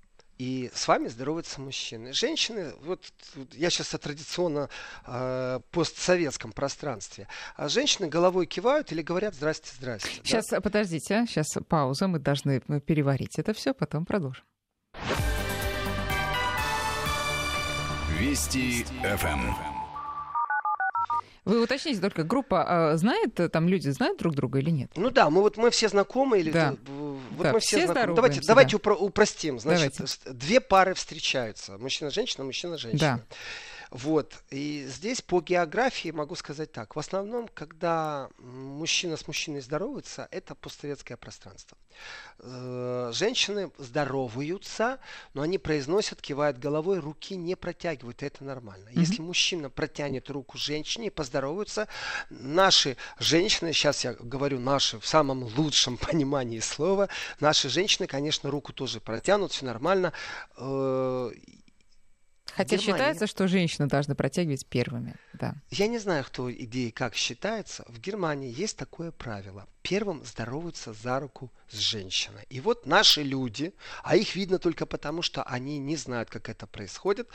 и 0.41 0.71
с 0.73 0.87
вами 0.87 1.07
здороваются 1.07 1.61
мужчины. 1.61 2.13
Женщины, 2.13 2.73
вот 2.81 3.13
я 3.51 3.69
сейчас 3.69 3.93
о 3.93 3.99
традиционно 3.99 4.69
э, 5.05 5.59
постсоветском 5.69 6.51
пространстве, 6.51 7.27
а 7.55 7.69
женщины 7.69 8.07
головой 8.07 8.47
кивают 8.47 8.91
или 8.91 9.03
говорят 9.03 9.35
«здрасте, 9.35 9.69
здрасте». 9.77 10.09
Сейчас, 10.23 10.47
да? 10.47 10.59
подождите, 10.59 11.25
сейчас 11.27 11.45
пауза, 11.67 12.07
мы 12.07 12.17
должны 12.17 12.59
переварить 12.59 13.37
это 13.37 13.53
все, 13.53 13.75
потом 13.75 14.03
продолжим. 14.03 14.43
Вести 18.17 18.83
ФМ. 19.03 19.70
Вы 21.43 21.63
уточните 21.63 21.99
только, 21.99 22.23
группа 22.23 22.91
а, 22.91 22.97
знает, 22.97 23.39
там 23.51 23.67
люди 23.67 23.89
знают 23.89 24.19
друг 24.19 24.35
друга 24.35 24.59
или 24.59 24.69
нет? 24.69 24.91
Ну 24.95 25.09
да, 25.09 25.29
мы 25.29 25.41
вот 25.41 25.57
мы 25.57 25.71
все 25.71 25.89
знакомы 25.89 26.39
или 26.39 26.51
да. 26.51 26.75
вот 26.87 27.43
да, 27.43 27.53
мы 27.53 27.59
все, 27.59 27.77
все 27.77 27.87
знакомы. 27.87 28.15
Давайте, 28.15 28.41
давайте 28.45 28.77
упро- 28.77 28.95
упростим. 28.97 29.59
Значит, 29.59 29.95
давайте. 29.97 30.29
две 30.33 30.61
пары 30.61 30.93
встречаются. 30.93 31.77
Мужчина-женщина, 31.79 32.43
мужчина-женщина. 32.43 33.25
Да. 33.29 33.35
Вот. 33.91 34.41
И 34.51 34.85
здесь 34.87 35.21
по 35.21 35.41
географии 35.41 36.11
могу 36.11 36.35
сказать 36.35 36.71
так. 36.71 36.95
В 36.95 36.99
основном, 36.99 37.49
когда 37.53 38.29
мужчина 38.39 39.17
с 39.17 39.27
мужчиной 39.27 39.59
здороваются, 39.59 40.29
это 40.31 40.55
постсоветское 40.55 41.17
пространство. 41.17 41.77
Э, 42.39 43.11
женщины 43.13 43.69
здороваются, 43.77 44.99
но 45.33 45.41
они 45.41 45.57
произносят, 45.57 46.21
кивают 46.21 46.57
головой, 46.57 46.99
руки 46.99 47.35
не 47.35 47.55
протягивают, 47.55 48.23
это 48.23 48.45
нормально. 48.45 48.87
Mm-hmm. 48.87 48.99
Если 48.99 49.21
мужчина 49.21 49.69
протянет 49.69 50.29
руку 50.29 50.57
женщине 50.57 51.07
и 51.07 51.09
поздороваются, 51.09 51.89
наши 52.29 52.95
женщины, 53.19 53.73
сейчас 53.73 54.05
я 54.05 54.13
говорю 54.13 54.59
наши 54.59 54.99
в 54.99 55.05
самом 55.05 55.43
лучшем 55.57 55.97
понимании 55.97 56.61
слова, 56.61 57.09
наши 57.41 57.67
женщины, 57.67 58.07
конечно, 58.07 58.49
руку 58.49 58.71
тоже 58.71 59.01
протянут, 59.01 59.51
все 59.51 59.65
нормально 59.65 60.13
э, 60.55 61.31
Хотя 62.55 62.77
Германия. 62.77 62.93
считается, 62.93 63.27
что 63.27 63.47
женщины 63.47 63.87
должны 63.87 64.15
протягивать 64.15 64.65
первыми. 64.65 65.15
Да. 65.33 65.55
Я 65.69 65.87
не 65.87 65.99
знаю, 65.99 66.23
кто 66.23 66.51
идеи 66.51 66.89
как 66.89 67.15
считается. 67.15 67.83
В 67.87 67.99
Германии 67.99 68.53
есть 68.53 68.77
такое 68.77 69.11
правило. 69.11 69.67
Первым 69.81 70.23
здороваются 70.25 70.93
за 70.93 71.19
руку 71.19 71.51
с 71.69 71.77
женщиной. 71.77 72.45
И 72.49 72.59
вот 72.59 72.85
наши 72.85 73.23
люди, 73.23 73.73
а 74.03 74.15
их 74.15 74.35
видно 74.35 74.59
только 74.59 74.85
потому, 74.85 75.21
что 75.21 75.43
они 75.43 75.79
не 75.79 75.95
знают, 75.95 76.29
как 76.29 76.49
это 76.49 76.67
происходит, 76.67 77.27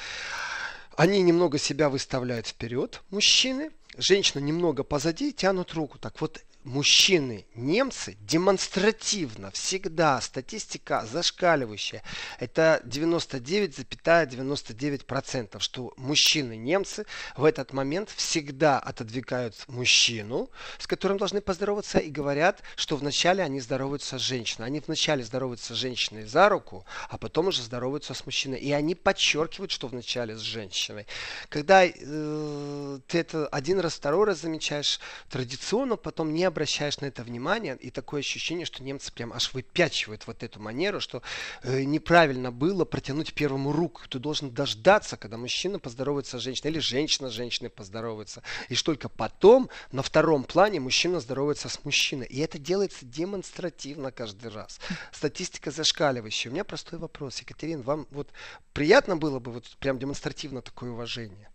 они 0.97 1.21
немного 1.23 1.59
себя 1.59 1.89
выставляют 1.89 2.47
вперед, 2.47 3.03
мужчины, 3.11 3.71
женщина 3.99 4.41
немного 4.41 4.83
позади, 4.83 5.33
тянут 5.33 5.73
руку. 5.75 5.99
Так 5.99 6.21
вот, 6.21 6.41
мужчины, 6.67 7.47
немцы 7.55 8.19
демонстративно 8.21 9.51
всегда, 9.53 10.21
статистика 10.21 11.07
зашкаливающая, 11.11 12.03
это 12.41 12.83
99,99%, 12.85 15.61
что 15.61 15.95
мужчины, 15.97 16.57
немцы 16.57 17.07
в 17.37 17.45
этот 17.45 17.73
момент 17.73 18.11
всегда 18.11 18.81
отодвигают 18.81 19.55
мужчину, 19.69 20.51
с 20.79 20.89
которым 20.89 21.19
должны 21.19 21.41
поздороваться, 21.41 21.99
и 21.99 22.11
говорят, 22.11 22.63
что 22.75 22.97
вначале 22.97 23.45
они 23.45 23.61
здороваются 23.61 24.19
с 24.19 24.23
женщиной. 24.23 24.67
Они 24.67 24.81
вначале 24.81 25.23
здороваются 25.23 25.75
с 25.75 25.79
женщиной 25.79 26.27
за 26.27 26.49
руку, 26.49 26.85
а 27.09 27.17
потом 27.17 27.47
уже 27.49 27.63
здороваются 27.63 28.13
с 28.13 28.27
мужчиной. 28.27 28.59
И 28.59 28.73
они 28.73 28.97
подчеркивают, 28.97 29.71
что 29.71 29.87
вначале 29.87 30.37
с 30.37 30.41
женщиной. 30.41 31.07
Когда 31.49 31.85
э, 31.85 32.99
ты 33.07 33.19
это 33.19 33.47
один 33.49 33.79
раз, 33.79 33.95
второй 33.95 34.27
раз 34.27 34.41
замечаешь, 34.41 34.99
традиционно 35.31 35.95
потом 35.97 36.35
не 36.35 36.51
обращаешь 36.57 36.99
на 37.01 37.07
это 37.07 37.23
внимание, 37.23 37.77
и 37.77 37.91
такое 37.91 38.21
ощущение, 38.21 38.65
что 38.65 38.83
немцы 38.83 39.13
прям 39.13 39.33
аж 39.33 39.53
выпячивают 39.53 40.27
вот 40.27 40.43
эту 40.43 40.59
манеру, 40.59 41.01
что 41.01 41.23
э, 41.63 41.83
неправильно 41.83 42.51
было 42.51 42.87
протянуть 42.87 43.35
первому 43.35 43.73
руку. 43.73 44.03
Ты 44.09 44.19
должен 44.19 44.51
дождаться, 44.51 45.19
когда 45.19 45.37
мужчина 45.37 45.79
поздоровается 45.79 46.39
с 46.39 46.43
женщиной, 46.43 46.71
или 46.71 46.79
женщина 46.79 47.29
с 47.29 47.33
женщиной 47.33 47.69
поздоровается. 47.69 48.43
И 48.71 48.75
только 48.75 49.09
потом, 49.11 49.69
на 49.93 50.03
втором 50.03 50.45
плане, 50.45 50.81
мужчина 50.81 51.21
здоровается 51.21 51.69
с 51.69 51.85
мужчиной. 51.85 52.27
И 52.27 52.41
это 52.41 52.59
делается 52.59 53.05
демонстративно 53.05 54.11
каждый 54.11 54.51
раз. 54.51 54.81
Статистика 55.13 55.71
зашкаливающая. 55.71 56.51
У 56.51 56.55
меня 56.55 56.65
простой 56.65 56.99
вопрос. 56.99 57.41
Екатерина, 57.41 57.83
вам 57.83 58.07
вот 58.11 58.29
приятно 58.73 59.17
было 59.17 59.41
бы 59.41 59.53
вот 59.53 59.77
прям 59.79 59.99
демонстративно 59.99 60.63
такое 60.63 60.91
уважение? 60.91 61.51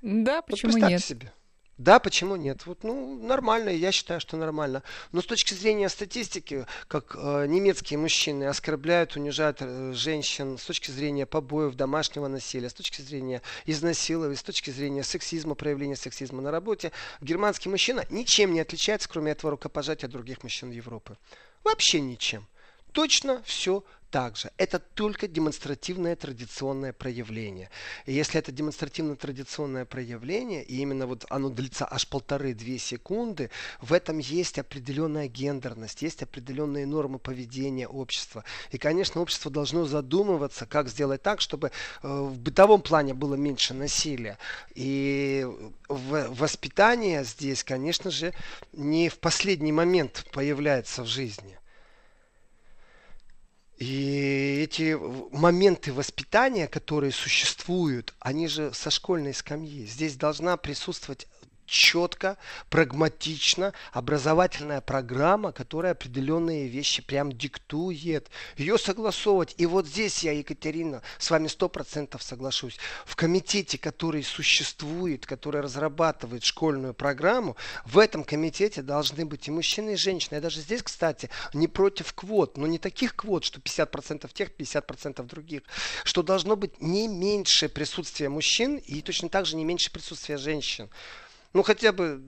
Да, 0.00 0.40
почему 0.42 0.72
вот 0.72 0.88
нет? 0.88 1.04
себе. 1.04 1.32
Да, 1.76 1.98
почему 1.98 2.36
нет? 2.36 2.66
Вот, 2.66 2.84
ну, 2.84 3.20
нормально, 3.20 3.68
я 3.68 3.90
считаю, 3.90 4.20
что 4.20 4.36
нормально. 4.36 4.84
Но 5.10 5.22
с 5.22 5.26
точки 5.26 5.54
зрения 5.54 5.88
статистики, 5.88 6.66
как 6.86 7.16
э, 7.16 7.46
немецкие 7.48 7.98
мужчины 7.98 8.44
оскорбляют, 8.44 9.16
унижают 9.16 9.58
э, 9.60 9.92
женщин, 9.92 10.56
с 10.56 10.64
точки 10.64 10.92
зрения 10.92 11.26
побоев, 11.26 11.74
домашнего 11.74 12.28
насилия, 12.28 12.70
с 12.70 12.74
точки 12.74 13.02
зрения 13.02 13.42
изнасилования, 13.66 14.36
с 14.36 14.42
точки 14.44 14.70
зрения 14.70 15.02
сексизма, 15.02 15.56
проявления 15.56 15.96
сексизма 15.96 16.40
на 16.42 16.52
работе, 16.52 16.92
германский 17.20 17.68
мужчина 17.68 18.04
ничем 18.08 18.52
не 18.52 18.60
отличается, 18.60 19.08
кроме 19.08 19.32
этого 19.32 19.50
рукопожатия 19.50 20.08
других 20.08 20.44
мужчин 20.44 20.70
Европы. 20.70 21.16
Вообще 21.64 22.00
ничем. 22.00 22.46
Точно 22.94 23.42
все 23.44 23.84
также. 24.12 24.52
Это 24.56 24.78
только 24.78 25.26
демонстративное 25.26 26.14
традиционное 26.14 26.92
проявление. 26.92 27.68
И 28.06 28.12
если 28.12 28.38
это 28.38 28.52
демонстративно 28.52 29.16
традиционное 29.16 29.84
проявление, 29.84 30.62
и 30.62 30.76
именно 30.76 31.08
вот 31.08 31.26
оно 31.28 31.48
длится 31.48 31.88
аж 31.90 32.06
полторы-две 32.06 32.78
секунды, 32.78 33.50
в 33.80 33.92
этом 33.92 34.18
есть 34.18 34.60
определенная 34.60 35.26
гендерность, 35.26 36.02
есть 36.02 36.22
определенные 36.22 36.86
нормы 36.86 37.18
поведения 37.18 37.88
общества. 37.88 38.44
И, 38.70 38.78
конечно, 38.78 39.20
общество 39.20 39.50
должно 39.50 39.86
задумываться, 39.86 40.64
как 40.64 40.88
сделать 40.88 41.22
так, 41.22 41.40
чтобы 41.40 41.72
э, 42.04 42.08
в 42.08 42.38
бытовом 42.38 42.80
плане 42.80 43.14
было 43.14 43.34
меньше 43.34 43.74
насилия. 43.74 44.38
И 44.76 45.44
воспитание 45.88 47.24
здесь, 47.24 47.64
конечно 47.64 48.12
же, 48.12 48.32
не 48.72 49.08
в 49.08 49.18
последний 49.18 49.72
момент 49.72 50.24
появляется 50.32 51.02
в 51.02 51.08
жизни. 51.08 51.58
И 53.76 54.60
эти 54.62 54.96
моменты 55.36 55.92
воспитания, 55.92 56.68
которые 56.68 57.10
существуют, 57.10 58.14
они 58.20 58.46
же 58.46 58.72
со 58.72 58.90
школьной 58.90 59.34
скамьи. 59.34 59.84
Здесь 59.84 60.16
должна 60.16 60.56
присутствовать 60.56 61.26
четко, 61.66 62.36
прагматично, 62.70 63.72
образовательная 63.92 64.80
программа, 64.80 65.52
которая 65.52 65.92
определенные 65.92 66.68
вещи 66.68 67.02
прям 67.02 67.32
диктует. 67.32 68.30
Ее 68.56 68.78
согласовывать. 68.78 69.54
И 69.58 69.66
вот 69.66 69.86
здесь 69.86 70.22
я, 70.22 70.32
Екатерина, 70.32 71.02
с 71.18 71.30
вами 71.30 71.48
сто 71.48 71.68
процентов 71.68 72.22
соглашусь. 72.22 72.78
В 73.04 73.16
комитете, 73.16 73.78
который 73.78 74.22
существует, 74.22 75.26
который 75.26 75.60
разрабатывает 75.60 76.44
школьную 76.44 76.94
программу, 76.94 77.56
в 77.84 77.98
этом 77.98 78.24
комитете 78.24 78.82
должны 78.82 79.24
быть 79.24 79.48
и 79.48 79.50
мужчины, 79.50 79.94
и 79.94 79.96
женщины. 79.96 80.36
Я 80.36 80.40
даже 80.40 80.60
здесь, 80.60 80.82
кстати, 80.82 81.30
не 81.52 81.68
против 81.68 82.12
квот, 82.14 82.56
но 82.56 82.66
не 82.66 82.78
таких 82.78 83.16
квот, 83.16 83.44
что 83.44 83.60
50% 83.60 84.30
тех, 84.32 84.50
50% 84.50 85.22
других, 85.24 85.62
что 86.04 86.22
должно 86.22 86.56
быть 86.56 86.80
не 86.80 87.08
меньше 87.08 87.68
присутствия 87.68 88.28
мужчин 88.28 88.76
и 88.76 89.00
точно 89.00 89.28
так 89.28 89.46
же 89.46 89.56
не 89.56 89.64
меньше 89.64 89.90
присутствия 89.90 90.36
женщин 90.36 90.90
ну 91.54 91.62
хотя 91.62 91.92
бы 91.92 92.20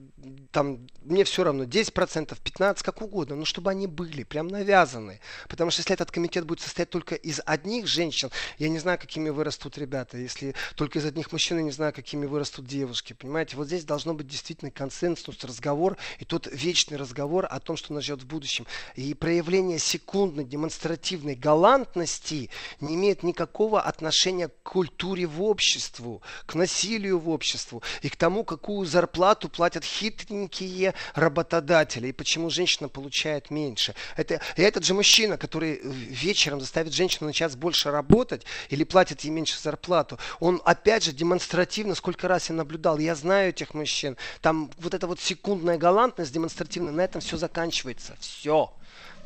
там, 0.51 0.87
мне 1.01 1.23
все 1.23 1.43
равно, 1.43 1.63
10%, 1.63 2.37
15%, 2.43 2.83
как 2.83 3.01
угодно, 3.01 3.35
но 3.35 3.45
чтобы 3.45 3.69
они 3.69 3.87
были, 3.87 4.23
прям 4.23 4.47
навязаны. 4.47 5.19
Потому 5.47 5.71
что 5.71 5.81
если 5.81 5.93
этот 5.93 6.11
комитет 6.11 6.45
будет 6.45 6.61
состоять 6.61 6.89
только 6.89 7.15
из 7.15 7.41
одних 7.45 7.87
женщин, 7.87 8.31
я 8.57 8.69
не 8.69 8.79
знаю, 8.79 8.97
какими 8.97 9.29
вырастут 9.29 9.77
ребята. 9.77 10.17
Если 10.17 10.55
только 10.75 10.99
из 10.99 11.05
одних 11.05 11.31
мужчин, 11.31 11.57
я 11.57 11.63
не 11.63 11.71
знаю, 11.71 11.93
какими 11.93 12.25
вырастут 12.25 12.65
девушки. 12.65 13.13
Понимаете, 13.13 13.55
вот 13.55 13.67
здесь 13.67 13.85
должно 13.85 14.13
быть 14.13 14.27
действительно 14.27 14.71
консенсус, 14.71 15.43
разговор, 15.43 15.97
и 16.19 16.25
тот 16.25 16.47
вечный 16.51 16.97
разговор 16.97 17.47
о 17.49 17.59
том, 17.59 17.77
что 17.77 17.93
нас 17.93 18.03
ждет 18.03 18.23
в 18.23 18.27
будущем. 18.27 18.65
И 18.95 19.13
проявление 19.13 19.79
секундной, 19.79 20.45
демонстративной 20.45 21.35
галантности 21.35 22.49
не 22.79 22.95
имеет 22.95 23.23
никакого 23.23 23.81
отношения 23.81 24.47
к 24.47 24.63
культуре 24.63 25.27
в 25.27 25.43
обществу, 25.43 26.21
к 26.45 26.55
насилию 26.55 27.19
в 27.19 27.29
обществу 27.29 27.83
и 28.01 28.09
к 28.09 28.15
тому, 28.15 28.43
какую 28.43 28.85
зарплату 28.85 29.16
зарплату 29.17 29.49
платят 29.49 29.83
хитренькие 29.83 30.93
работодатели, 31.15 32.09
и 32.09 32.11
почему 32.11 32.51
женщина 32.51 32.87
получает 32.87 33.49
меньше. 33.49 33.95
Это, 34.15 34.39
и 34.55 34.61
этот 34.61 34.85
же 34.85 34.93
мужчина, 34.93 35.37
который 35.37 35.81
вечером 35.81 36.61
заставит 36.61 36.93
женщину 36.93 37.27
на 37.27 37.33
час 37.33 37.55
больше 37.55 37.89
работать 37.89 38.45
или 38.69 38.83
платит 38.83 39.21
ей 39.21 39.31
меньше 39.31 39.59
зарплату, 39.59 40.19
он 40.39 40.61
опять 40.65 41.03
же 41.03 41.13
демонстративно, 41.13 41.95
сколько 41.95 42.27
раз 42.27 42.49
я 42.49 42.55
наблюдал, 42.55 42.99
я 42.99 43.15
знаю 43.15 43.49
этих 43.49 43.73
мужчин, 43.73 44.17
там 44.41 44.69
вот 44.77 44.93
эта 44.93 45.07
вот 45.07 45.19
секундная 45.19 45.79
галантность 45.79 46.31
демонстративная, 46.31 46.93
на 46.93 47.01
этом 47.01 47.19
все 47.19 47.37
заканчивается, 47.37 48.15
все. 48.19 48.71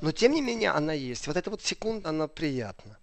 Но 0.01 0.13
тем 0.13 0.31
не 0.31 0.41
менее 0.41 0.71
она 0.71 0.93
есть. 0.93 1.27
Вот 1.27 1.35
эта 1.35 1.49
вот 1.49 1.61
секунда, 1.61 2.09
она 2.09 2.27
приятна. 2.27 2.97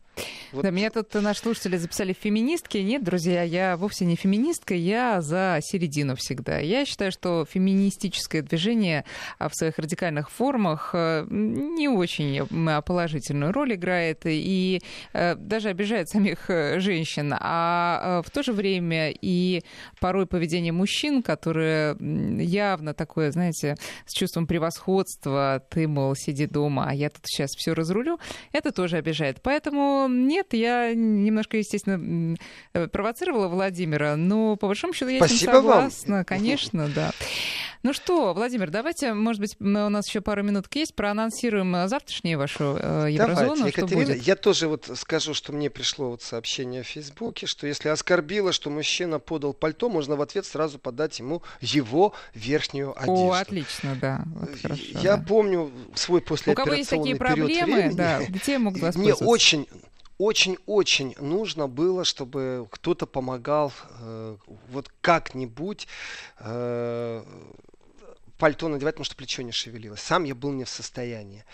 Вот. 0.53 0.63
Да, 0.63 0.71
меня 0.71 0.91
тут 0.91 1.13
наши 1.15 1.41
слушатели 1.41 1.77
записали 1.77 2.13
феминистки. 2.13 2.79
Нет, 2.79 3.05
друзья, 3.05 3.43
я 3.43 3.77
вовсе 3.77 4.05
не 4.05 4.17
феминистка, 4.17 4.75
я 4.75 5.21
за 5.21 5.59
середину 5.63 6.17
всегда. 6.17 6.59
Я 6.59 6.85
считаю, 6.85 7.13
что 7.13 7.45
феминистическое 7.49 8.43
движение 8.43 9.05
а, 9.39 9.49
в 9.49 9.55
своих 9.55 9.79
радикальных 9.79 10.31
формах 10.31 10.91
э, 10.95 11.27
не 11.29 11.89
очень 11.89 12.47
положительную 12.83 13.53
роль 13.53 13.75
играет 13.75 14.23
и 14.25 14.81
э, 15.13 15.35
даже 15.35 15.69
обижает 15.69 16.09
самих 16.09 16.49
э, 16.49 16.81
женщин. 16.81 17.35
А 17.39 18.23
в 18.25 18.31
то 18.31 18.43
же 18.43 18.53
время 18.53 19.11
и 19.11 19.63
порой 20.01 20.27
поведение 20.27 20.73
мужчин, 20.73 21.23
которое 21.23 21.97
явно 21.99 22.95
такое, 22.95 23.31
знаете, 23.31 23.77
с 24.07 24.15
чувством 24.15 24.47
превосходства, 24.47 25.63
ты, 25.71 25.87
мол, 25.87 26.15
сиди 26.15 26.47
дома, 26.47 26.87
а 26.89 26.95
я 26.95 27.11
тут 27.11 27.23
сейчас 27.27 27.51
все 27.51 27.75
разрулю, 27.75 28.19
это 28.53 28.73
тоже 28.73 28.97
обижает. 28.97 29.43
Поэтому 29.43 30.09
нет, 30.39 30.55
я 30.55 30.95
немножко, 30.95 31.57
естественно, 31.57 32.37
провоцировала 32.93 33.49
Владимира, 33.49 34.17
но 34.17 34.57
по 34.57 34.69
большому 34.69 34.93
счету 34.93 35.11
я 35.11 35.19
Спасибо 35.19 35.39
с 35.39 35.43
ним 35.43 35.53
согласна, 35.53 36.15
вам. 36.17 36.25
конечно, 36.25 36.89
да. 36.95 37.11
Ну 37.85 37.93
что, 37.93 38.35
Владимир, 38.35 38.71
давайте, 38.71 39.15
может 39.15 39.41
быть, 39.41 39.57
у 39.61 39.65
нас 39.65 40.09
еще 40.09 40.21
пару 40.21 40.43
минут 40.43 40.67
есть, 40.75 40.97
проанонсируем 40.97 41.89
завтрашнюю 41.89 42.37
вашу 42.37 42.77
э, 42.81 43.07
еврозону. 43.11 43.57
Давайте, 43.57 43.81
Екатерина, 43.81 44.05
что 44.05 44.15
будет? 44.15 44.27
я 44.27 44.37
тоже 44.37 44.69
вот 44.69 44.91
скажу, 44.97 45.33
что 45.33 45.53
мне 45.53 45.71
пришло 45.71 46.11
вот 46.11 46.23
сообщение 46.23 46.83
в 46.83 46.89
Фейсбуке, 46.89 47.47
что 47.47 47.69
если 47.69 47.89
оскорбило, 47.89 48.53
что 48.53 48.71
мужчина 48.71 49.21
подал 49.21 49.55
пальто, 49.55 49.89
можно 49.89 50.17
в 50.17 50.23
ответ 50.23 50.45
сразу 50.45 50.81
подать 50.81 51.21
ему 51.21 51.43
его 51.61 52.15
верхнюю 52.35 52.91
одежду. 53.01 53.13
О, 53.13 53.33
отлично, 53.33 53.97
да. 54.01 54.25
Вот 54.35 54.61
хорошо, 54.61 54.83
я 55.01 55.17
да. 55.17 55.25
помню 55.27 55.71
свой 55.95 56.21
послеоперационный 56.21 56.53
У 56.53 56.65
кого 56.65 56.75
есть 56.75 56.91
такие 56.91 57.17
период 57.17 57.19
проблемы, 57.19 57.75
времени, 57.75 57.95
да, 57.95 58.21
те 58.45 58.59
могут 58.59 58.79
мне 58.81 58.87
воспользоваться. 58.89 59.25
очень 59.25 59.69
очень-очень 60.19 61.15
нужно 61.19 61.69
было, 61.69 62.05
чтобы 62.05 62.67
кто-то 62.71 63.07
помогал 63.07 63.73
э, 64.01 64.37
вот 64.69 64.91
как-нибудь 65.01 65.87
э, 66.41 67.25
пальто 68.39 68.69
надевать, 68.69 68.95
потому 68.95 69.05
что 69.05 69.17
плечо 69.17 69.43
не 69.43 69.53
шевелилось. 69.53 70.01
Сам 70.01 70.25
я 70.25 70.35
был 70.35 70.53
не 70.53 70.65
в 70.65 70.69
состоянии. 70.69 71.45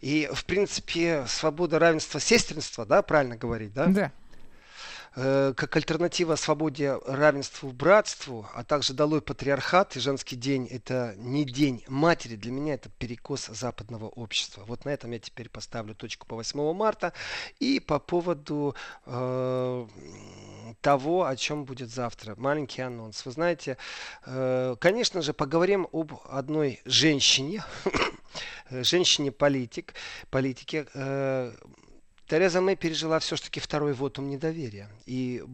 И, 0.00 0.28
в 0.32 0.44
принципе, 0.44 1.24
свобода, 1.28 1.78
равенство, 1.78 2.20
сестринство, 2.20 2.86
да, 2.86 3.02
правильно 3.02 3.36
говорить, 3.36 3.72
да? 3.72 3.86
Да. 3.86 4.12
Э, 5.16 5.52
как 5.56 5.76
альтернатива 5.76 6.34
свободе, 6.34 6.98
равенству, 7.06 7.70
братству, 7.70 8.48
а 8.52 8.64
также 8.64 8.94
долой 8.94 9.22
патриархат 9.22 9.96
и 9.96 10.00
женский 10.00 10.34
день 10.34 10.66
это 10.66 11.14
не 11.16 11.44
день 11.44 11.84
матери, 11.86 12.34
для 12.34 12.50
меня 12.50 12.74
это 12.74 12.88
перекос 12.88 13.46
западного 13.46 14.06
общества. 14.06 14.64
Вот 14.66 14.84
на 14.84 14.90
этом 14.90 15.12
я 15.12 15.20
теперь 15.20 15.48
поставлю 15.48 15.94
точку 15.94 16.26
по 16.26 16.34
8 16.34 16.72
марта. 16.74 17.12
И 17.60 17.78
по 17.78 18.00
поводу 18.00 18.74
э, 19.06 19.86
того, 20.80 21.26
о 21.26 21.36
чем 21.36 21.64
будет 21.64 21.90
завтра. 21.90 22.34
Маленький 22.36 22.82
анонс. 22.82 23.24
Вы 23.24 23.30
знаете, 23.30 23.76
э, 24.26 24.74
конечно 24.80 25.22
же, 25.22 25.32
поговорим 25.32 25.86
об 25.92 26.12
одной 26.24 26.80
женщине, 26.84 27.62
женщине-политик, 28.70 29.94
политике, 30.30 30.86
э, 30.92 31.52
Тереза 32.26 32.60
Мэй 32.60 32.76
пережила 32.76 33.18
все-таки 33.18 33.60
второй 33.60 33.92
вотум 33.92 34.28
недоверия. 34.28 34.88
И 35.06 35.44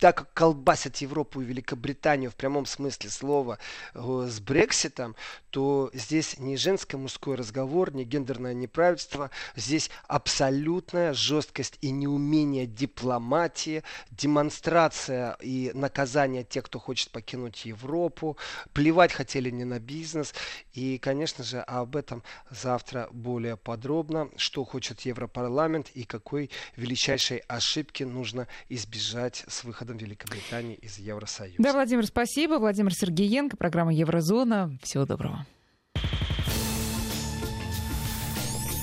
так 0.00 0.16
как 0.16 0.32
колбасят 0.32 0.96
Европу 0.96 1.40
и 1.40 1.44
Великобританию 1.44 2.30
в 2.30 2.34
прямом 2.34 2.64
смысле 2.64 3.10
слова 3.10 3.58
э, 3.94 4.26
с 4.28 4.40
Брекситом, 4.40 5.14
то 5.50 5.90
здесь 5.92 6.38
не 6.38 6.56
женско-мужской 6.56 7.34
разговор, 7.34 7.92
не 7.94 8.04
гендерное 8.04 8.54
неправительство, 8.54 9.30
здесь 9.56 9.90
абсолютная 10.08 11.12
жесткость 11.12 11.76
и 11.82 11.90
неумение 11.90 12.66
дипломатии, 12.66 13.82
демонстрация 14.10 15.36
и 15.42 15.70
наказание 15.74 16.44
тех, 16.44 16.64
кто 16.64 16.78
хочет 16.78 17.10
покинуть 17.10 17.66
Европу, 17.66 18.38
плевать 18.72 19.12
хотели 19.12 19.50
не 19.50 19.64
на 19.64 19.80
бизнес. 19.80 20.34
И, 20.72 20.98
конечно 20.98 21.44
же, 21.44 21.60
об 21.60 21.94
этом 21.94 22.22
завтра 22.50 23.08
более 23.12 23.58
подробно, 23.58 24.30
что 24.36 24.64
хочет 24.64 25.02
Европарламент 25.02 25.90
и 25.90 26.04
какой 26.04 26.50
величайшей 26.76 27.38
ошибки 27.48 28.04
нужно 28.04 28.48
избежать 28.70 29.44
с 29.46 29.64
выходом 29.90 29.96
Великобритании 29.96 30.74
из 30.76 30.98
Евросоюза. 30.98 31.56
Да, 31.58 31.72
Владимир, 31.72 32.06
спасибо. 32.06 32.54
Владимир 32.58 32.94
Сергеенко, 32.94 33.56
программа 33.56 33.92
Еврозона. 33.92 34.78
Всего 34.82 35.06
доброго. 35.06 35.46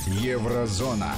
Еврозона. 0.07 1.13